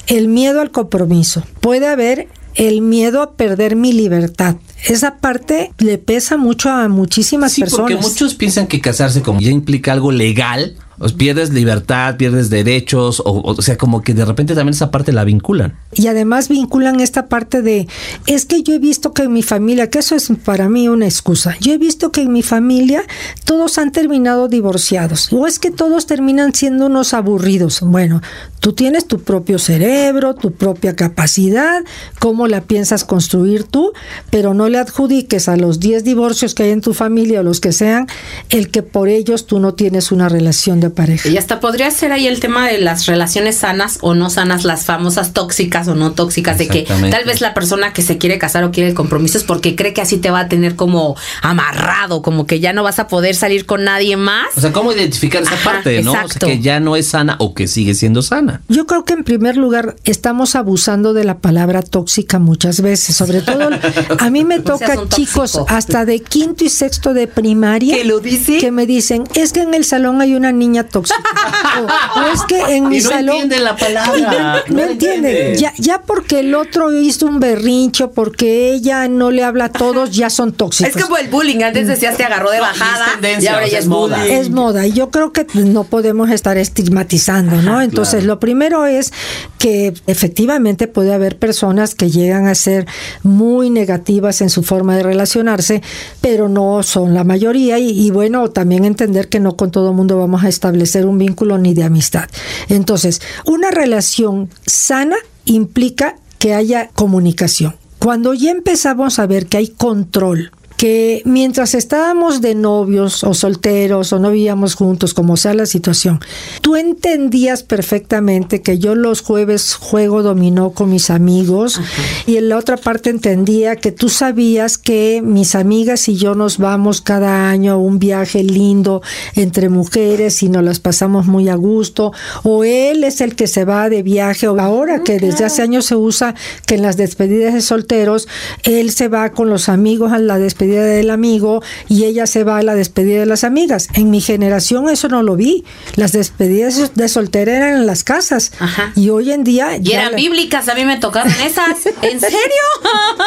el 0.08 0.28
miedo 0.28 0.62
al 0.62 0.72
compromiso, 0.72 1.44
puede 1.60 1.88
haber 1.88 2.28
el 2.58 2.82
miedo 2.82 3.22
a 3.22 3.32
perder 3.34 3.76
mi 3.76 3.94
libertad. 3.94 4.58
Esa 4.88 5.18
parte 5.18 5.72
le 5.78 5.98
pesa 5.98 6.38
mucho 6.38 6.70
a 6.70 6.88
muchísimas 6.90 7.54
sí, 7.54 7.62
personas. 7.62 7.92
Porque 7.92 8.08
muchos 8.08 8.36
piensan 8.36 8.68
que 8.68 8.82
casarse 8.82 9.22
como 9.22 9.40
ya 9.40 9.52
implica 9.52 9.94
algo 9.94 10.12
legal, 10.12 10.76
pierdes 11.18 11.52
libertad, 11.52 12.18
pierdes 12.18 12.50
derechos, 12.50 13.22
o, 13.24 13.42
o, 13.44 13.62
sea, 13.62 13.78
como 13.78 14.02
que 14.02 14.14
de 14.14 14.26
repente 14.26 14.56
también 14.56 14.74
esa 14.74 14.92
parte 14.92 15.12
la 15.12 15.24
vinculan. 15.24 15.76
Y 15.94 16.08
además 16.08 16.50
vinculan 16.50 17.00
esta 17.00 17.28
parte 17.28 17.62
de, 17.62 17.88
es 18.26 18.46
que 18.46 18.64
yo 18.64 18.74
he 18.74 18.80
visto 18.80 19.14
que 19.14 19.24
en 19.24 19.34
mi 19.34 19.44
familia, 19.44 19.90
que 19.90 20.00
eso 20.00 20.16
es 20.16 20.32
para 20.44 20.70
mí 20.70 20.88
una 20.88 21.06
excusa, 21.06 21.56
yo 21.62 21.74
he 21.74 21.78
visto 21.78 22.12
que 22.12 22.22
en 22.22 22.34
mi 22.34 22.42
familia 22.42 23.04
todos 23.46 23.78
han 23.78 23.92
terminado 23.92 24.48
divorciados, 24.48 25.32
o 25.32 25.46
es 25.48 25.60
que 25.60 25.72
todos 25.72 26.08
terminan 26.08 26.54
siendo 26.54 26.88
unos 26.88 27.14
aburridos. 27.14 27.82
Bueno, 27.82 28.22
tú 28.60 28.74
tienes 28.74 29.06
tu 29.06 29.20
propio 29.20 29.60
cerebro, 29.60 30.34
tu 30.34 30.52
propia 30.52 30.96
capacidad, 30.96 31.84
cómo 32.20 32.48
la 32.48 32.62
piensas 32.62 33.06
construir 33.06 33.64
tú, 33.64 33.94
pero 34.32 34.54
no 34.54 34.68
le 34.68 34.80
adjudiques 34.80 35.48
a 35.48 35.58
los 35.58 35.80
10 35.80 36.04
divorcios 36.04 36.56
que 36.56 36.64
hay 36.64 36.72
en 36.72 36.82
tu 36.82 36.94
familia 36.94 37.42
o 37.42 37.44
los 37.44 37.60
que 37.60 37.72
sean, 37.72 38.08
el 38.50 38.70
que 38.70 38.82
por 38.84 39.10
ellos 39.10 39.46
tú 39.46 39.60
no 39.60 39.74
tienes 39.74 40.12
una 40.12 40.30
relación 40.30 40.80
de 40.80 40.87
pareja. 40.90 41.30
Y 41.30 41.38
hasta 41.38 41.60
podría 41.60 41.90
ser 41.92 42.12
ahí 42.12 42.28
el 42.28 42.40
tema 42.40 42.68
de 42.68 42.80
las 42.80 43.06
relaciones 43.06 43.58
sanas 43.58 43.98
o 44.02 44.16
no 44.16 44.30
sanas, 44.30 44.64
las 44.64 44.86
famosas 44.86 45.34
tóxicas 45.34 45.88
o 45.88 45.96
no 45.96 46.14
tóxicas, 46.14 46.58
de 46.58 46.68
que 46.68 46.84
tal 46.84 47.26
vez 47.26 47.42
la 47.42 47.54
persona 47.54 47.94
que 47.94 48.02
se 48.02 48.18
quiere 48.18 48.38
casar 48.38 48.64
o 48.64 48.72
quiere 48.72 48.90
el 48.90 48.96
compromiso 48.96 49.38
es 49.38 49.44
porque 49.44 49.76
cree 49.76 49.94
que 49.94 50.02
así 50.02 50.18
te 50.18 50.30
va 50.30 50.42
a 50.42 50.48
tener 50.50 50.76
como 50.76 51.16
amarrado, 51.42 52.22
como 52.22 52.46
que 52.46 52.60
ya 52.60 52.74
no 52.74 52.84
vas 52.84 53.00
a 53.00 53.08
poder 53.08 53.36
salir 53.36 53.66
con 53.66 53.84
nadie 53.84 54.18
más. 54.18 54.48
O 54.56 54.62
sea, 54.62 54.72
¿cómo 54.72 54.92
identificar 54.94 55.42
esa 55.44 55.56
parte, 55.64 56.02
no? 56.04 56.12
O 56.12 56.28
sea, 56.28 56.40
que 56.40 56.60
ya 56.60 56.80
no 56.80 56.96
es 56.96 57.08
sana 57.08 57.36
o 57.40 57.54
que 57.54 57.68
sigue 57.68 57.94
siendo 57.96 58.22
sana. 58.22 58.62
Yo 58.68 58.86
creo 58.86 59.06
que 59.06 59.14
en 59.14 59.24
primer 59.24 59.58
lugar 59.58 59.96
estamos 60.04 60.56
abusando 60.56 61.14
de 61.14 61.24
la 61.24 61.40
palabra 61.40 61.82
tóxica 61.82 62.40
muchas 62.40 62.82
veces, 62.82 63.16
sobre 63.16 63.42
todo 63.42 63.70
a 64.20 64.30
mí 64.30 64.44
me 64.44 64.60
toca 64.60 65.08
chicos 65.08 65.60
hasta 65.68 66.06
de 66.06 66.20
quinto 66.20 66.64
y 66.64 66.70
sexto 66.70 67.14
de 67.14 67.28
primaria 67.28 67.96
que 67.96 68.04
lo 68.06 68.20
dice 68.20 68.58
que 68.60 68.72
me 68.72 68.86
dicen, 68.86 69.24
"Es 69.36 69.54
que 69.54 69.62
en 69.62 69.74
el 69.74 69.86
salón 69.86 70.22
hay 70.22 70.36
una 70.36 70.52
niña 70.52 70.77
tóxica. 70.84 71.20
o, 72.16 72.34
es 72.34 72.42
que 72.44 72.76
en 72.76 72.90
mi 72.90 73.00
no 73.00 73.10
salón. 73.10 73.36
Entiende 73.36 73.60
la 73.60 73.76
palabra. 73.76 74.64
No, 74.68 74.82
entiende. 74.82 75.56
Ya, 75.58 75.74
ya 75.78 76.02
porque 76.02 76.40
el 76.40 76.54
otro 76.54 76.92
hizo 76.92 77.26
un 77.26 77.40
berrincho, 77.40 78.12
porque 78.12 78.72
ella 78.72 79.08
no 79.08 79.32
le 79.32 79.44
habla 79.44 79.66
a 79.66 79.72
todos, 79.72 80.12
ya 80.12 80.30
son 80.30 80.54
tóxicos. 80.54 80.96
Es 80.96 81.02
como 81.02 81.18
el 81.18 81.28
bullying. 81.30 81.64
Antes 81.64 81.88
decías 81.88 82.18
te 82.18 82.24
agarró 82.24 82.52
de 82.52 82.60
bajada 82.60 83.08
y 83.40 83.48
ahora 83.48 83.68
ya 83.68 83.80
es 83.80 83.88
moda. 83.88 84.26
Es 84.26 84.50
moda. 84.50 84.86
Y 84.86 84.94
yo 84.94 85.10
creo 85.10 85.32
que 85.32 85.48
no 85.54 85.84
podemos 85.84 86.30
estar 86.30 86.58
estigmatizando, 86.58 87.62
¿no? 87.62 87.82
Entonces, 87.82 88.24
lo 88.24 88.40
primero 88.40 88.86
es 88.86 89.14
que 89.58 89.94
efectivamente 90.08 90.88
puede 90.88 91.14
haber 91.14 91.38
personas 91.38 91.96
que 91.96 92.10
llegan 92.10 92.48
a 92.48 92.56
ser 92.56 92.86
muy 93.24 93.70
negativas 93.70 94.42
en 94.42 94.50
su 94.50 94.64
forma 94.64 94.96
de 94.96 95.04
relacionarse, 95.04 95.82
pero 96.22 96.50
no 96.50 96.84
son 96.84 97.14
la 97.14 97.24
mayoría. 97.24 97.80
Y, 97.80 97.90
y 97.90 98.12
bueno, 98.12 98.50
también 98.50 98.86
entender 98.86 99.30
que 99.30 99.40
no 99.40 99.56
con 99.56 99.72
todo 99.72 99.94
mundo 99.94 100.18
vamos 100.18 100.44
a 100.44 100.50
establecer 100.68 101.06
un 101.06 101.18
vínculo 101.18 101.58
ni 101.58 101.74
de 101.74 101.84
amistad. 101.84 102.26
Entonces, 102.68 103.22
una 103.46 103.72
relación 103.72 104.50
sana 104.66 105.16
implica 105.46 106.18
que 106.40 106.54
haya 106.54 106.90
comunicación. 106.90 107.76
Cuando 108.00 108.34
ya 108.34 108.52
empezamos 108.52 109.18
a 109.18 109.28
ver 109.28 109.48
que 109.48 109.58
hay 109.58 109.70
control, 109.70 110.52
que 110.78 111.24
mientras 111.26 111.74
estábamos 111.74 112.40
de 112.40 112.54
novios 112.54 113.24
o 113.24 113.34
solteros 113.34 114.14
o 114.14 114.20
no 114.20 114.30
vivíamos 114.30 114.76
juntos, 114.76 115.16
como 115.16 115.36
sea 115.36 115.56
la 115.56 115.66
situación, 115.66 116.20
tú 116.62 116.76
entendías 116.76 117.64
perfectamente 117.64 118.62
que 118.62 118.78
yo 118.78 118.94
los 118.94 119.22
jueves 119.22 119.74
juego 119.74 120.22
dominó 120.22 120.70
con 120.70 120.92
mis 120.92 121.10
amigos 121.10 121.82
y 122.28 122.38
en 122.38 122.50
la 122.50 122.58
otra 122.58 122.78
parte 122.78 123.10
entendía 123.10 123.76
que 123.76 123.92
tú 123.92 124.08
sabías 124.08 124.78
que 124.78 125.22
mis 125.24 125.56
amigas 125.56 126.08
y 126.10 126.16
yo 126.16 126.36
nos 126.36 126.60
vamos 126.60 127.02
cada 127.02 127.50
año 127.50 127.74
a 127.74 127.78
un 127.78 127.98
viaje 127.98 128.44
lindo 128.44 129.02
entre 129.36 129.70
mujeres 129.70 130.44
y 130.44 130.50
nos 130.50 130.64
las 130.64 130.80
pasamos 130.80 131.26
muy 131.26 131.50
a 131.50 131.56
gusto, 131.56 132.14
o 132.44 132.64
él 132.64 133.04
es 133.04 133.22
el 133.22 133.36
que 133.36 133.48
se 133.48 133.66
va 133.66 133.90
de 133.90 134.04
viaje, 134.04 134.48
o 134.48 134.60
ahora 134.60 135.04
que 135.04 135.18
desde 135.18 135.46
hace 135.46 135.64
años 135.64 135.86
se 135.86 135.96
usa 135.96 136.36
que 136.68 136.76
en 136.76 136.84
las 136.84 136.98
despedidas 136.98 137.56
de 137.56 137.62
solteros, 137.62 138.28
él 138.64 138.92
se 138.92 139.08
va 139.08 139.32
con 139.32 139.50
los 139.50 139.70
amigos 139.70 140.12
a 140.12 140.20
la 140.20 140.38
despedida 140.38 140.67
del 140.76 141.10
amigo 141.10 141.62
y 141.88 142.06
ella 142.06 142.28
se 142.28 142.44
va 142.44 142.58
a 142.58 142.64
la 142.64 142.76
despedida 142.76 143.20
de 143.20 143.26
las 143.26 143.44
amigas. 143.44 143.88
En 143.94 144.10
mi 144.10 144.22
generación 144.22 144.90
eso 144.90 145.08
no 145.08 145.24
lo 145.24 145.36
vi. 145.36 145.64
Las 145.96 146.12
despedidas 146.12 146.94
de 146.96 147.08
soltera 147.10 147.56
eran 147.58 147.74
en 147.78 147.86
las 147.88 148.04
casas. 148.04 148.52
Ajá. 148.60 148.92
Y 148.96 149.10
hoy 149.10 149.32
en 149.32 149.44
día... 149.44 149.78
Y 149.82 149.92
eran 149.94 150.12
la- 150.12 150.18
bíblicas, 150.18 150.68
a 150.70 150.76
mí 150.76 150.86
me 150.86 150.98
tocaron 150.98 151.32
esas. 151.46 151.86
¿En 152.02 152.20
serio? 152.20 152.38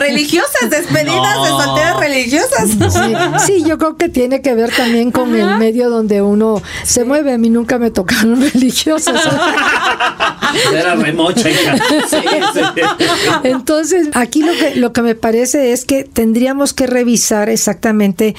religiosas, 0.00 0.70
despedidas 0.70 1.42
de 1.42 1.48
solteras 1.48 2.00
religiosas. 2.00 2.70
Sí, 2.70 3.14
sí, 3.46 3.64
yo 3.64 3.78
creo 3.78 3.96
que 3.96 4.08
tiene 4.08 4.42
que 4.42 4.54
ver 4.54 4.70
también 4.74 5.10
con 5.12 5.34
el 5.34 5.56
medio 5.58 5.90
donde 5.90 6.22
uno 6.22 6.60
se 6.82 7.04
mueve. 7.04 7.32
A 7.32 7.38
mí 7.38 7.50
nunca 7.50 7.78
me 7.78 7.90
tocaron 7.90 8.40
religiosas. 8.52 9.20
Era 10.72 10.94
remocha, 10.96 11.48
hija. 11.50 11.76
Sí, 12.10 12.16
sí. 12.54 12.60
Entonces, 13.44 14.08
aquí 14.14 14.42
lo 14.42 14.52
que, 14.52 14.74
lo 14.76 14.92
que 14.92 15.02
me 15.02 15.14
parece 15.14 15.72
es 15.72 15.84
que 15.84 16.04
tendríamos 16.04 16.72
que 16.72 16.86
revisar 16.86 17.48
exactamente 17.48 18.34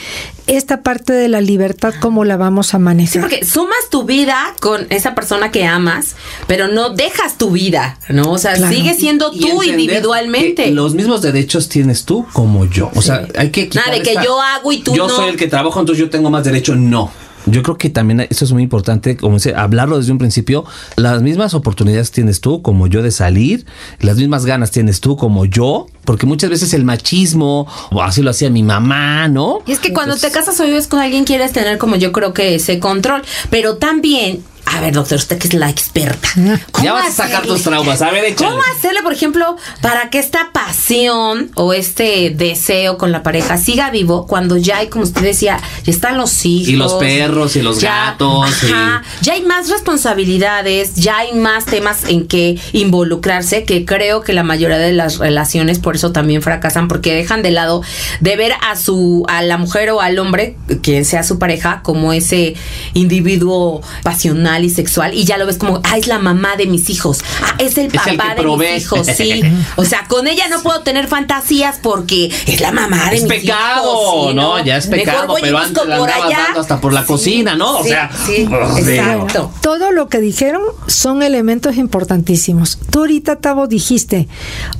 esta 0.47 0.81
parte 0.81 1.13
de 1.13 1.29
la 1.29 1.39
libertad, 1.39 1.93
cómo 2.01 2.25
la 2.25 2.35
vamos 2.35 2.73
a 2.73 2.77
Sí, 2.77 2.83
manejar. 2.83 3.21
porque 3.21 3.45
sumas 3.45 3.89
tu 3.89 4.03
vida 4.03 4.53
con 4.59 4.87
esa 4.89 5.15
persona 5.15 5.51
que 5.51 5.65
amas, 5.65 6.15
pero 6.47 6.67
no 6.67 6.89
dejas 6.89 7.37
tu 7.37 7.51
vida, 7.51 7.97
¿no? 8.09 8.31
O 8.31 8.37
sea, 8.37 8.55
Claro. 8.55 8.73
sigues 8.73 8.97
siendo 8.97 9.31
tú 9.31 9.63
individualmente. 9.63 10.71
Los 10.71 10.93
mismos 10.93 11.21
derechos 11.51 11.69
tienes 11.69 12.05
tú 12.05 12.25
como 12.33 12.65
yo. 12.65 12.89
O 12.95 13.01
sea, 13.01 13.27
hay 13.37 13.49
que 13.51 13.67
quitar 13.67 13.85
Nada 13.87 13.97
de 13.97 14.03
que 14.03 14.11
esta- 14.11 14.23
yo 14.23 14.41
hago 14.41 14.71
y 14.71 14.79
tú 14.79 14.95
yo 14.95 15.07
no. 15.07 15.15
soy 15.15 15.29
el 15.29 15.35
que 15.37 15.47
trabajo, 15.47 15.79
entonces 15.79 15.99
yo 16.03 16.09
tengo 16.09 16.29
más 16.29 16.43
derecho. 16.43 16.75
No. 16.75 17.11
Yo 17.47 17.63
creo 17.63 17.75
que 17.75 17.89
también 17.89 18.27
eso 18.29 18.45
es 18.45 18.51
muy 18.51 18.61
importante, 18.61 19.17
como 19.17 19.33
dice, 19.37 19.55
hablarlo 19.55 19.97
desde 19.97 20.11
un 20.11 20.19
principio. 20.19 20.63
Las 20.95 21.23
mismas 21.23 21.55
oportunidades 21.55 22.11
tienes 22.11 22.39
tú 22.39 22.61
como 22.61 22.85
yo 22.85 23.01
de 23.01 23.09
salir, 23.09 23.65
las 23.99 24.17
mismas 24.17 24.45
ganas 24.45 24.69
tienes 24.69 25.01
tú 25.01 25.17
como 25.17 25.45
yo, 25.45 25.87
porque 26.05 26.27
muchas 26.27 26.51
veces 26.51 26.71
el 26.75 26.83
machismo, 26.83 27.67
o 27.89 28.03
así 28.03 28.21
lo 28.21 28.29
hacía 28.29 28.51
mi 28.51 28.61
mamá, 28.61 29.27
¿no? 29.27 29.57
Y 29.65 29.71
es 29.71 29.79
que 29.79 29.91
cuando 29.91 30.15
te 30.17 30.29
casas 30.29 30.59
o 30.59 30.65
vives 30.65 30.85
con 30.87 30.99
alguien 30.99 31.23
quieres 31.25 31.51
tener 31.51 31.79
como 31.79 31.95
yo 31.95 32.11
creo 32.11 32.31
que 32.31 32.53
ese 32.55 32.77
control, 32.77 33.23
pero 33.49 33.77
también, 33.77 34.43
a 34.65 34.79
ver, 34.79 34.93
doctor, 34.93 35.17
usted 35.17 35.37
que 35.37 35.47
es 35.47 35.53
la 35.53 35.69
experta. 35.69 36.29
¿cómo 36.71 36.85
Ya 36.85 36.93
vas 36.93 37.07
a 37.07 37.11
sacar 37.11 37.37
hacerle? 37.41 37.53
tus 37.53 37.63
traumas. 37.63 38.01
A 38.01 38.11
ver, 38.11 38.25
échale. 38.25 38.51
¿Cómo 38.51 38.61
hacerle, 38.75 39.01
por 39.01 39.11
ejemplo, 39.13 39.57
para 39.81 40.09
que 40.09 40.19
esta 40.19 40.51
pasión 40.53 41.51
o 41.55 41.73
este 41.73 42.29
deseo 42.29 42.97
con 42.97 43.11
la 43.11 43.23
pareja 43.23 43.57
siga 43.57 43.89
vivo 43.91 44.27
cuando 44.27 44.57
ya 44.57 44.77
hay, 44.77 44.87
como 44.87 45.03
usted 45.03 45.21
decía, 45.21 45.59
ya 45.83 45.91
están 45.91 46.17
los 46.17 46.45
hijos? 46.45 46.69
Y 46.69 46.75
los 46.75 46.93
perros, 46.93 47.55
y 47.55 47.61
los 47.61 47.81
gatos, 47.81 48.63
Ajá, 48.63 49.03
ya 49.21 49.33
hay 49.33 49.41
más 49.43 49.69
responsabilidades, 49.69 50.95
ya 50.95 51.17
hay 51.17 51.33
más 51.33 51.65
temas 51.65 52.05
en 52.05 52.27
que 52.27 52.59
involucrarse, 52.73 53.63
que 53.63 53.85
creo 53.85 54.21
que 54.21 54.33
la 54.33 54.43
mayoría 54.43 54.77
de 54.77 54.93
las 54.93 55.17
relaciones 55.17 55.79
por 55.79 55.95
eso 55.95 56.11
también 56.11 56.41
fracasan, 56.41 56.87
porque 56.87 57.13
dejan 57.13 57.41
de 57.41 57.51
lado 57.51 57.81
de 58.19 58.35
ver 58.35 58.53
a 58.61 58.75
su, 58.75 59.25
a 59.27 59.41
la 59.41 59.57
mujer 59.57 59.89
o 59.91 60.01
al 60.01 60.19
hombre, 60.19 60.55
quien 60.81 61.05
sea 61.05 61.23
su 61.23 61.39
pareja, 61.39 61.81
como 61.83 62.13
ese 62.13 62.55
individuo 62.93 63.81
pasional 64.03 64.50
y 64.59 64.69
sexual, 64.69 65.13
y 65.13 65.23
ya 65.23 65.37
lo 65.37 65.45
ves 65.45 65.57
como, 65.57 65.79
ah, 65.83 65.97
es 65.97 66.07
la 66.07 66.19
mamá 66.19 66.55
de 66.57 66.67
mis 66.67 66.89
hijos, 66.89 67.19
ah, 67.43 67.55
es 67.57 67.77
el 67.77 67.87
Es 67.87 68.07
el 68.07 68.17
papá 68.17 68.35
de 68.35 68.41
provee. 68.41 68.73
mis 68.73 68.83
hijos, 68.83 69.07
sí. 69.15 69.41
O 69.77 69.85
sea, 69.85 70.05
con 70.07 70.27
ella 70.27 70.47
no 70.49 70.61
puedo 70.61 70.81
tener 70.81 71.07
fantasías 71.07 71.79
porque 71.81 72.31
es 72.47 72.59
la 72.61 72.71
mamá 72.71 73.09
de 73.09 73.17
Es 73.17 73.23
mis 73.23 73.31
pecado, 73.41 73.83
hijos. 73.91 74.29
sí, 74.29 74.35
¿no? 74.35 74.63
Ya 74.65 74.77
es 74.77 74.87
Mejor 74.89 75.05
pecado, 75.05 75.27
voy 75.27 75.41
y 75.41 75.43
pero 75.45 75.57
antes 75.57 75.85
la 75.87 75.97
por 75.97 76.09
allá. 76.11 76.37
dando 76.45 76.59
hasta 76.61 76.81
por 76.81 76.93
la 76.93 77.05
cocina, 77.05 77.55
¿no? 77.55 77.79
O 77.79 77.83
sí, 77.83 77.89
sea, 77.89 78.09
sí, 78.25 78.47
oh, 78.51 78.77
exacto. 78.77 79.51
Todo 79.61 79.91
lo 79.91 80.09
que 80.09 80.19
dijeron 80.19 80.61
son 80.87 81.23
elementos 81.23 81.77
importantísimos. 81.77 82.77
Tú 82.89 82.99
ahorita, 82.99 83.37
Tavo, 83.37 83.67
dijiste, 83.67 84.27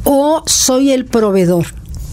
o 0.04 0.44
soy 0.46 0.92
el 0.92 1.06
proveedor. 1.06 1.66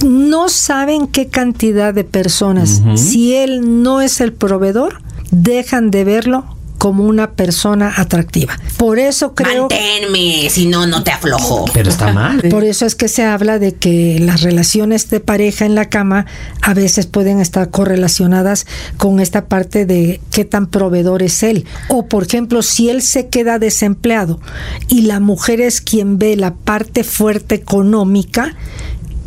No 0.06 0.48
saben 0.48 1.08
qué 1.08 1.26
cantidad 1.28 1.92
de 1.92 2.04
personas, 2.04 2.82
si 2.94 3.34
él 3.34 3.82
no 3.82 4.00
es 4.00 4.20
el 4.20 4.32
proveedor, 4.32 5.02
dejan 5.32 5.90
de 5.90 6.04
verlo 6.04 6.44
como 6.78 7.04
una 7.04 7.32
persona 7.32 7.92
atractiva. 7.96 8.58
Por 8.76 8.98
eso 8.98 9.34
creo... 9.34 9.68
Manténme, 9.68 10.48
si 10.48 10.66
no, 10.66 10.86
no 10.86 11.02
te 11.02 11.10
aflojo. 11.10 11.64
Pero 11.74 11.90
está 11.90 12.12
mal. 12.12 12.40
Por 12.50 12.64
eso 12.64 12.86
es 12.86 12.94
que 12.94 13.08
se 13.08 13.24
habla 13.24 13.58
de 13.58 13.74
que 13.74 14.18
las 14.20 14.42
relaciones 14.42 15.10
de 15.10 15.20
pareja 15.20 15.66
en 15.66 15.74
la 15.74 15.88
cama 15.88 16.26
a 16.62 16.74
veces 16.74 17.06
pueden 17.06 17.40
estar 17.40 17.70
correlacionadas 17.70 18.66
con 18.96 19.20
esta 19.20 19.46
parte 19.46 19.86
de 19.86 20.20
qué 20.30 20.44
tan 20.44 20.68
proveedor 20.68 21.22
es 21.22 21.42
él. 21.42 21.66
O 21.88 22.06
por 22.06 22.24
ejemplo, 22.24 22.62
si 22.62 22.88
él 22.88 23.02
se 23.02 23.28
queda 23.28 23.58
desempleado 23.58 24.40
y 24.88 25.02
la 25.02 25.20
mujer 25.20 25.60
es 25.60 25.80
quien 25.80 26.18
ve 26.18 26.36
la 26.36 26.54
parte 26.54 27.02
fuerte 27.02 27.56
económica, 27.56 28.54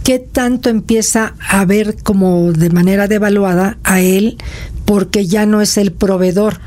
¿qué 0.03 0.19
tanto 0.19 0.69
empieza 0.69 1.35
a 1.47 1.65
ver 1.65 1.97
como 2.01 2.51
de 2.53 2.69
manera 2.69 3.07
devaluada 3.07 3.77
a 3.83 4.01
él 4.01 4.37
porque 4.85 5.27
ya 5.27 5.45
no 5.45 5.61
es 5.61 5.77
el 5.77 5.91
proveedor? 5.91 6.59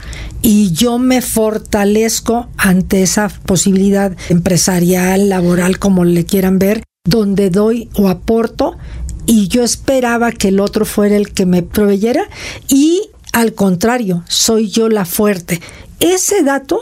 Y 0.47 0.73
yo 0.73 0.99
me 0.99 1.23
fortalezco 1.23 2.49
ante 2.59 3.03
esa 3.03 3.31
posibilidad 3.47 4.15
empresarial, 4.29 5.31
laboral, 5.31 5.79
como 5.79 6.05
le 6.05 6.27
quieran 6.27 6.59
ver, 6.59 6.83
donde 7.09 7.49
doy 7.49 7.89
o 7.97 8.09
aporto 8.09 8.77
y 9.25 9.49
yo 9.49 9.63
esperaba 9.63 10.33
que 10.33 10.49
el 10.49 10.61
otro 10.61 10.85
fuera 10.85 11.17
el 11.17 11.33
que 11.33 11.47
me 11.47 11.63
proveyera 11.63 12.29
y 12.69 13.09
al 13.33 13.55
contrario, 13.55 14.23
soy 14.29 14.69
yo 14.69 14.91
la 14.91 15.07
fuerte. 15.07 15.63
Ese 15.99 16.43
dato 16.43 16.79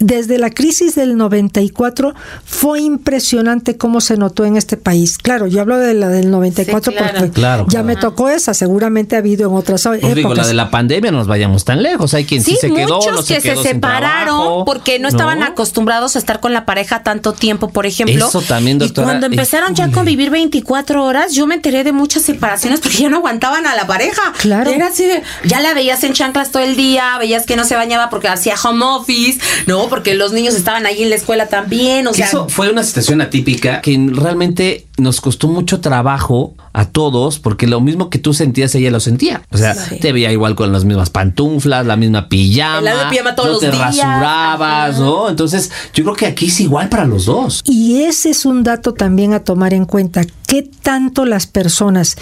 desde 0.00 0.38
la 0.38 0.50
crisis 0.50 0.94
del 0.94 1.16
94 1.16 2.14
fue 2.44 2.80
impresionante 2.80 3.76
cómo 3.76 4.00
se 4.00 4.16
notó 4.16 4.44
en 4.44 4.56
este 4.56 4.76
país. 4.76 5.18
Claro, 5.18 5.46
yo 5.46 5.60
hablo 5.60 5.76
de 5.78 5.94
la 5.94 6.08
del 6.08 6.30
94 6.30 6.92
Sí, 6.92 6.96
claro. 6.98 7.18
porque 7.18 7.30
Claro, 7.32 7.64
ya 7.64 7.70
claro. 7.70 7.84
me 7.86 7.96
tocó 7.96 8.28
esa, 8.30 8.54
seguramente 8.54 9.16
ha 9.16 9.18
habido 9.18 9.48
en 9.50 9.56
otras 9.56 9.82
Pues 9.84 9.98
épocas. 9.98 10.14
digo, 10.16 10.34
la 10.34 10.46
de 10.46 10.54
la 10.54 10.70
pandemia 10.70 11.10
no 11.10 11.18
nos 11.18 11.26
vayamos 11.26 11.64
tan 11.64 11.82
lejos. 11.82 12.14
Hay 12.14 12.24
quien 12.24 12.42
sí, 12.42 12.52
Sí, 12.52 12.58
se 12.60 12.72
quedó, 12.72 12.96
muchos 12.96 13.12
no 13.12 13.22
se 13.22 13.34
que 13.34 13.40
se 13.40 13.50
quedó 13.50 13.62
separaron 13.62 14.36
trabajo, 14.38 14.64
porque 14.64 14.98
no 14.98 15.08
estaban 15.08 15.40
¿no? 15.40 15.46
acostumbrados 15.46 16.16
a 16.16 16.18
estar 16.18 16.40
con 16.40 16.52
la 16.54 16.64
pareja 16.64 17.02
tanto 17.02 17.32
tiempo, 17.32 17.68
por 17.70 17.84
ejemplo. 17.86 18.26
Eso 18.28 18.40
también, 18.42 18.78
doctora. 18.78 19.04
Y 19.06 19.10
cuando 19.10 19.26
empezaron 19.26 19.74
ya 19.74 19.84
a 19.86 19.90
convivir 19.90 20.30
24 20.30 21.04
horas, 21.04 21.34
yo 21.34 21.46
me 21.46 21.56
enteré 21.56 21.84
de 21.84 21.92
muchas 21.92 22.22
separaciones 22.22 22.80
porque 22.80 22.98
ya 22.98 23.08
no 23.10 23.18
aguantaban 23.18 23.66
a 23.66 23.74
la 23.74 23.86
pareja. 23.86 24.22
Claro. 24.38 24.70
Era 24.70 24.86
así 24.88 25.04
de, 25.04 25.22
ya 25.44 25.60
la 25.60 25.74
veías 25.74 26.02
en 26.04 26.12
chanclas 26.14 26.50
todo 26.50 26.62
el 26.62 26.76
día, 26.76 27.18
veías 27.18 27.44
que 27.46 27.56
no 27.56 27.64
se 27.64 27.74
bañaba 27.76 28.08
porque 28.10 28.28
hacía 28.28 28.54
home 28.62 28.84
office, 28.84 29.40
¿no? 29.66 29.73
Porque 29.88 30.14
los 30.14 30.32
niños 30.32 30.54
estaban 30.54 30.86
ahí 30.86 31.02
en 31.02 31.10
la 31.10 31.16
escuela 31.16 31.46
también, 31.48 32.06
o 32.06 32.10
Que 32.10 32.18
sea... 32.18 32.26
Eso 32.26 32.48
fue 32.48 32.70
una 32.70 32.82
situación 32.82 33.20
atípica 33.20 33.80
que 33.80 33.98
realmente 34.12 34.86
nos 34.96 35.20
costó 35.20 35.48
mucho 35.48 35.80
trabajo 35.80 36.54
a 36.72 36.86
todos 36.86 37.38
porque 37.38 37.66
lo 37.66 37.80
mismo 37.80 38.10
que 38.10 38.18
tú 38.18 38.32
sentías 38.34 38.74
ella 38.74 38.90
lo 38.90 39.00
sentía. 39.00 39.42
O 39.50 39.58
sea, 39.58 39.74
Sí. 39.74 39.98
te 39.98 40.12
veía 40.12 40.30
igual 40.32 40.54
con 40.54 40.72
las 40.72 40.84
mismas 40.84 41.10
pantuflas, 41.10 41.84
la 41.86 41.96
misma 41.96 42.28
pijama. 42.28 42.80
De 43.04 43.10
pijama 43.10 43.34
todos 43.34 43.46
no 43.48 43.52
los 43.54 43.60
te 43.60 43.70
días. 43.70 43.96
rasurabas, 43.96 44.94
Ajá. 44.94 44.98
¿no? 45.04 45.28
Entonces, 45.28 45.70
yo 45.94 46.04
creo 46.04 46.16
que 46.16 46.26
aquí 46.26 46.46
es 46.46 46.60
igual 46.60 46.88
para 46.88 47.04
los 47.04 47.26
dos. 47.26 47.62
Y 47.64 48.02
ese 48.02 48.30
es 48.30 48.44
un 48.44 48.62
dato 48.64 48.94
también 48.94 49.32
a 49.34 49.40
tomar 49.40 49.74
en 49.74 49.84
cuenta. 49.84 50.22
¿Qué 50.46 50.62
tanto 50.82 51.24
las 51.24 51.46
personas, 51.46 52.16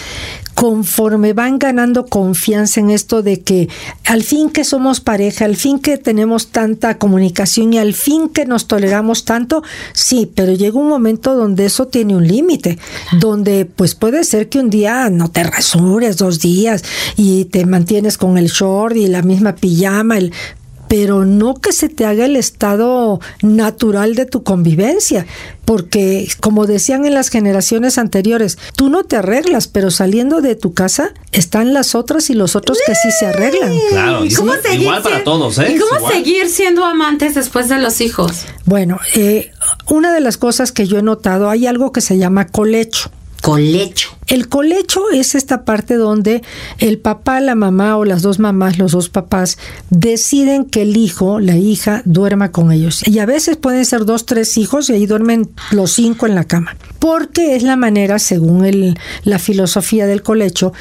conforme 0.54 1.32
van 1.32 1.58
ganando 1.58 2.06
confianza 2.06 2.80
en 2.80 2.90
esto 2.90 3.22
de 3.22 3.40
que 3.40 3.68
al 4.04 4.22
fin 4.22 4.50
que 4.50 4.64
somos 4.64 5.00
pareja, 5.00 5.44
al 5.44 5.56
fin 5.56 5.78
que 5.78 5.98
tenemos 5.98 6.48
tanta 6.48 6.98
comunicación 6.98 7.72
y 7.72 7.78
al 7.78 7.94
fin 7.94 8.28
que 8.28 8.46
nos 8.46 8.66
toleramos 8.66 9.24
tanto, 9.24 9.62
sí, 9.92 10.30
pero 10.34 10.52
llega 10.52 10.78
un 10.78 10.88
momento 10.88 11.34
donde 11.34 11.66
eso 11.66 11.86
tiene 11.86 12.16
un 12.16 12.26
límite, 12.26 12.78
donde 13.18 13.64
pues 13.64 13.94
puede 13.94 14.24
ser 14.24 14.48
que 14.48 14.58
un 14.58 14.70
día 14.70 15.10
no 15.10 15.30
te 15.30 15.44
rasures 15.44 16.16
dos 16.16 16.40
días 16.40 16.84
y 17.16 17.46
te 17.46 17.66
mantienes 17.66 18.18
con 18.18 18.38
el 18.38 18.48
short 18.48 18.96
y 18.96 19.06
la 19.06 19.22
misma 19.22 19.54
pijama, 19.54 20.18
el 20.18 20.32
pero 20.92 21.24
no 21.24 21.54
que 21.54 21.72
se 21.72 21.88
te 21.88 22.04
haga 22.04 22.26
el 22.26 22.36
estado 22.36 23.18
natural 23.40 24.14
de 24.14 24.26
tu 24.26 24.42
convivencia, 24.42 25.24
porque 25.64 26.28
como 26.40 26.66
decían 26.66 27.06
en 27.06 27.14
las 27.14 27.30
generaciones 27.30 27.96
anteriores, 27.96 28.58
tú 28.76 28.90
no 28.90 29.02
te 29.02 29.16
arreglas, 29.16 29.68
pero 29.68 29.90
saliendo 29.90 30.42
de 30.42 30.54
tu 30.54 30.74
casa 30.74 31.14
están 31.32 31.72
las 31.72 31.94
otras 31.94 32.28
y 32.28 32.34
los 32.34 32.56
otros 32.56 32.76
que 32.86 32.94
sí 32.94 33.08
se 33.10 33.24
arreglan. 33.24 33.72
Claro, 33.88 34.26
¿Y 34.26 34.34
cómo 34.34 34.52
sí, 34.52 34.58
seguir 34.64 34.82
igual 34.82 35.00
para 35.02 35.24
todos, 35.24 35.58
¿eh? 35.60 35.72
¿Y 35.74 35.78
cómo 35.78 35.96
Igual. 35.96 36.12
seguir 36.12 36.50
siendo 36.50 36.84
amantes 36.84 37.34
después 37.36 37.70
de 37.70 37.78
los 37.78 38.02
hijos? 38.02 38.44
Bueno, 38.66 39.00
eh, 39.14 39.50
una 39.88 40.12
de 40.12 40.20
las 40.20 40.36
cosas 40.36 40.72
que 40.72 40.86
yo 40.86 40.98
he 40.98 41.02
notado, 41.02 41.48
hay 41.48 41.66
algo 41.66 41.90
que 41.92 42.02
se 42.02 42.18
llama 42.18 42.48
colecho. 42.48 43.10
Colecho. 43.42 44.10
El 44.28 44.48
colecho 44.48 45.10
es 45.12 45.34
esta 45.34 45.64
parte 45.64 45.96
donde 45.96 46.42
el 46.78 46.98
papá, 46.98 47.40
la 47.40 47.56
mamá 47.56 47.96
o 47.96 48.04
las 48.04 48.22
dos 48.22 48.38
mamás, 48.38 48.78
los 48.78 48.92
dos 48.92 49.08
papás, 49.08 49.58
deciden 49.90 50.64
que 50.64 50.82
el 50.82 50.96
hijo, 50.96 51.40
la 51.40 51.56
hija, 51.56 52.02
duerma 52.04 52.52
con 52.52 52.70
ellos. 52.70 53.06
Y 53.06 53.18
a 53.18 53.26
veces 53.26 53.56
pueden 53.56 53.84
ser 53.84 54.04
dos, 54.04 54.26
tres 54.26 54.56
hijos 54.58 54.88
y 54.88 54.92
ahí 54.92 55.06
duermen 55.06 55.50
los 55.72 55.90
cinco 55.90 56.28
en 56.28 56.36
la 56.36 56.44
cama. 56.44 56.76
Porque 57.00 57.56
es 57.56 57.64
la 57.64 57.74
manera, 57.74 58.20
según 58.20 58.64
el, 58.64 58.96
la 59.24 59.40
filosofía 59.40 60.06
del 60.06 60.22
colecho, 60.22 60.72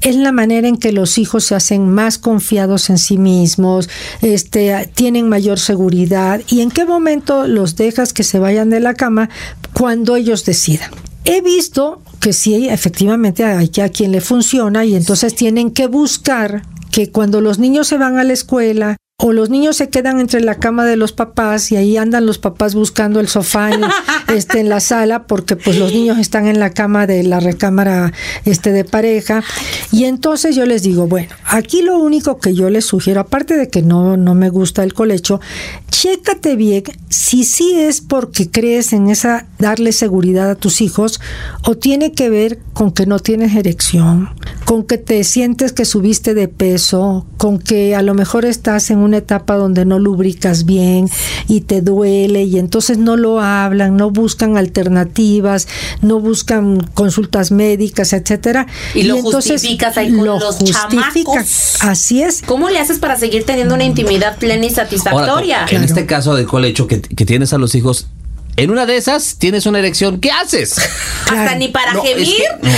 es 0.00 0.16
la 0.16 0.32
manera 0.32 0.66
en 0.66 0.78
que 0.78 0.92
los 0.92 1.18
hijos 1.18 1.44
se 1.44 1.54
hacen 1.54 1.90
más 1.90 2.16
confiados 2.16 2.88
en 2.88 2.96
sí 2.96 3.18
mismos, 3.18 3.90
este, 4.22 4.90
tienen 4.94 5.28
mayor 5.28 5.58
seguridad 5.58 6.40
y 6.48 6.62
en 6.62 6.70
qué 6.70 6.86
momento 6.86 7.46
los 7.46 7.76
dejas 7.76 8.14
que 8.14 8.24
se 8.24 8.38
vayan 8.38 8.70
de 8.70 8.80
la 8.80 8.94
cama 8.94 9.28
cuando 9.74 10.16
ellos 10.16 10.46
decidan. 10.46 10.90
He 11.28 11.42
visto 11.42 12.02
que 12.20 12.32
sí, 12.32 12.68
efectivamente 12.68 13.44
hay 13.44 13.68
que 13.68 13.82
a 13.82 13.88
quien 13.88 14.12
le 14.12 14.20
funciona 14.20 14.84
y 14.84 14.94
entonces 14.94 15.34
tienen 15.34 15.70
que 15.70 15.86
buscar 15.86 16.62
que 16.90 17.10
cuando 17.10 17.40
los 17.40 17.58
niños 17.58 17.88
se 17.88 17.98
van 17.98 18.18
a 18.18 18.24
la 18.24 18.32
escuela 18.32 18.96
o 19.18 19.32
los 19.32 19.48
niños 19.48 19.76
se 19.76 19.88
quedan 19.88 20.20
entre 20.20 20.42
la 20.42 20.56
cama 20.56 20.84
de 20.84 20.96
los 20.96 21.12
papás 21.12 21.72
y 21.72 21.76
ahí 21.76 21.96
andan 21.96 22.26
los 22.26 22.36
papás 22.36 22.74
buscando 22.74 23.18
el 23.18 23.28
sofá 23.28 23.72
en, 23.72 23.80
este, 24.34 24.60
en 24.60 24.68
la 24.68 24.80
sala 24.80 25.26
porque 25.26 25.56
pues 25.56 25.78
los 25.78 25.90
niños 25.90 26.18
están 26.18 26.46
en 26.46 26.60
la 26.60 26.68
cama 26.68 27.06
de 27.06 27.22
la 27.22 27.40
recámara 27.40 28.12
este, 28.44 28.72
de 28.72 28.84
pareja. 28.84 29.42
Y 29.90 30.04
entonces 30.04 30.54
yo 30.54 30.66
les 30.66 30.82
digo, 30.82 31.06
bueno, 31.06 31.30
aquí 31.46 31.80
lo 31.80 31.98
único 31.98 32.38
que 32.38 32.54
yo 32.54 32.68
les 32.68 32.84
sugiero, 32.84 33.20
aparte 33.22 33.56
de 33.56 33.70
que 33.70 33.80
no, 33.80 34.18
no 34.18 34.34
me 34.34 34.50
gusta 34.50 34.84
el 34.84 34.92
colecho, 34.92 35.40
chécate 35.88 36.54
bien 36.56 36.82
si 37.08 37.44
sí 37.44 37.72
es 37.74 38.02
porque 38.02 38.50
crees 38.50 38.92
en 38.92 39.08
esa 39.08 39.46
darle 39.58 39.92
seguridad 39.92 40.50
a 40.50 40.54
tus 40.56 40.82
hijos 40.82 41.20
o 41.64 41.74
tiene 41.74 42.12
que 42.12 42.28
ver 42.28 42.58
con 42.74 42.92
que 42.92 43.06
no 43.06 43.18
tienes 43.18 43.56
erección, 43.56 44.28
con 44.66 44.84
que 44.84 44.98
te 44.98 45.24
sientes 45.24 45.72
que 45.72 45.86
subiste 45.86 46.34
de 46.34 46.48
peso, 46.48 47.26
con 47.38 47.58
que 47.58 47.94
a 47.94 48.02
lo 48.02 48.12
mejor 48.12 48.44
estás 48.44 48.90
en 48.90 49.05
una 49.06 49.18
etapa 49.18 49.56
donde 49.56 49.84
no 49.84 49.98
lubricas 49.98 50.64
bien 50.64 51.08
y 51.48 51.62
te 51.62 51.80
duele 51.80 52.44
y 52.44 52.58
entonces 52.58 52.98
no 52.98 53.16
lo 53.16 53.40
hablan, 53.40 53.96
no 53.96 54.10
buscan 54.10 54.56
alternativas, 54.56 55.68
no 56.02 56.20
buscan 56.20 56.80
consultas 56.94 57.50
médicas, 57.50 58.12
etcétera. 58.12 58.66
Y, 58.94 59.04
lo 59.04 59.22
justificas 59.22 59.96
ahí 59.96 60.12
con 60.12 60.26
los 60.26 60.58
chamacos. 60.58 61.78
Así 61.80 62.22
es. 62.22 62.42
¿Cómo 62.44 62.68
le 62.68 62.78
haces 62.78 62.98
para 62.98 63.16
seguir 63.16 63.44
teniendo 63.44 63.74
una 63.74 63.84
intimidad 63.84 64.36
plena 64.38 64.66
y 64.66 64.70
satisfactoria? 64.70 65.66
en 65.70 65.82
este 65.82 66.06
caso 66.06 66.34
del 66.34 66.46
colecho 66.46 66.86
que, 66.86 67.00
que 67.00 67.24
tienes 67.24 67.52
a 67.52 67.58
los 67.58 67.74
hijos, 67.74 68.08
en 68.56 68.70
una 68.70 68.86
de 68.86 68.96
esas 68.96 69.36
tienes 69.38 69.66
una 69.66 69.78
erección, 69.78 70.18
¿qué 70.20 70.30
haces? 70.30 70.76
Hasta 71.30 71.54
ni 71.56 71.68
para 71.68 71.92
gemir. 72.00 72.34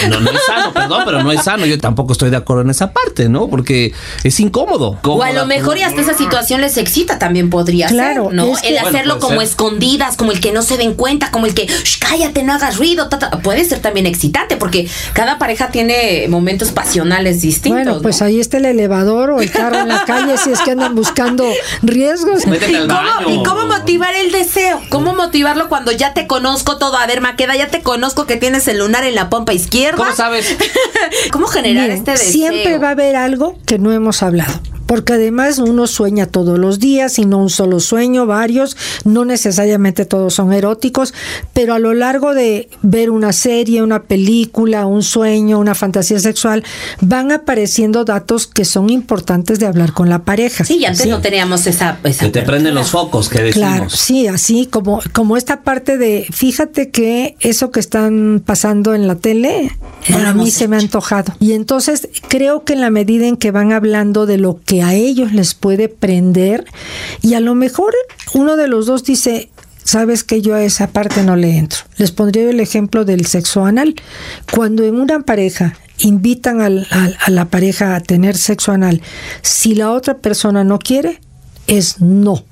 no, 0.09 0.21
no, 0.21 0.21
no 0.21 0.31
es 0.39 0.45
sano, 0.47 0.73
perdón, 0.73 1.03
pero 1.05 1.23
no 1.23 1.31
es 1.33 1.43
sano. 1.45 1.67
Yo 1.67 1.79
tampoco 1.79 2.13
estoy 2.13 2.31
de 2.31 2.37
acuerdo 2.37 2.63
en 2.63 2.71
esa 2.71 2.93
parte, 2.93 3.29
¿no? 3.29 3.49
Porque 3.49 3.93
es 4.25 4.41
incómodo. 4.41 4.99
O 5.05 5.23
a 5.23 5.33
lo 5.33 5.47
mejor 5.47 5.77
y 5.79 5.83
hasta 5.83 6.01
esa 6.01 6.15
situación 6.15 6.61
les 6.61 6.77
excita 6.79 7.19
también 7.19 7.51
podría 7.51 7.89
Claro, 7.89 8.27
ser, 8.27 8.35
¿no? 8.35 8.53
es 8.55 8.63
que- 8.63 8.69
el 8.69 8.79
hacerlo 8.79 9.15
Bueno, 9.15 9.21
como 9.21 9.41
ser. 9.41 9.49
escondidas, 9.51 10.17
como 10.17 10.33
el 10.33 10.41
que 10.41 10.51
no 10.53 10.63
se 10.63 10.77
den 10.79 10.95
cuenta, 10.95 11.31
como 11.31 11.47
el 11.47 11.55
que 11.55 11.67
"Shh, 11.67 11.99
cállate, 12.01 12.43
no 12.43 12.55
hagas 12.55 12.77
ruido. 12.79 13.09
ta, 13.09 13.19
ta". 13.19 13.31
Puede 13.43 13.65
ser 13.65 13.81
también 13.81 14.07
excitante 14.07 14.57
porque 14.57 14.89
cada 15.13 15.39
pareja 15.39 15.69
tiene 15.71 16.27
momentos 16.29 16.73
pasionales 16.73 17.41
distintos. 17.43 17.85
Bueno, 17.85 18.03
pues 18.03 18.21
¿no? 18.21 18.27
ahí 18.27 18.41
está 18.41 18.57
el 18.57 18.65
elevador 18.65 19.31
o 19.31 19.41
el 19.41 19.51
carro 19.51 19.81
en 19.81 19.89
la 19.89 20.05
calle 20.05 20.37
si 20.39 20.51
es 20.51 20.61
que 20.61 20.71
andan 20.73 20.95
buscando 20.95 21.45
riesgos. 21.83 22.47
Métete 22.47 22.73
¿Y 22.73 22.75
al 22.77 22.89
cómo, 22.89 23.01
baño. 23.01 23.29
y 23.41 23.43
cómo 23.45 23.67
motivar 23.67 24.15
el 24.15 24.33
deseo? 24.33 24.81
¿Cómo 24.89 25.15
motivarlo 25.15 25.68
cuando 25.69 25.93
ya 25.93 26.15
te 26.15 26.27
conozco 26.27 26.79
todo? 26.79 26.97
A 26.97 27.07
ver, 27.07 27.21
Maqueda, 27.21 27.57
ya 27.57 27.69
te 27.69 27.83
conozco 27.83 28.27
que 28.27 28.37
tienes 28.37 28.69
el 28.69 28.79
lunar 28.79 29.05
en 29.05 29.15
la 29.15 29.31
pompa 29.31 29.53
izquierda. 29.53 29.97
¿Cómo 29.99 30.15
sabes? 30.15 30.57
¿Cómo 31.33 31.47
generar 31.47 31.91
este 31.91 32.13
deseo? 32.13 32.33
siempre 32.33 32.79
va 32.79 32.89
a 32.89 32.93
haber 32.93 33.17
algo 33.17 33.59
que 33.67 33.79
no 33.79 33.93
hemos 33.93 34.23
hablado. 34.23 34.53
Porque 34.89 35.13
además 35.13 35.59
uno 35.59 35.87
sueña 35.87 36.25
todos 36.25 36.59
los 36.59 36.79
días 36.79 37.19
y 37.19 37.27
no 37.27 37.37
un 37.37 37.51
solo 37.51 37.79
sueño, 37.79 38.25
varios, 38.25 38.75
no 39.05 39.27
necesariamente 39.27 40.07
todos 40.07 40.33
son 40.33 40.55
eróticos, 40.55 41.13
pero 41.53 41.75
a 41.75 41.79
lo 41.79 41.93
largo 41.93 42.35
de 42.35 42.71
ver 42.81 43.11
una 43.11 43.35
serie, 43.35 43.83
una 43.83 44.05
película, 44.05 44.87
un 44.87 45.03
sueño, 45.03 45.59
una 45.59 45.75
fantasía 45.75 46.19
sexual, 46.19 46.65
van 47.03 47.33
apareciendo 47.33 48.07
datos 48.07 48.47
que 48.47 48.65
son 48.65 48.89
importantes 48.89 49.61
de 49.61 49.67
hablar 49.67 49.93
con 49.93 50.09
la 50.09 50.21
pareja. 50.21 50.65
Sí, 50.65 50.79
y 50.79 50.87
antes 50.87 51.07
no 51.07 51.21
teníamos 51.21 51.67
esa. 51.67 51.99
esa 52.05 52.25
Que 52.25 52.31
te 52.31 52.43
prenden 52.43 52.75
los 52.75 52.91
focos, 52.91 53.29
que 53.29 53.43
decimos. 53.43 53.69
Claro, 53.69 53.91
sí, 53.91 54.27
así 54.27 54.65
como, 54.65 55.03
como 55.13 55.37
esta 55.37 55.61
parte 55.61 55.99
de, 55.99 56.27
fíjate 56.33 56.91
que 56.91 57.37
eso 57.41 57.71
que 57.71 57.81
están 57.81 58.43
pasando 58.45 58.95
en 58.95 59.07
la 59.07 59.17
tele, 59.17 59.71
No 60.09 60.19
a 60.27 60.33
mí 60.33 60.51
se 60.51 60.67
me 60.67 60.77
ha 60.77 60.79
antojado. 60.79 61.35
Y 61.41 61.53
entonces 61.53 62.09
creo 62.29 62.65
que 62.65 62.73
en 62.73 62.81
la 62.81 62.89
medida 62.91 63.27
en 63.27 63.37
que 63.37 63.51
van 63.51 63.73
hablando 63.73 64.25
de 64.25 64.39
lo 64.39 64.59
que 64.65 64.78
a 64.83 64.95
ellos 64.95 65.33
les 65.33 65.55
puede 65.55 65.89
prender, 65.89 66.65
y 67.23 67.35
a 67.35 67.41
lo 67.41 67.55
mejor 67.55 67.95
uno 68.35 68.57
de 68.57 68.69
los 68.69 68.87
dos 68.87 69.05
dice, 69.05 69.51
sabes 69.85 70.23
que 70.23 70.43
yo 70.43 70.55
a 70.55 70.63
esa 70.63 70.89
parte 70.89 71.23
no 71.23 71.37
le 71.37 71.57
entro. 71.57 71.81
Les 71.97 72.13
pondría 72.13 72.51
el 72.51 72.61
ejemplo 72.61 73.05
del 73.05 73.27
sexo 73.27 73.65
anal. 73.65 73.95
Cuando 74.53 74.85
en 74.85 75.01
una 75.01 75.21
pareja 75.21 75.77
invitan 75.99 76.61
a 76.61 77.31
la 77.31 77.45
pareja 77.47 77.97
a 77.97 78.01
tener 78.01 78.37
sexo 78.37 78.73
anal, 78.73 79.01
si 79.43 79.75
la 79.75 79.91
otra 79.93 80.19
persona 80.19 80.63
no 80.63 80.79
quiere, 80.79 81.21
es 81.67 82.01
no. 82.01 82.45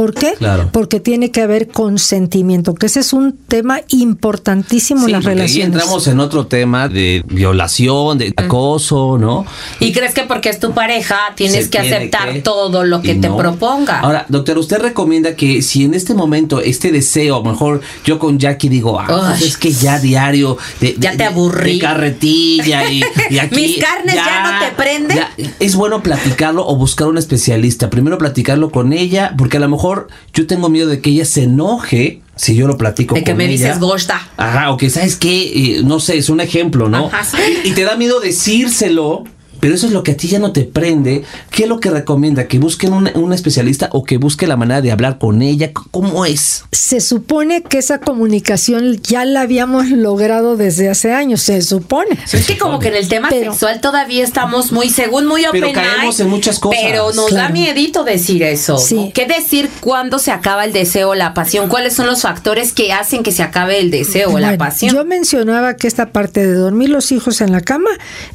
¿Por 0.00 0.14
qué? 0.14 0.32
Claro. 0.38 0.70
Porque 0.72 0.98
tiene 0.98 1.30
que 1.30 1.42
haber 1.42 1.68
consentimiento, 1.68 2.74
que 2.74 2.86
ese 2.86 3.00
es 3.00 3.12
un 3.12 3.36
tema 3.36 3.80
importantísimo 3.88 5.00
Sí, 5.00 5.06
en 5.08 5.12
las 5.12 5.24
relaciones. 5.24 5.74
entramos 5.74 6.06
en 6.06 6.20
otro 6.20 6.46
tema 6.46 6.88
de 6.88 7.22
violación, 7.28 8.16
de 8.16 8.32
acoso, 8.34 9.18
¿no? 9.18 9.44
Y 9.78 9.92
crees 9.92 10.14
que 10.14 10.22
porque 10.22 10.48
es 10.48 10.58
tu 10.58 10.72
pareja 10.72 11.16
tienes 11.34 11.68
que 11.68 11.80
tiene 11.80 11.96
aceptar 11.96 12.32
que- 12.32 12.40
todo 12.40 12.84
lo 12.84 13.02
que 13.02 13.12
y 13.12 13.20
te 13.20 13.28
no. 13.28 13.36
proponga. 13.36 14.00
Ahora, 14.00 14.24
doctor, 14.30 14.56
usted 14.56 14.78
recomienda 14.78 15.36
que 15.36 15.60
si 15.60 15.84
en 15.84 15.92
este 15.92 16.14
momento 16.14 16.60
este 16.62 16.90
deseo, 16.92 17.36
a 17.36 17.38
lo 17.40 17.50
mejor 17.50 17.82
yo 18.06 18.18
con 18.18 18.38
Jackie 18.38 18.70
digo, 18.70 18.98
ah, 18.98 19.04
pues 19.06 19.42
es 19.42 19.56
que 19.58 19.70
ya 19.70 19.98
diario 19.98 20.56
de, 20.80 20.96
Ya 20.98 21.10
de- 21.12 21.18
te 21.18 21.24
aburrí. 21.24 21.74
de 21.74 21.78
carretilla 21.78 22.90
y, 22.90 23.02
y 23.28 23.38
aquí 23.38 23.54
¿Mis 23.54 23.76
carnes 23.84 24.14
ya 24.14 24.50
no 24.60 24.66
te 24.66 24.72
prenden? 24.74 25.16
ya- 25.18 25.30
es 25.58 25.74
bueno 25.76 26.02
platicarlo 26.02 26.66
o 26.66 26.74
buscar 26.76 27.06
un 27.08 27.18
especialista. 27.18 27.90
Primero 27.90 28.16
platicarlo 28.16 28.70
con 28.70 28.94
ella, 28.94 29.34
porque 29.36 29.58
a 29.58 29.60
lo 29.60 29.68
mejor 29.68 29.89
yo 30.34 30.46
tengo 30.46 30.68
miedo 30.68 30.88
de 30.88 31.00
que 31.00 31.10
ella 31.10 31.24
se 31.24 31.44
enoje 31.44 32.20
si 32.36 32.54
yo 32.54 32.66
lo 32.66 32.78
platico 32.78 33.14
De 33.14 33.22
que 33.24 33.34
me 33.34 33.44
ella. 33.44 33.52
dices 33.66 33.78
gosta. 33.80 34.28
Ajá, 34.36 34.70
o 34.70 34.76
que 34.76 34.88
sabes 34.88 35.16
qué, 35.16 35.80
no 35.84 36.00
sé, 36.00 36.16
es 36.18 36.28
un 36.30 36.40
ejemplo, 36.40 36.88
¿no? 36.88 37.06
Ajá. 37.12 37.38
Y 37.64 37.72
te 37.72 37.84
da 37.84 37.96
miedo 37.96 38.18
decírselo. 38.20 39.24
Pero 39.60 39.74
eso 39.74 39.86
es 39.86 39.92
lo 39.92 40.02
que 40.02 40.12
a 40.12 40.16
ti 40.16 40.28
ya 40.28 40.38
no 40.38 40.52
te 40.52 40.62
prende. 40.64 41.22
¿Qué 41.50 41.64
es 41.64 41.68
lo 41.68 41.80
que 41.80 41.90
recomienda? 41.90 42.46
¿Que 42.48 42.58
busquen 42.58 42.92
un, 42.92 43.10
un 43.14 43.32
especialista 43.32 43.88
o 43.92 44.04
que 44.04 44.16
busque 44.16 44.46
la 44.46 44.56
manera 44.56 44.80
de 44.80 44.90
hablar 44.92 45.18
con 45.18 45.42
ella? 45.42 45.70
¿Cómo 45.90 46.24
es? 46.24 46.64
Se 46.72 47.00
supone 47.00 47.62
que 47.62 47.78
esa 47.78 47.98
comunicación 47.98 49.00
ya 49.02 49.24
la 49.24 49.42
habíamos 49.42 49.88
logrado 49.90 50.56
desde 50.56 50.88
hace 50.88 51.12
años, 51.12 51.42
se 51.42 51.62
supone. 51.62 52.18
es 52.32 52.46
que 52.46 52.58
como 52.58 52.78
que 52.78 52.88
en 52.88 52.96
el 52.96 53.08
tema 53.08 53.28
Pero- 53.28 53.52
sexual 53.52 53.80
todavía 53.80 54.24
estamos 54.24 54.72
muy, 54.72 54.90
según 54.90 55.26
muy 55.26 55.44
open 55.46 55.60
Pero 55.60 55.72
caemos 55.72 56.18
en 56.20 56.28
muchas 56.28 56.58
cosas. 56.58 56.80
Pero 56.82 57.12
nos 57.12 57.30
da 57.32 57.48
miedito 57.48 58.04
decir 58.04 58.42
eso. 58.42 58.76
¿Qué 59.14 59.26
decir 59.26 59.70
cuándo 59.80 60.18
se 60.18 60.30
acaba 60.30 60.64
el 60.64 60.72
deseo 60.72 61.10
o 61.10 61.14
la 61.14 61.34
pasión? 61.34 61.68
¿Cuáles 61.68 61.94
son 61.94 62.06
los 62.06 62.22
factores 62.22 62.72
que 62.72 62.92
hacen 62.92 63.22
que 63.22 63.32
se 63.32 63.42
acabe 63.42 63.78
el 63.78 63.90
deseo 63.90 64.30
o 64.30 64.38
la 64.38 64.56
pasión? 64.56 64.94
Yo 64.94 65.04
mencionaba 65.04 65.76
que 65.76 65.86
esta 65.86 66.12
parte 66.12 66.46
de 66.46 66.54
dormir 66.54 66.88
los 66.90 67.12
hijos 67.12 67.40
en 67.40 67.52
la 67.52 67.60
cama 67.60 67.90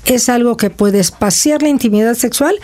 es 0.05 0.29
algo 0.29 0.57
que 0.57 0.69
puede 0.69 0.99
espaciar 1.15 1.61
la 1.61 1.69
intimidad 1.69 2.13
sexual 2.15 2.55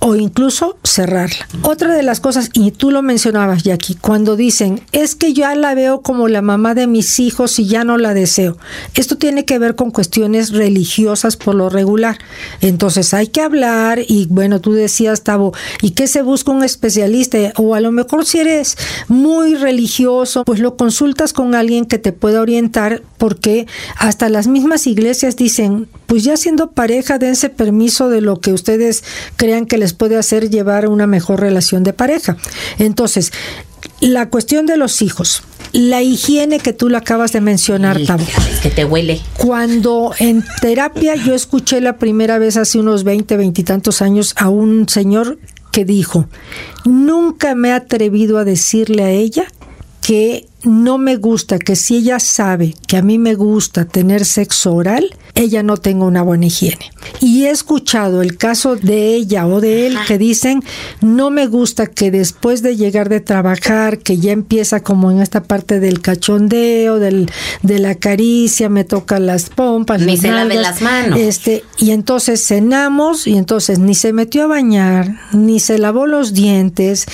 o 0.00 0.16
incluso 0.16 0.78
cerrarla. 0.82 1.46
Otra 1.62 1.94
de 1.94 2.02
las 2.02 2.20
cosas, 2.20 2.50
y 2.54 2.72
tú 2.72 2.90
lo 2.90 3.02
mencionabas, 3.02 3.62
Jackie, 3.62 3.94
cuando 3.94 4.34
dicen, 4.34 4.80
es 4.92 5.14
que 5.14 5.32
ya 5.32 5.54
la 5.54 5.74
veo 5.74 6.00
como 6.00 6.26
la 6.26 6.42
mamá 6.42 6.74
de 6.74 6.86
mis 6.86 7.20
hijos 7.20 7.58
y 7.58 7.66
ya 7.66 7.84
no 7.84 7.98
la 7.98 8.14
deseo. 8.14 8.56
Esto 8.94 9.16
tiene 9.16 9.44
que 9.44 9.58
ver 9.58 9.76
con 9.76 9.90
cuestiones 9.90 10.52
religiosas 10.52 11.36
por 11.36 11.54
lo 11.54 11.68
regular. 11.68 12.18
Entonces 12.62 13.14
hay 13.14 13.28
que 13.28 13.42
hablar 13.42 14.00
y 14.06 14.26
bueno, 14.30 14.60
tú 14.60 14.72
decías, 14.72 15.22
Tavo, 15.22 15.52
¿y 15.82 15.90
qué 15.90 16.06
se 16.06 16.22
busca 16.22 16.50
un 16.50 16.64
especialista? 16.64 17.38
O 17.56 17.74
a 17.74 17.80
lo 17.80 17.92
mejor 17.92 18.24
si 18.24 18.38
eres 18.38 18.76
muy 19.06 19.54
religioso, 19.54 20.44
pues 20.44 20.60
lo 20.60 20.76
consultas 20.76 21.32
con 21.32 21.54
alguien 21.54 21.84
que 21.84 21.98
te 21.98 22.12
pueda 22.12 22.40
orientar 22.40 23.02
porque 23.18 23.66
hasta 23.98 24.30
las 24.30 24.46
mismas 24.46 24.86
iglesias 24.86 25.36
dicen, 25.36 25.88
pues 26.10 26.24
ya 26.24 26.36
siendo 26.36 26.72
pareja, 26.72 27.18
dense 27.18 27.50
permiso 27.50 28.08
de 28.08 28.20
lo 28.20 28.40
que 28.40 28.52
ustedes 28.52 29.04
crean 29.36 29.64
que 29.64 29.78
les 29.78 29.92
puede 29.92 30.16
hacer 30.16 30.50
llevar 30.50 30.88
una 30.88 31.06
mejor 31.06 31.38
relación 31.38 31.84
de 31.84 31.92
pareja. 31.92 32.36
Entonces, 32.80 33.32
la 34.00 34.28
cuestión 34.28 34.66
de 34.66 34.76
los 34.76 35.02
hijos, 35.02 35.44
la 35.70 36.02
higiene 36.02 36.58
que 36.58 36.72
tú 36.72 36.88
lo 36.88 36.98
acabas 36.98 37.30
de 37.30 37.40
mencionar, 37.40 37.96
Tavo. 38.04 38.24
Es 38.50 38.58
que 38.58 38.70
te 38.70 38.84
huele. 38.84 39.20
Cuando 39.36 40.12
en 40.18 40.44
terapia 40.60 41.14
yo 41.14 41.32
escuché 41.32 41.80
la 41.80 41.96
primera 41.96 42.40
vez 42.40 42.56
hace 42.56 42.80
unos 42.80 43.04
20, 43.04 43.36
veintitantos 43.36 44.02
años 44.02 44.34
a 44.36 44.48
un 44.48 44.88
señor 44.88 45.38
que 45.70 45.84
dijo, 45.84 46.26
nunca 46.84 47.54
me 47.54 47.68
he 47.68 47.72
atrevido 47.72 48.38
a 48.38 48.44
decirle 48.44 49.04
a 49.04 49.10
ella 49.10 49.44
que 50.02 50.48
no 50.64 50.98
me 50.98 51.16
gusta 51.16 51.58
que 51.58 51.76
si 51.76 51.96
ella 51.96 52.18
sabe 52.18 52.74
que 52.86 52.96
a 52.96 53.02
mí 53.02 53.18
me 53.18 53.34
gusta 53.34 53.84
tener 53.86 54.24
sexo 54.24 54.74
oral, 54.74 55.16
ella 55.34 55.62
no 55.62 55.76
tenga 55.76 56.04
una 56.04 56.22
buena 56.22 56.46
higiene. 56.46 56.90
Y 57.20 57.44
he 57.44 57.50
escuchado 57.50 58.22
el 58.22 58.36
caso 58.36 58.76
de 58.76 59.14
ella 59.14 59.46
o 59.46 59.60
de 59.60 59.86
él 59.86 59.96
que 60.06 60.18
dicen, 60.18 60.62
no 61.00 61.30
me 61.30 61.46
gusta 61.46 61.86
que 61.86 62.10
después 62.10 62.62
de 62.62 62.76
llegar 62.76 63.08
de 63.08 63.20
trabajar, 63.20 63.98
que 63.98 64.18
ya 64.18 64.32
empieza 64.32 64.82
como 64.82 65.10
en 65.10 65.20
esta 65.20 65.42
parte 65.42 65.80
del 65.80 66.00
cachondeo, 66.00 66.98
del, 66.98 67.30
de 67.62 67.78
la 67.78 67.94
caricia, 67.94 68.68
me 68.68 68.84
toca 68.84 69.18
las 69.18 69.50
pompas, 69.50 70.00
Ni 70.02 70.12
las 70.12 70.20
se 70.20 70.28
lave 70.28 70.54
nalgas, 70.54 70.62
las 70.62 70.82
manos. 70.82 71.18
Este, 71.18 71.64
y 71.78 71.92
entonces 71.92 72.44
cenamos 72.46 73.26
y 73.26 73.36
entonces 73.36 73.78
ni 73.78 73.94
se 73.94 74.12
metió 74.12 74.44
a 74.44 74.48
bañar, 74.48 75.20
ni 75.32 75.60
se 75.60 75.78
lavó 75.78 76.06
los 76.06 76.32
dientes 76.34 77.06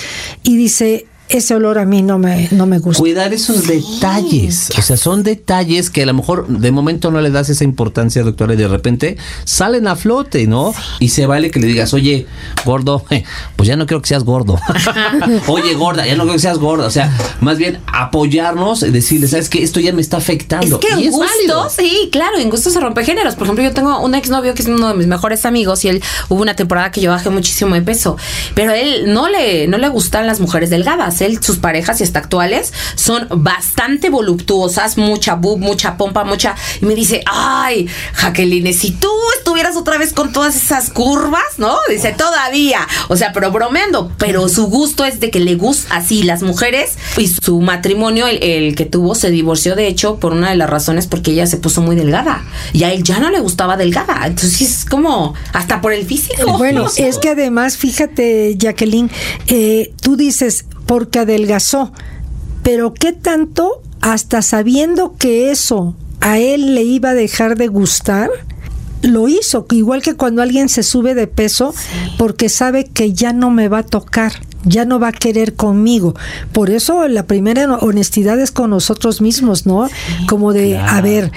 y 0.43 0.57
dice, 0.57 1.07
ese 1.29 1.55
olor 1.55 1.77
a 1.79 1.85
mí 1.85 2.01
no 2.01 2.17
me, 2.17 2.47
no 2.51 2.65
me 2.65 2.79
gusta. 2.79 2.99
Cuidar 2.99 3.33
esos 3.33 3.67
detalles. 3.67 4.69
O 4.77 4.81
sea, 4.81 4.97
son 4.97 5.23
detalles 5.23 5.89
que 5.89 6.03
a 6.03 6.05
lo 6.05 6.13
mejor 6.13 6.47
de 6.47 6.71
momento 6.71 7.11
no 7.11 7.21
le 7.21 7.31
das 7.31 7.49
esa 7.49 7.63
importancia, 7.63 8.23
doctora, 8.23 8.53
y 8.53 8.57
de 8.57 8.67
repente 8.67 9.17
salen 9.43 9.87
a 9.87 9.95
flote, 9.95 10.47
¿no? 10.47 10.73
Y 10.99 11.09
se 11.09 11.25
vale 11.25 11.51
que 11.51 11.59
le 11.59 11.67
digas, 11.67 11.93
oye, 11.93 12.27
gordo, 12.65 13.03
pues 13.55 13.67
ya 13.67 13.75
no 13.75 13.85
creo 13.85 14.01
que 14.01 14.07
seas 14.07 14.23
gordo. 14.23 14.59
oye, 15.47 15.73
gorda, 15.73 16.05
ya 16.05 16.15
no 16.15 16.23
creo 16.23 16.35
que 16.35 16.41
seas 16.41 16.59
gorda. 16.59 16.85
O 16.85 16.91
sea, 16.91 17.11
más 17.41 17.57
bien 17.57 17.79
apoyarnos, 17.87 18.79
decirle, 18.79 19.27
¿sabes 19.27 19.49
qué? 19.49 19.63
Esto 19.63 19.79
ya 19.79 19.93
me 19.93 20.01
está 20.01 20.17
afectando. 20.17 20.79
Es 20.79 20.85
que 20.85 21.01
y 21.01 21.07
en 21.07 21.17
válido. 21.17 21.63
gusto, 21.63 21.69
sí, 21.69 22.09
claro, 22.11 22.37
en 22.37 22.49
gusto 22.49 22.69
se 22.69 22.79
rompe 22.79 23.03
géneros. 23.03 23.35
Por 23.35 23.43
ejemplo, 23.47 23.63
yo 23.63 23.73
tengo 23.73 23.99
un 23.99 24.15
exnovio 24.15 24.53
que 24.53 24.61
es 24.61 24.67
uno 24.67 24.89
de 24.89 24.93
mis 24.93 25.07
mejores 25.07 25.45
amigos 25.45 25.83
y 25.85 25.89
él 25.89 26.03
hubo 26.29 26.41
una 26.41 26.55
temporada 26.55 26.91
que 26.91 27.01
yo 27.01 27.11
bajé 27.11 27.29
muchísimo 27.29 27.75
de 27.75 27.81
peso, 27.81 28.17
pero 28.55 28.71
a 28.71 28.77
él 28.77 29.13
no 29.13 29.27
le 29.29 29.67
no 29.67 29.77
le 29.77 29.89
gustan 29.89 30.27
las 30.27 30.39
mujeres 30.39 30.69
delgadas. 30.69 31.16
Él 31.21 31.39
sus 31.41 31.57
parejas 31.57 31.99
y 32.01 32.03
hasta 32.03 32.19
actuales 32.19 32.73
son 32.95 33.27
bastante 33.29 34.09
voluptuosas, 34.09 34.97
mucha 34.97 35.35
boob, 35.35 35.59
mucha 35.59 35.97
pompa, 35.97 36.23
mucha 36.23 36.55
y 36.81 36.85
me 36.85 36.95
dice, 36.95 37.23
"Ay, 37.25 37.87
Jacqueline, 38.19 38.73
si 38.73 38.91
tú 38.91 39.11
estuvieras 39.37 39.75
otra 39.77 39.97
vez 39.97 40.13
con 40.13 40.31
todas 40.31 40.55
esas 40.55 40.89
curvas, 40.89 41.57
¿no?" 41.57 41.77
Dice, 41.89 42.13
"Todavía." 42.17 42.87
O 43.07 43.17
sea, 43.17 43.33
pero 43.33 43.51
bromeando, 43.51 44.11
pero 44.17 44.49
su 44.49 44.67
gusto 44.67 45.05
es 45.05 45.19
de 45.19 45.29
que 45.31 45.39
le 45.39 45.55
gusta 45.55 45.95
así 45.95 46.23
las 46.23 46.41
mujeres 46.43 46.97
y 47.17 47.27
su 47.27 47.61
matrimonio 47.61 48.27
el, 48.27 48.41
el 48.43 48.75
que 48.75 48.85
tuvo 48.85 49.15
se 49.15 49.31
divorció 49.31 49.75
de 49.75 49.87
hecho 49.87 50.17
por 50.17 50.33
una 50.33 50.49
de 50.49 50.55
las 50.55 50.69
razones 50.69 51.07
porque 51.07 51.31
ella 51.31 51.47
se 51.47 51.57
puso 51.57 51.81
muy 51.81 51.95
delgada 51.95 52.43
y 52.73 52.83
a 52.83 52.91
él 52.91 53.03
ya 53.03 53.19
no 53.19 53.29
le 53.29 53.39
gustaba 53.39 53.77
delgada. 53.77 54.25
Entonces 54.25 54.61
es 54.61 54.85
como 54.85 55.33
hasta 55.53 55.81
por 55.81 55.93
el 55.93 56.05
físico. 56.05 56.57
Bueno, 56.57 56.87
es 56.97 57.17
que 57.17 57.29
además, 57.29 57.77
fíjate, 57.77 58.55
Jacqueline, 58.57 59.09
eh, 59.47 59.93
tú 60.01 60.15
dices, 60.15 60.65
porque 60.87 61.19
adelgazó, 61.19 61.91
pero 62.63 62.93
¿qué 62.93 63.13
tanto, 63.13 63.83
hasta 64.01 64.41
sabiendo 64.41 65.15
que 65.17 65.51
eso 65.51 65.95
a 66.19 66.39
él 66.39 66.73
le 66.73 66.83
iba 66.83 67.09
a 67.09 67.13
dejar 67.13 67.57
de 67.57 67.67
gustar? 67.67 68.29
Lo 69.03 69.27
hizo, 69.27 69.67
igual 69.69 70.01
que 70.01 70.15
cuando 70.15 70.41
alguien 70.41 70.69
se 70.69 70.81
sube 70.81 71.13
de 71.13 71.27
peso 71.27 71.75
porque 72.17 72.49
sabe 72.49 72.85
que 72.85 73.13
ya 73.13 73.31
no 73.31 73.51
me 73.51 73.67
va 73.67 73.79
a 73.79 73.83
tocar, 73.83 74.33
ya 74.67 74.85
no 74.85 74.99
va 74.99 75.09
a 75.09 75.11
querer 75.11 75.55
conmigo. 75.55 76.15
Por 76.51 76.69
eso 76.69 77.07
la 77.07 77.25
primera 77.25 77.73
honestidad 77.77 78.39
es 78.39 78.51
con 78.51 78.69
nosotros 78.69 79.21
mismos, 79.21 79.65
¿no? 79.65 79.89
Como 80.27 80.53
de, 80.53 80.77
a 80.77 81.01
ver, 81.01 81.31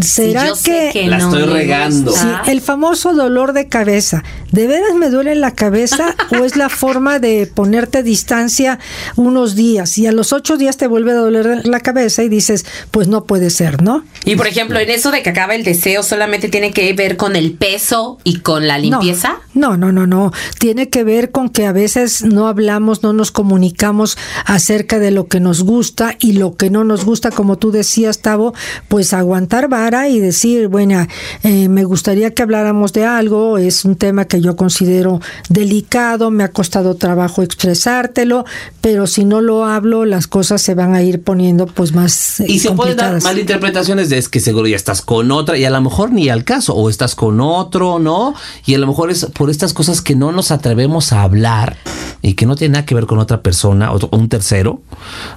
¿será 0.00 0.52
que, 0.62 1.06
La 1.06 1.18
estoy 1.18 1.44
regando. 1.44 2.12
Sí, 2.12 2.26
el 2.46 2.60
famoso 2.60 3.12
dolor 3.12 3.52
de 3.52 3.68
cabeza. 3.68 4.24
¿De 4.50 4.66
veras 4.66 4.94
me 4.94 5.10
duele 5.10 5.34
la 5.34 5.52
cabeza 5.52 6.14
o 6.38 6.44
es 6.44 6.56
la 6.56 6.68
forma 6.68 7.18
de 7.18 7.50
ponerte 7.52 8.02
distancia 8.02 8.78
unos 9.16 9.54
días 9.54 9.96
y 9.98 10.06
a 10.06 10.12
los 10.12 10.32
ocho 10.32 10.56
días 10.56 10.76
te 10.76 10.86
vuelve 10.86 11.12
a 11.12 11.14
doler 11.14 11.66
la 11.66 11.80
cabeza 11.80 12.22
y 12.22 12.28
dices, 12.28 12.66
pues 12.90 13.08
no 13.08 13.24
puede 13.24 13.50
ser, 13.50 13.82
¿no? 13.82 14.04
Y 14.24 14.36
por 14.36 14.46
ejemplo, 14.46 14.78
en 14.78 14.90
eso 14.90 15.10
de 15.10 15.22
que 15.22 15.30
acaba 15.30 15.54
el 15.54 15.64
deseo, 15.64 16.02
solamente 16.02 16.48
tiene 16.48 16.72
que 16.72 16.92
ver 16.92 17.16
con 17.16 17.36
el 17.36 17.52
peso 17.52 18.18
y 18.24 18.40
con 18.40 18.68
la 18.68 18.78
limpieza. 18.78 19.36
No, 19.54 19.76
no, 19.76 19.92
no, 19.92 20.06
no. 20.06 20.32
Tiene 20.58 20.88
que 20.88 21.04
ver 21.04 21.30
con 21.30 21.48
que 21.48 21.66
a 21.66 21.72
veces 21.72 22.22
no 22.22 22.46
hablamos, 22.46 22.61
no 23.02 23.12
nos 23.12 23.30
comunicamos 23.30 24.16
acerca 24.44 24.98
de 24.98 25.10
lo 25.10 25.26
que 25.28 25.40
nos 25.40 25.62
gusta 25.62 26.16
y 26.20 26.32
lo 26.32 26.56
que 26.56 26.70
no 26.70 26.84
nos 26.84 27.04
gusta, 27.04 27.30
como 27.30 27.58
tú 27.58 27.70
decías, 27.70 28.20
Tavo, 28.20 28.54
pues 28.88 29.12
aguantar 29.12 29.68
vara 29.68 30.08
y 30.08 30.20
decir, 30.20 30.68
bueno, 30.68 31.06
eh, 31.42 31.68
me 31.68 31.84
gustaría 31.84 32.32
que 32.32 32.42
habláramos 32.42 32.92
de 32.92 33.04
algo, 33.04 33.58
es 33.58 33.84
un 33.84 33.96
tema 33.96 34.24
que 34.24 34.40
yo 34.40 34.56
considero 34.56 35.20
delicado, 35.48 36.30
me 36.30 36.44
ha 36.44 36.52
costado 36.52 36.94
trabajo 36.94 37.42
expresártelo, 37.42 38.44
pero 38.80 39.06
si 39.06 39.24
no 39.24 39.40
lo 39.40 39.64
hablo, 39.64 40.04
las 40.04 40.26
cosas 40.26 40.62
se 40.62 40.74
van 40.74 40.94
a 40.94 41.02
ir 41.02 41.22
poniendo 41.22 41.66
pues 41.66 41.94
más 41.94 42.40
eh, 42.40 42.46
Y 42.48 42.58
se 42.58 42.70
pueden 42.72 42.96
dar 42.96 43.22
malinterpretaciones 43.22 44.08
de 44.08 44.18
es 44.18 44.28
que 44.28 44.40
seguro 44.40 44.66
ya 44.66 44.76
estás 44.76 45.02
con 45.02 45.30
otra 45.30 45.56
y 45.56 45.64
a 45.64 45.70
lo 45.70 45.80
mejor 45.80 46.12
ni 46.12 46.28
al 46.28 46.44
caso, 46.44 46.74
o 46.74 46.88
estás 46.88 47.14
con 47.14 47.40
otro, 47.40 47.98
¿no? 47.98 48.34
Y 48.64 48.74
a 48.74 48.78
lo 48.78 48.86
mejor 48.86 49.10
es 49.10 49.26
por 49.26 49.50
estas 49.50 49.72
cosas 49.72 50.02
que 50.02 50.14
no 50.14 50.32
nos 50.32 50.50
atrevemos 50.50 51.12
a 51.12 51.22
hablar 51.22 51.76
y 52.22 52.34
que 52.34 52.46
no 52.46 52.51
tiene 52.56 52.72
nada 52.72 52.86
que 52.86 52.94
ver 52.94 53.06
con 53.06 53.18
otra 53.18 53.42
persona 53.42 53.92
o 53.92 53.98
un 54.16 54.28
tercero, 54.28 54.82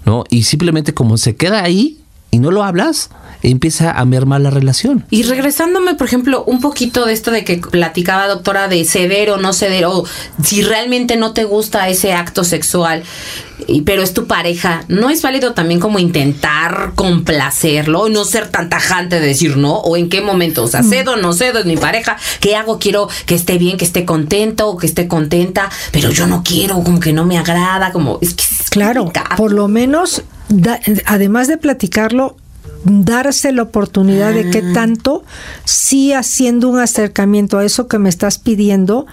¿no? 0.06 0.24
Y 0.30 0.44
simplemente 0.44 0.94
como 0.94 1.18
se 1.18 1.36
queda 1.36 1.64
ahí 1.64 2.00
y 2.36 2.40
no 2.40 2.52
lo 2.52 2.64
hablas, 2.64 3.10
empieza 3.42 3.92
a 3.92 4.04
mermar 4.06 4.42
la 4.42 4.50
relación. 4.50 5.06
Y 5.10 5.24
regresándome, 5.24 5.96
por 5.96 6.08
ejemplo, 6.08 6.44
un 6.46 6.60
poquito 6.62 7.06
de 7.06 7.14
esto 7.14 7.32
de 7.32 7.44
que 7.44 7.58
platicaba 7.58 8.28
doctora 8.28 8.68
de 8.68 8.84
ceder 8.86 9.30
o 9.30 9.38
no 9.38 9.54
ceder, 9.54 9.86
o 9.86 10.04
si 10.44 10.62
realmente 10.64 11.16
no 11.16 11.32
te 11.34 11.44
gusta 11.46 11.88
ese 11.90 12.14
acto 12.14 12.44
sexual, 12.44 13.04
y- 13.68 13.82
pero 13.82 14.02
es 14.04 14.14
tu 14.14 14.26
pareja, 14.28 14.84
¿no 14.88 15.10
es 15.10 15.22
válido 15.22 15.54
también 15.54 15.80
como 15.80 16.00
intentar 16.00 16.92
complacerlo, 16.96 18.10
no 18.10 18.26
ser 18.26 18.50
tan 18.50 18.70
tajante 18.70 19.20
de 19.20 19.28
decir 19.28 19.58
no? 19.58 19.76
¿O 19.78 19.96
en 19.98 20.10
qué 20.10 20.22
momento? 20.22 20.64
O 20.64 20.68
sea, 20.68 20.84
cedo 20.84 21.14
o 21.14 21.18
no 21.18 21.34
cedo, 21.34 21.60
es 21.60 21.66
mi 21.66 21.78
pareja, 21.78 22.18
¿qué 22.40 22.56
hago? 22.56 22.80
Quiero 22.80 23.08
que 23.26 23.36
esté 23.36 23.58
bien, 23.58 23.78
que 23.78 23.86
esté 23.86 24.06
contento 24.06 24.68
o 24.68 24.78
que 24.78 24.88
esté 24.88 25.08
contenta, 25.08 25.70
pero 25.92 26.10
yo 26.10 26.28
no 26.28 26.44
quiero, 26.44 26.84
como 26.84 27.00
que 27.00 27.14
no 27.14 27.26
me 27.26 27.38
agrada, 27.38 27.92
como 27.92 28.18
es 28.22 28.34
que 28.34 28.44
es 28.44 28.70
Claro, 28.70 29.04
complicado. 29.06 29.36
por 29.38 29.52
lo 29.54 29.68
menos, 29.68 30.24
da- 30.50 30.80
además 31.06 31.48
de 31.48 31.58
platicarlo, 31.58 32.38
darse 32.84 33.52
la 33.52 33.64
oportunidad 33.64 34.32
de 34.34 34.50
que 34.52 34.62
tanto, 34.62 35.24
sí 35.64 36.14
haciendo 36.14 36.70
un 36.70 36.80
acercamiento 36.80 37.58
a 37.58 37.66
eso 37.66 37.88
que 37.88 37.98
me 38.00 38.10
estás 38.10 38.38
pidiendo, 38.38 39.08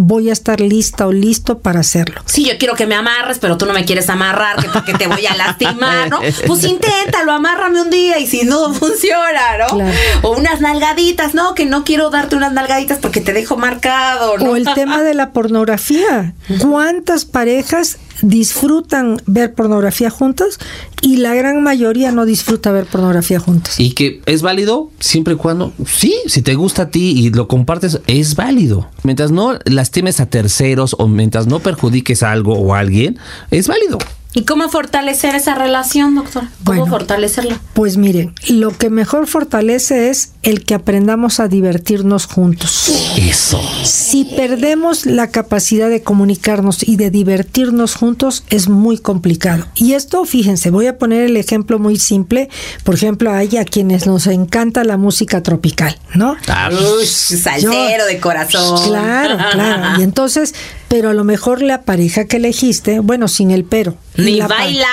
voy 0.00 0.30
a 0.30 0.32
estar 0.32 0.60
lista 0.60 1.06
o 1.08 1.12
listo 1.12 1.58
para 1.58 1.80
hacerlo. 1.80 2.22
Sí, 2.24 2.44
yo 2.46 2.56
quiero 2.56 2.74
que 2.74 2.86
me 2.86 2.94
amarres, 2.94 3.38
pero 3.40 3.58
tú 3.58 3.66
no 3.66 3.72
me 3.74 3.84
quieres 3.84 4.08
amarrar, 4.08 4.56
que 4.62 4.68
porque 4.68 4.94
te 4.94 5.08
voy 5.08 5.26
a 5.26 5.34
lastimar, 5.36 6.08
¿no? 6.08 6.20
Pues 6.46 6.64
inténtalo, 6.64 7.32
amárrame 7.32 7.82
un 7.82 7.90
día 7.90 8.18
y 8.18 8.26
si 8.26 8.44
no 8.44 8.72
funciona, 8.72 9.58
¿no? 9.58 9.76
Claro. 9.76 9.92
O 10.22 10.36
unas 10.38 10.60
nalgaditas, 10.60 11.34
no, 11.34 11.54
que 11.54 11.66
no 11.66 11.84
quiero 11.84 12.10
darte 12.10 12.36
unas 12.36 12.52
nalgaditas 12.52 12.98
porque 12.98 13.20
te 13.20 13.32
dejo 13.32 13.56
marcado, 13.56 14.38
¿no? 14.38 14.52
O 14.52 14.56
el 14.56 14.66
tema 14.74 15.02
de 15.02 15.14
la 15.14 15.32
pornografía. 15.32 16.32
¿Cuántas 16.62 17.24
parejas 17.24 17.98
disfrutan 18.22 19.20
ver 19.26 19.54
pornografía 19.54 20.10
juntas 20.10 20.58
y 21.02 21.16
la 21.16 21.34
gran 21.34 21.62
mayoría 21.62 22.12
no 22.12 22.26
disfruta 22.26 22.72
ver 22.72 22.86
pornografía 22.86 23.38
juntas? 23.40 23.78
Y 23.78 23.92
que 23.92 24.20
es 24.26 24.42
válido 24.42 24.90
siempre 25.00 25.34
y 25.34 25.36
cuando, 25.36 25.72
sí, 25.86 26.14
si 26.26 26.42
te 26.42 26.54
gusta 26.54 26.82
a 26.82 26.90
ti 26.90 27.12
y 27.16 27.30
lo 27.30 27.48
compartes, 27.48 28.00
es 28.06 28.34
válido. 28.36 28.88
Mientras 29.02 29.30
no 29.30 29.58
lastimes 29.64 30.20
a 30.20 30.26
terceros 30.26 30.96
o 30.98 31.08
mientras 31.08 31.46
no 31.46 31.60
perjudiques 31.60 32.22
a 32.22 32.32
algo 32.32 32.54
o 32.54 32.74
a 32.74 32.78
alguien, 32.80 33.18
es 33.50 33.68
válido. 33.68 33.98
¿Y 34.34 34.44
cómo 34.44 34.68
fortalecer 34.68 35.34
esa 35.34 35.54
relación, 35.54 36.14
doctor? 36.14 36.44
¿Cómo 36.62 36.80
Bueno. 36.80 36.86
fortalecerla? 36.86 37.60
Pues 37.72 37.96
miren, 37.96 38.34
lo 38.48 38.76
que 38.76 38.90
mejor 38.90 39.26
fortalece 39.26 40.10
es 40.10 40.32
el 40.48 40.64
que 40.64 40.74
aprendamos 40.74 41.40
a 41.40 41.48
divertirnos 41.48 42.24
juntos. 42.24 42.90
Eso. 43.18 43.60
Si 43.84 44.24
perdemos 44.24 45.04
la 45.04 45.30
capacidad 45.30 45.90
de 45.90 46.02
comunicarnos 46.02 46.88
y 46.88 46.96
de 46.96 47.10
divertirnos 47.10 47.94
juntos, 47.94 48.44
es 48.48 48.70
muy 48.70 48.96
complicado. 48.96 49.66
Y 49.74 49.92
esto, 49.92 50.24
fíjense, 50.24 50.70
voy 50.70 50.86
a 50.86 50.96
poner 50.96 51.24
el 51.24 51.36
ejemplo 51.36 51.78
muy 51.78 51.98
simple. 51.98 52.48
Por 52.82 52.94
ejemplo, 52.94 53.30
hay 53.30 53.58
a 53.58 53.66
quienes 53.66 54.06
nos 54.06 54.26
encanta 54.26 54.84
la 54.84 54.96
música 54.96 55.42
tropical, 55.42 55.98
¿no? 56.14 56.34
Ah, 56.48 56.70
Uy, 56.72 57.06
salsero 57.06 58.06
de 58.06 58.18
corazón. 58.18 58.88
Claro, 58.88 59.36
claro. 59.52 60.00
Y 60.00 60.02
entonces, 60.02 60.54
pero 60.88 61.10
a 61.10 61.12
lo 61.12 61.24
mejor 61.24 61.60
la 61.60 61.82
pareja 61.82 62.24
que 62.24 62.38
elegiste, 62.38 63.00
bueno, 63.00 63.28
sin 63.28 63.50
el 63.50 63.64
pero. 63.64 63.96
Ni 64.16 64.40
baila. 64.40 64.88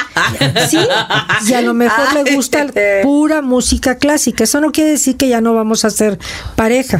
Sí, 0.70 0.80
y 1.48 1.54
a 1.54 1.62
lo 1.62 1.74
mejor 1.74 2.14
le 2.14 2.36
gusta 2.36 2.68
pura 3.02 3.42
música 3.42 3.98
clásica. 3.98 4.44
Eso 4.44 4.60
no 4.60 4.72
quiere 4.72 4.92
decir 4.92 5.16
que 5.16 5.30
ya 5.30 5.42
no 5.42 5.45
vamos 5.54 5.86
a 5.86 5.90
ser 5.90 6.20
pareja, 6.56 7.00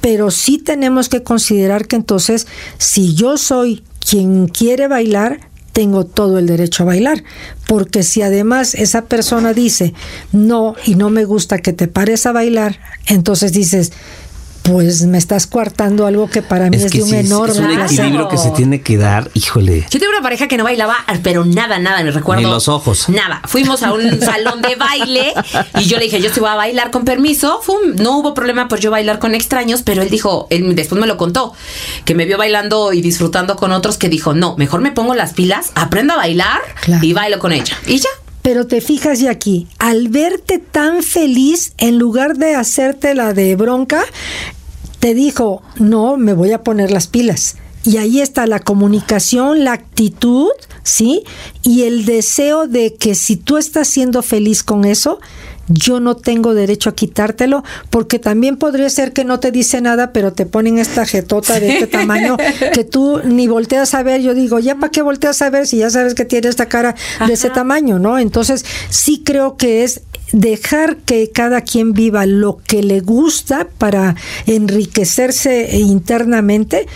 pero 0.00 0.30
sí 0.30 0.58
tenemos 0.58 1.08
que 1.08 1.22
considerar 1.22 1.86
que 1.86 1.96
entonces, 1.96 2.46
si 2.78 3.14
yo 3.14 3.36
soy 3.36 3.84
quien 4.00 4.48
quiere 4.48 4.88
bailar, 4.88 5.48
tengo 5.72 6.04
todo 6.04 6.38
el 6.38 6.46
derecho 6.46 6.82
a 6.82 6.86
bailar, 6.86 7.22
porque 7.66 8.02
si 8.02 8.22
además 8.22 8.74
esa 8.74 9.04
persona 9.04 9.52
dice 9.52 9.94
no 10.32 10.74
y 10.84 10.96
no 10.96 11.08
me 11.08 11.24
gusta 11.24 11.58
que 11.58 11.72
te 11.72 11.86
pares 11.86 12.26
a 12.26 12.32
bailar, 12.32 12.80
entonces 13.06 13.52
dices 13.52 13.92
pues 14.70 15.02
me 15.06 15.18
estás 15.18 15.46
coartando 15.46 16.06
algo 16.06 16.28
que 16.28 16.42
para 16.42 16.68
mí 16.70 16.76
es, 16.76 16.90
de 16.90 17.02
un 17.02 17.08
sí, 17.08 17.16
enorme 17.16 17.52
es 17.52 17.58
un 17.58 17.70
equilibrio 17.70 18.28
que 18.28 18.36
se 18.38 18.50
tiene 18.50 18.80
que 18.82 18.96
dar, 18.96 19.30
híjole. 19.34 19.86
Yo 19.90 19.98
tuve 19.98 20.08
una 20.10 20.22
pareja 20.22 20.46
que 20.48 20.56
no 20.56 20.64
bailaba, 20.64 20.96
pero 21.22 21.44
nada, 21.44 21.78
nada, 21.78 22.02
me 22.02 22.10
recuerdo. 22.10 22.42
Ni 22.42 22.50
los 22.50 22.68
ojos. 22.68 23.08
Nada. 23.08 23.40
Fuimos 23.46 23.82
a 23.82 23.92
un 23.92 24.20
salón 24.20 24.60
de 24.62 24.76
baile 24.76 25.32
y 25.78 25.84
yo 25.84 25.98
le 25.98 26.04
dije, 26.04 26.20
yo 26.20 26.30
sí 26.32 26.40
voy 26.40 26.50
a 26.50 26.54
bailar 26.54 26.90
con 26.90 27.04
permiso. 27.04 27.60
Fum, 27.62 27.94
no 27.96 28.18
hubo 28.18 28.34
problema 28.34 28.68
por 28.68 28.78
yo 28.80 28.90
bailar 28.90 29.18
con 29.18 29.34
extraños, 29.34 29.82
pero 29.82 30.02
él 30.02 30.10
dijo, 30.10 30.46
él 30.50 30.74
después 30.74 31.00
me 31.00 31.06
lo 31.06 31.16
contó, 31.16 31.52
que 32.04 32.14
me 32.14 32.24
vio 32.26 32.36
bailando 32.38 32.92
y 32.92 33.00
disfrutando 33.00 33.56
con 33.56 33.72
otros, 33.72 33.96
que 33.98 34.08
dijo, 34.08 34.34
no, 34.34 34.56
mejor 34.56 34.80
me 34.80 34.92
pongo 34.92 35.14
las 35.14 35.32
pilas, 35.32 35.72
aprendo 35.74 36.14
a 36.14 36.16
bailar 36.16 36.60
Claro. 36.82 37.04
y 37.04 37.12
bailo 37.12 37.38
con 37.38 37.52
ella. 37.52 37.76
Y 37.86 37.98
ya. 37.98 38.08
Pero 38.42 38.66
te 38.66 38.80
fijas 38.80 39.20
y 39.20 39.26
aquí, 39.26 39.66
al 39.78 40.08
verte 40.08 40.58
tan 40.58 41.02
feliz, 41.02 41.72
en 41.76 41.98
lugar 41.98 42.36
de 42.36 42.54
hacerte 42.54 43.14
la 43.14 43.34
de 43.34 43.56
bronca, 43.56 44.04
te 45.00 45.14
dijo, 45.14 45.62
no, 45.78 46.16
me 46.16 46.32
voy 46.32 46.52
a 46.52 46.62
poner 46.62 46.90
las 46.90 47.06
pilas. 47.06 47.56
Y 47.84 47.96
ahí 47.96 48.20
está 48.20 48.46
la 48.46 48.58
comunicación, 48.58 49.64
la 49.64 49.72
actitud, 49.72 50.50
¿sí? 50.82 51.22
Y 51.62 51.84
el 51.84 52.04
deseo 52.04 52.66
de 52.66 52.94
que 52.94 53.14
si 53.14 53.36
tú 53.36 53.56
estás 53.56 53.88
siendo 53.88 54.22
feliz 54.22 54.62
con 54.62 54.84
eso, 54.84 55.20
yo 55.68 56.00
no 56.00 56.16
tengo 56.16 56.54
derecho 56.54 56.90
a 56.90 56.94
quitártelo, 56.94 57.62
porque 57.90 58.18
también 58.18 58.56
podría 58.56 58.88
ser 58.90 59.12
que 59.12 59.24
no 59.24 59.38
te 59.38 59.52
dice 59.52 59.80
nada, 59.80 60.12
pero 60.12 60.32
te 60.32 60.46
ponen 60.46 60.78
esta 60.78 61.06
jetota 61.06 61.60
de 61.60 61.74
este 61.74 61.86
tamaño 61.86 62.36
que 62.72 62.84
tú 62.84 63.20
ni 63.24 63.46
volteas 63.46 63.94
a 63.94 64.02
ver. 64.02 64.22
Yo 64.22 64.34
digo, 64.34 64.58
¿ya 64.58 64.76
para 64.76 64.90
qué 64.90 65.02
volteas 65.02 65.40
a 65.42 65.50
ver 65.50 65.66
si 65.66 65.78
ya 65.78 65.90
sabes 65.90 66.14
que 66.14 66.24
tiene 66.24 66.48
esta 66.48 66.66
cara 66.66 66.94
de 67.26 67.32
ese 67.32 67.50
tamaño, 67.50 67.98
¿no? 67.98 68.18
Entonces, 68.18 68.64
sí 68.88 69.22
creo 69.24 69.56
que 69.56 69.84
es 69.84 70.02
dejar 70.32 70.96
que 70.98 71.30
cada 71.32 71.60
quien 71.62 71.92
viva 71.92 72.26
lo 72.26 72.58
que 72.66 72.82
le 72.82 73.00
gusta 73.00 73.68
para 73.78 74.14
enriquecerse 74.46 75.78
internamente. 75.78 76.86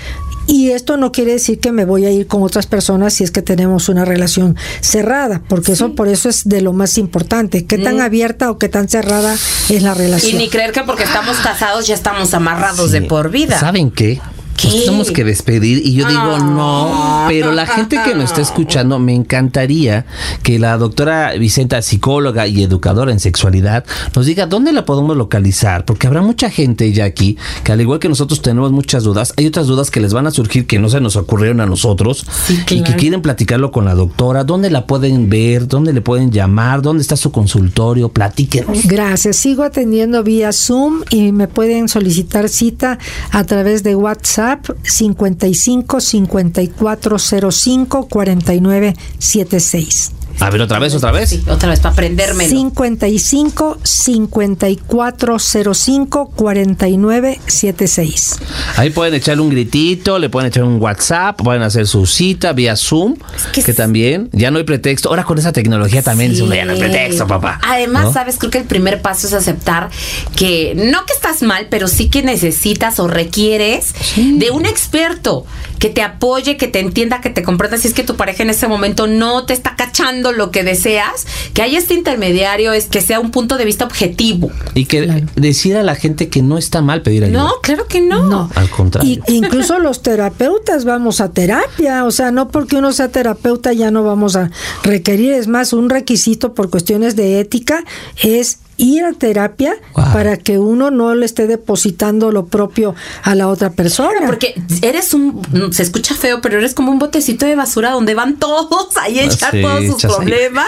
Y 0.49 0.71
esto 0.71 0.97
no 0.97 1.13
quiere 1.13 1.33
decir 1.35 1.61
que 1.61 1.71
me 1.71 1.85
voy 1.85 2.05
a 2.05 2.11
ir 2.11 2.27
con 2.27 2.43
otras 2.43 2.67
personas 2.67 3.15
si 3.15 3.23
es 3.23 3.31
que 3.31 3.43
tenemos 3.43 3.89
una 3.89 4.05
relación 4.05 4.57
cerrada, 4.81 5.41
porque 5.49 5.71
eso 5.73 5.95
por 5.95 6.09
eso 6.09 6.29
es 6.29 6.49
de 6.49 6.61
lo 6.61 6.73
más 6.73 6.99
importante. 6.99 7.65
¿Qué 7.65 7.79
tan 7.79 8.01
abierta 8.01 8.51
o 8.51 8.59
qué 8.59 8.69
tan 8.69 8.89
cerrada 8.89 9.35
es 9.69 9.83
la 9.85 9.93
Y 9.93 9.99
relación? 9.99 10.39
ni 10.39 10.49
creer 10.49 10.73
que 10.73 10.83
porque 10.83 11.05
estamos 11.05 11.37
casados 11.39 11.87
ya 11.87 11.95
estamos 11.95 12.35
amarrados 12.35 12.91
Sí. 12.91 12.99
de 12.99 13.03
por 13.03 13.31
vida. 13.31 13.59
¿Saben 13.61 13.93
qué? 13.93 14.21
¿Qué? 14.57 14.69
Nos 14.69 14.85
tenemos 14.85 15.11
que 15.11 15.25
despedir 15.25 15.83
y 15.85 15.95
yo 15.95 16.07
digo 16.07 16.39
no, 16.39 17.25
pero 17.29 17.53
la 17.53 17.67
gente 17.67 17.99
que 18.05 18.15
nos 18.15 18.25
está 18.25 18.41
escuchando 18.43 18.99
me 18.99 19.15
encantaría 19.15 20.07
que 20.43 20.59
la 20.59 20.77
doctora 20.77 21.33
Vicenta, 21.33 21.83
psicóloga 21.83 22.47
y 22.47 22.63
educadora 22.63 23.13
en 23.13 23.21
sexualidad, 23.21 23.85
nos 24.15 24.27
diga 24.27 24.47
dónde 24.47 24.73
la 24.73 24.85
podemos 24.85 25.17
localizar, 25.17 25.85
porque 25.85 26.07
habrá 26.07 26.23
mucha 26.23 26.51
gente 26.51 26.93
ya 26.93 27.05
aquí 27.05 27.37
que 27.65 27.73
al 27.73 27.81
igual 27.81 27.99
que 27.99 28.09
nosotros 28.09 28.43
tenemos 28.43 28.73
muchas 28.73 29.05
dudas, 29.05 29.33
hay 29.37 29.47
otras 29.47 29.67
dudas 29.67 29.91
que 29.91 30.01
les 30.01 30.13
van 30.13 30.27
a 30.27 30.31
surgir 30.31 30.67
que 30.67 30.79
no 30.79 30.89
se 30.89 31.01
nos 31.01 31.17
ocurrieron 31.17 31.61
a 31.61 31.67
nosotros 31.67 32.27
Sí, 32.47 32.61
y 32.71 32.83
que 32.83 32.97
quieren 32.97 33.23
platicarlo 33.23 33.71
con 33.71 33.85
la 33.85 33.95
doctora, 33.95 34.45
dónde 34.45 34.71
la 34.71 34.87
pueden 34.87 35.29
ver, 35.29 35.69
dónde 35.69 35.93
le 35.93 36.01
pueden 36.01 36.31
llamar, 36.31 36.83
dónde 36.83 37.03
está 37.03 37.17
su 37.17 37.33
consultorio, 37.33 38.09
platíquenos. 38.11 38.87
Gracias. 38.87 39.37
Sigo 39.37 39.63
atendiendo 39.63 40.23
vía 40.23 40.53
Zoom 40.53 41.03
y 41.11 41.33
me 41.33 41.49
pueden 41.49 41.89
solicitar 41.89 42.49
cita 42.49 42.99
a 43.31 43.45
través 43.45 43.83
de 43.83 43.95
WhatsApp 43.95 44.42
55 44.83 46.01
5405 46.01 48.07
4976. 48.11 50.22
A 50.41 50.51
ver 50.51 50.61
otra 50.63 50.79
vez, 50.79 50.95
otra 50.95 51.13
vez. 51.13 51.31
Sí, 51.31 51.43
otra 51.49 51.69
vez, 51.71 51.81
para 51.81 51.93
aprendérmelo. 51.93 52.49
55 52.51 53.79
5405 53.83 56.31
4976. 56.35 58.39
Ahí 58.77 58.91
pueden 58.91 59.15
echarle 59.15 59.43
un 59.43 59.51
gritito, 59.51 60.19
le 60.19 60.29
pueden 60.29 60.49
echar 60.49 60.65
un 60.65 60.81
WhatsApp, 60.81 61.41
pueden 61.43 61.63
hacer 61.63 61.87
su 61.87 62.07
cita 62.07 62.53
vía 62.53 62.77
Zoom, 62.77 63.17
que, 63.53 63.63
que 63.63 63.73
también 63.73 64.29
ya 64.33 64.51
no 64.51 64.59
hay 64.59 64.65
pretexto. 64.65 65.09
Ahora 65.09 65.25
con 65.25 65.39
esa 65.39 65.53
tecnología 65.53 66.03
también 66.03 66.35
Sí. 66.35 66.47
ya 66.49 66.65
no 66.65 66.73
hay 66.73 66.79
pretexto, 66.79 67.27
papá. 67.27 67.61
Además, 67.67 68.05
¿No? 68.05 68.13
sabes, 68.13 68.37
creo 68.39 68.51
que 68.51 68.59
el 68.59 68.65
primer 68.65 69.03
paso 69.03 69.27
es 69.27 69.33
aceptar 69.33 69.91
que 70.37 70.75
no 70.77 71.05
que 71.07 71.13
estás 71.13 71.43
mal, 71.43 71.67
pero 71.71 71.89
sí 71.89 72.09
que 72.09 72.23
necesitas 72.23 72.99
o 73.01 73.09
requieres 73.09 73.95
de 74.17 74.51
un 74.51 74.67
experto 74.67 75.45
que 75.79 75.89
te 75.91 76.03
apoye, 76.03 76.57
que 76.57 76.69
te 76.69 76.79
entienda, 76.79 77.21
que 77.21 77.31
te 77.31 77.43
comprenda. 77.43 77.77
Si 77.77 77.89
es 77.89 77.95
que 77.95 78.05
tu 78.05 78.17
pareja 78.17 78.43
en 78.45 78.51
ese 78.51 78.69
momento 78.69 79.07
no 79.09 79.45
te 79.47 79.53
está 79.53 79.75
cachando 79.77 80.22
lo 80.31 80.53
que 80.53 80.63
deseas, 80.63 81.27
que 81.55 81.63
haya 81.63 81.79
este 81.79 81.95
intermediario, 81.95 82.73
es 82.73 82.87
que 82.87 83.01
sea 83.01 83.19
un 83.19 83.33
punto 83.33 83.57
de 83.57 83.65
vista 83.65 83.85
objetivo. 83.85 84.53
Y 84.75 84.85
que 84.85 85.03
Claro. 85.03 85.27
decir 85.35 85.77
a 85.77 85.83
la 85.83 85.97
gente 85.97 86.29
que 86.29 86.43
no 86.43 86.59
está 86.59 86.83
mal 86.83 87.03
pedir 87.03 87.25
ayuda. 87.25 87.43
No, 87.43 87.55
claro 87.63 87.89
que 87.89 88.01
no. 88.01 88.23
No. 88.29 88.51
Al 88.55 88.71
contrario. 88.71 89.21
Y 89.27 89.35
incluso 89.35 89.81
los 89.81 90.03
terapeutas 90.03 90.85
vamos 90.85 91.21
a 91.21 91.31
terapia, 91.33 92.05
o 92.05 92.13
sea, 92.13 92.31
no 92.31 92.49
porque 92.49 92.77
uno 92.77 92.93
sea 92.93 93.09
terapeuta 93.09 93.73
ya 93.73 93.91
no 93.91 94.05
vamos 94.05 94.37
a 94.37 94.51
requerir, 94.85 95.33
es 95.33 95.49
más, 95.49 95.73
un 95.73 95.91
requisito 95.91 96.55
por 96.55 96.71
cuestiones 96.71 97.17
de 97.17 97.41
ética 97.41 97.83
es 98.23 98.59
ir 98.83 99.05
a 99.05 99.13
terapia 99.13 99.75
Wow. 99.95 100.13
para 100.13 100.37
que 100.39 100.59
uno 100.59 100.91
no 100.91 101.15
le 101.15 101.25
esté 101.27 101.47
depositando 101.47 102.33
lo 102.33 102.47
propio 102.47 102.95
a 103.23 103.35
la 103.35 103.49
otra 103.49 103.71
persona. 103.71 104.21
Porque 104.27 104.55
eres 104.83 105.13
un, 105.15 105.43
se 105.73 105.83
escucha 105.83 106.15
feo, 106.15 106.41
pero 106.41 106.59
eres 106.59 106.75
como 106.75 106.91
un 106.91 106.99
botecito 106.99 107.47
de 107.47 107.55
basura 107.57 107.91
donde 107.91 108.15
van 108.15 108.37
todos 108.37 108.89
ahí 109.01 109.19
a 109.19 109.25
echar 109.25 109.51
Sí, 109.53 109.63
todos 109.63 109.85
sus 109.87 110.05
ahí. 110.05 110.11
problemas 110.17 110.67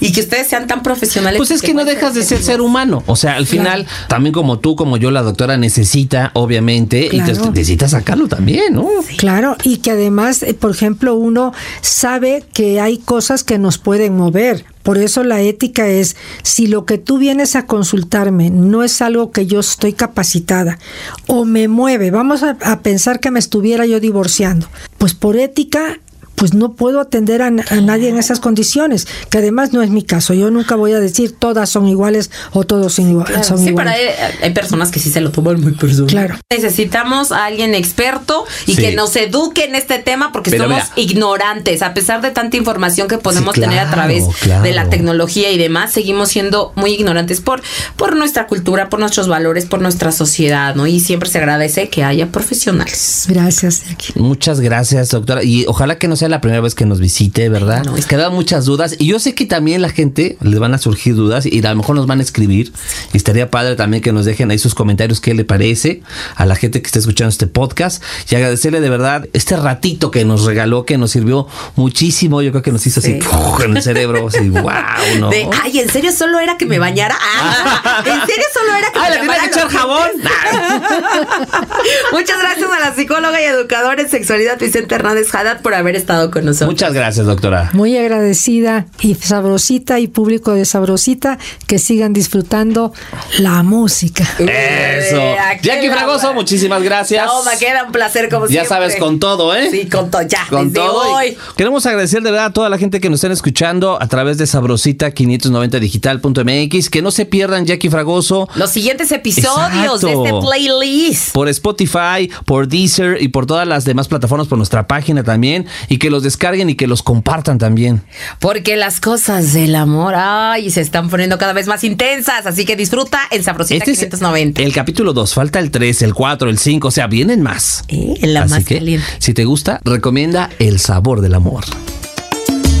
y 0.00 0.12
que 0.12 0.20
ustedes 0.20 0.46
sean 0.48 0.66
tan 0.66 0.82
profesionales. 0.82 1.38
Pues 1.38 1.50
es 1.50 1.62
que 1.62 1.74
no 1.74 1.84
dejas 1.84 2.14
de 2.14 2.22
ser 2.22 2.42
ser 2.42 2.60
humano. 2.60 3.02
O 3.06 3.16
sea, 3.16 3.36
al 3.36 3.46
final, 3.46 3.86
también 4.08 4.32
como 4.32 4.58
tú, 4.58 4.76
como 4.76 4.96
yo, 4.96 5.10
la 5.10 5.22
doctora 5.22 5.56
necesita, 5.56 6.30
obviamente, 6.34 7.06
y 7.10 7.20
te- 7.22 7.32
necesita 7.50 7.88
sacarlo 7.88 8.28
también, 8.28 8.74
¿no? 8.74 8.88
Claro, 9.16 9.56
y 9.64 9.78
que 9.78 9.90
además, 9.92 10.42
eh, 10.42 10.54
por 10.54 10.70
ejemplo, 10.70 11.14
uno 11.14 11.52
sabe 11.80 12.44
que 12.52 12.80
hay 12.80 12.98
cosas 12.98 13.44
que 13.44 13.58
nos 13.58 13.78
pueden 13.78 14.16
mover. 14.16 14.64
Por 14.82 14.98
eso 14.98 15.22
la 15.24 15.40
ética 15.40 15.88
es, 15.88 16.16
si 16.42 16.66
lo 16.66 16.84
que 16.84 16.98
tú 16.98 17.18
vienes 17.18 17.56
a 17.56 17.66
consultarme 17.66 18.50
no 18.50 18.82
es 18.82 19.02
algo 19.02 19.30
que 19.30 19.46
yo 19.46 19.60
estoy 19.60 19.92
capacitada 19.92 20.78
o 21.26 21.44
me 21.44 21.68
mueve, 21.68 22.10
vamos 22.10 22.42
a, 22.42 22.56
a 22.62 22.80
pensar 22.80 23.20
que 23.20 23.30
me 23.30 23.38
estuviera 23.38 23.86
yo 23.86 24.00
divorciando, 24.00 24.68
pues 24.98 25.14
por 25.14 25.36
ética 25.36 26.00
pues 26.42 26.54
no 26.54 26.72
puedo 26.72 26.98
atender 26.98 27.40
a, 27.40 27.46
a 27.46 27.80
nadie 27.82 28.08
en 28.08 28.18
esas 28.18 28.40
condiciones, 28.40 29.06
que 29.30 29.38
además 29.38 29.72
no 29.72 29.80
es 29.80 29.90
mi 29.90 30.02
caso. 30.02 30.34
Yo 30.34 30.50
nunca 30.50 30.74
voy 30.74 30.90
a 30.92 30.98
decir 30.98 31.36
todas 31.38 31.68
son 31.70 31.86
iguales 31.86 32.32
o 32.52 32.64
todos 32.64 32.94
son, 32.94 33.12
igua- 33.14 33.44
son 33.44 33.58
Sí, 33.58 33.66
pero 33.76 33.88
iguales. 33.88 33.94
hay, 34.18 34.34
hay 34.42 34.50
personas 34.52 34.90
que 34.90 34.98
sí 34.98 35.08
se 35.12 35.20
lo 35.20 35.30
toman 35.30 35.60
muy 35.60 35.70
personal. 35.74 36.08
Claro. 36.10 36.34
Necesitamos 36.50 37.30
a 37.30 37.44
alguien 37.44 37.76
experto 37.76 38.44
y 38.66 38.74
Sí. 38.74 38.82
que 38.82 38.96
nos 38.96 39.14
eduque 39.14 39.66
en 39.66 39.76
este 39.76 40.00
tema 40.00 40.32
porque 40.32 40.50
Pero 40.50 40.64
somos 40.64 40.78
mira. 40.82 40.92
ignorantes. 40.96 41.80
A 41.82 41.94
pesar 41.94 42.22
de 42.22 42.32
tanta 42.32 42.56
información 42.56 43.06
que 43.06 43.18
podemos 43.18 43.54
Sí, 43.54 43.60
tener 43.60 43.78
a 43.78 43.88
través 43.88 44.24
claro. 44.40 44.64
de 44.64 44.72
la 44.72 44.90
tecnología 44.90 45.52
y 45.52 45.58
demás, 45.58 45.92
seguimos 45.92 46.30
siendo 46.30 46.72
muy 46.74 46.90
ignorantes 46.94 47.40
por, 47.40 47.62
por 47.96 48.16
nuestra 48.16 48.48
cultura, 48.48 48.88
por 48.88 48.98
nuestros 48.98 49.28
valores, 49.28 49.66
por 49.66 49.80
nuestra 49.80 50.10
sociedad, 50.10 50.74
¿no? 50.74 50.88
Y 50.88 50.98
siempre 50.98 51.28
se 51.28 51.38
agradece 51.38 51.88
que 51.88 52.02
haya 52.02 52.32
profesionales. 52.32 53.26
Gracias. 53.28 53.84
Jackie. 53.88 54.18
Muchas 54.18 54.58
gracias, 54.60 55.10
doctora. 55.10 55.44
Y 55.44 55.64
ojalá 55.68 55.98
que 55.98 56.08
no 56.08 56.16
sea 56.16 56.31
la 56.32 56.40
primera 56.40 56.60
vez 56.60 56.74
que 56.74 56.86
nos 56.86 56.98
visite, 56.98 57.48
¿verdad? 57.48 57.84
No, 57.84 57.96
es 57.96 58.06
que 58.06 58.16
da 58.16 58.30
muchas 58.30 58.64
dudas. 58.64 58.96
Y 58.98 59.06
yo 59.06 59.20
sé 59.20 59.34
que 59.34 59.46
también 59.46 59.82
la 59.82 59.90
gente 59.90 60.36
les 60.40 60.58
van 60.58 60.74
a 60.74 60.78
surgir 60.78 61.14
dudas 61.14 61.46
y 61.46 61.64
a 61.64 61.70
lo 61.70 61.76
mejor 61.76 61.94
nos 61.94 62.06
van 62.06 62.18
a 62.18 62.22
escribir. 62.22 62.72
Y 63.12 63.16
estaría 63.16 63.50
padre 63.50 63.76
también 63.76 64.02
que 64.02 64.12
nos 64.12 64.24
dejen 64.24 64.50
ahí 64.50 64.58
sus 64.58 64.74
comentarios 64.74 65.20
qué 65.20 65.34
le 65.34 65.44
parece 65.44 66.02
a 66.34 66.46
la 66.46 66.56
gente 66.56 66.82
que 66.82 66.86
está 66.86 66.98
escuchando 66.98 67.28
este 67.28 67.46
podcast. 67.46 68.02
Y 68.28 68.34
agradecerle 68.34 68.80
de 68.80 68.90
verdad 68.90 69.28
este 69.32 69.56
ratito 69.56 70.10
que 70.10 70.24
nos 70.24 70.44
regaló, 70.44 70.84
que 70.84 70.98
nos 70.98 71.12
sirvió 71.12 71.46
muchísimo. 71.76 72.42
Yo 72.42 72.50
creo 72.50 72.62
que 72.62 72.72
nos 72.72 72.84
hizo 72.86 73.00
así 73.00 73.20
en 73.64 73.76
el 73.76 73.82
cerebro. 73.82 74.26
Así, 74.26 74.48
wow, 74.48 74.72
¿no? 75.20 75.30
De, 75.30 75.48
ay, 75.62 75.80
¿en 75.80 75.88
serio 75.88 76.12
solo 76.12 76.40
era 76.40 76.56
que 76.56 76.66
me 76.66 76.78
bañara? 76.78 77.16
Ah, 77.20 78.02
¿En 78.06 78.26
serio 78.26 78.44
solo 78.52 78.74
era 78.74 78.90
que 78.90 78.98
¡Ah, 78.98 79.02
me 79.02 79.10
le 79.10 79.16
tenía 79.16 79.32
lavara 79.32 79.42
que 79.42 79.54
echar 79.54 79.68
jabón! 79.68 80.10
Muchas 82.12 82.38
gracias 82.38 82.70
a 82.70 82.80
la 82.80 82.94
psicóloga 82.94 83.40
y 83.40 83.44
educadora 83.44 84.00
en 84.00 84.08
sexualidad 84.08 84.58
Vicente 84.58 84.94
Hernández 84.94 85.34
Haddad 85.34 85.60
por 85.60 85.74
haber 85.74 85.96
estado 85.96 86.21
con 86.30 86.44
nosotros. 86.44 86.70
Muchas 86.70 86.92
gracias, 86.92 87.26
doctora. 87.26 87.70
Muy 87.72 87.96
agradecida 87.96 88.86
y 89.00 89.14
sabrosita 89.14 89.98
y 90.00 90.08
público 90.08 90.52
de 90.54 90.64
sabrosita 90.64 91.38
que 91.66 91.78
sigan 91.78 92.12
disfrutando 92.12 92.92
la 93.38 93.62
música. 93.62 94.24
Eso. 94.38 95.20
Jackie 95.62 95.90
Fragoso, 95.90 96.34
muchísimas 96.34 96.82
gracias. 96.82 97.26
No, 97.26 97.42
me 97.44 97.56
queda 97.58 97.84
un 97.84 97.92
placer 97.92 98.28
como 98.28 98.46
Ya 98.46 98.64
siempre. 98.64 98.68
sabes, 98.68 98.96
con 98.96 99.18
todo, 99.18 99.54
¿eh? 99.54 99.68
Sí, 99.70 99.88
con 99.88 100.10
todo, 100.10 100.22
ya. 100.22 100.46
Con 100.48 100.72
desde 100.72 100.86
todo. 100.86 101.14
hoy. 101.16 101.36
Queremos 101.56 101.84
agradecer 101.86 102.22
de 102.22 102.30
verdad 102.30 102.46
a 102.46 102.52
toda 102.52 102.68
la 102.68 102.78
gente 102.78 103.00
que 103.00 103.08
nos 103.10 103.18
están 103.18 103.32
escuchando 103.32 104.00
a 104.00 104.08
través 104.08 104.38
de 104.38 104.44
Sabrosita590digital.mx. 104.46 106.90
Que 106.90 107.02
no 107.02 107.10
se 107.10 107.26
pierdan 107.26 107.66
Jackie 107.66 107.90
Fragoso 107.90 108.48
Los 108.54 108.70
siguientes 108.70 109.10
episodios 109.12 110.00
de 110.00 110.12
este 110.12 110.30
playlist. 110.40 111.32
por 111.32 111.48
Spotify, 111.48 112.30
por 112.46 112.68
Deezer 112.68 113.20
y 113.22 113.28
por 113.28 113.46
todas 113.46 113.66
las 113.66 113.84
demás 113.84 114.08
plataformas, 114.08 114.46
por 114.48 114.58
nuestra 114.58 114.86
página 114.86 115.22
también. 115.24 115.66
Y 115.88 115.98
que 116.02 116.10
los 116.10 116.24
descarguen 116.24 116.68
y 116.68 116.74
que 116.74 116.88
los 116.88 117.00
compartan 117.04 117.58
también. 117.58 118.02
Porque 118.40 118.74
las 118.74 119.00
cosas 119.00 119.52
del 119.52 119.76
amor, 119.76 120.14
ay, 120.16 120.68
se 120.72 120.80
están 120.80 121.08
poniendo 121.08 121.38
cada 121.38 121.52
vez 121.52 121.68
más 121.68 121.84
intensas. 121.84 122.44
Así 122.44 122.64
que 122.64 122.74
disfruta 122.74 123.20
el 123.30 123.44
Sabrosita 123.44 123.78
Este 123.84 123.92
es 123.92 123.98
590. 124.00 124.62
el 124.62 124.72
capítulo 124.72 125.12
2, 125.12 125.32
falta 125.32 125.60
el 125.60 125.70
3, 125.70 126.02
el 126.02 126.12
4, 126.12 126.50
el 126.50 126.58
5, 126.58 126.88
o 126.88 126.90
sea, 126.90 127.06
vienen 127.06 127.40
más. 127.40 127.84
Eh, 127.86 128.16
la 128.22 128.42
Así 128.42 128.50
más 128.50 128.64
que, 128.64 128.78
caliente. 128.78 129.06
si 129.20 129.32
te 129.32 129.44
gusta, 129.44 129.80
recomienda 129.84 130.50
El 130.58 130.80
sabor 130.80 131.20
del 131.20 131.34
amor. 131.36 131.62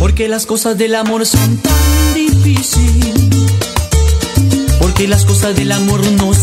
Porque 0.00 0.26
las 0.26 0.44
cosas 0.44 0.76
del 0.76 0.96
amor 0.96 1.24
son 1.24 1.58
tan 1.58 2.14
difíciles. 2.14 3.14
Porque 4.80 5.06
las 5.06 5.24
cosas 5.24 5.54
del 5.54 5.70
amor 5.70 6.04
nos 6.12 6.38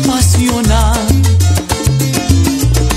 apasionan. 0.00 0.98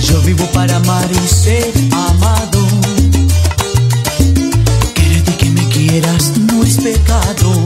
Yo 0.08 0.22
vivo 0.22 0.46
para 0.54 0.78
amar 0.78 1.10
y 1.12 1.28
ser 1.28 1.70
amado. 1.92 2.55
No 6.02 6.62
es 6.62 6.78
pecado. 6.78 7.66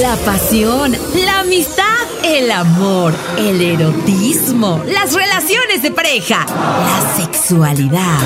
La 0.00 0.16
pasión, 0.16 0.96
la 1.24 1.40
amistad, 1.40 1.84
el 2.24 2.50
amor, 2.50 3.14
el 3.36 3.60
erotismo, 3.60 4.82
las 4.84 5.12
relaciones 5.12 5.82
de 5.82 5.92
pareja, 5.92 6.44
la 6.48 7.14
sexualidad 7.16 8.18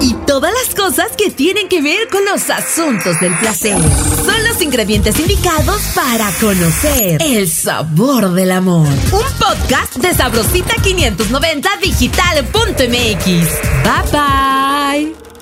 y 0.00 0.12
todas 0.26 0.52
las 0.52 0.74
cosas 0.74 1.12
que 1.16 1.30
tienen 1.30 1.68
que 1.68 1.82
ver 1.82 2.08
con 2.08 2.24
los 2.24 2.50
asuntos 2.50 3.20
del 3.20 3.32
placer. 3.38 3.78
Son 4.24 4.44
los 4.48 4.60
ingredientes 4.60 5.16
indicados 5.20 5.80
para 5.94 6.32
conocer 6.40 7.22
el 7.22 7.48
sabor 7.48 8.32
del 8.32 8.50
amor. 8.50 8.88
Un 8.88 9.38
podcast 9.38 9.94
de 9.98 10.12
Sabrosita 10.14 10.74
590 10.82 11.68
digital.mx. 11.80 13.24
Bye 13.84 14.10
bye. 14.10 15.33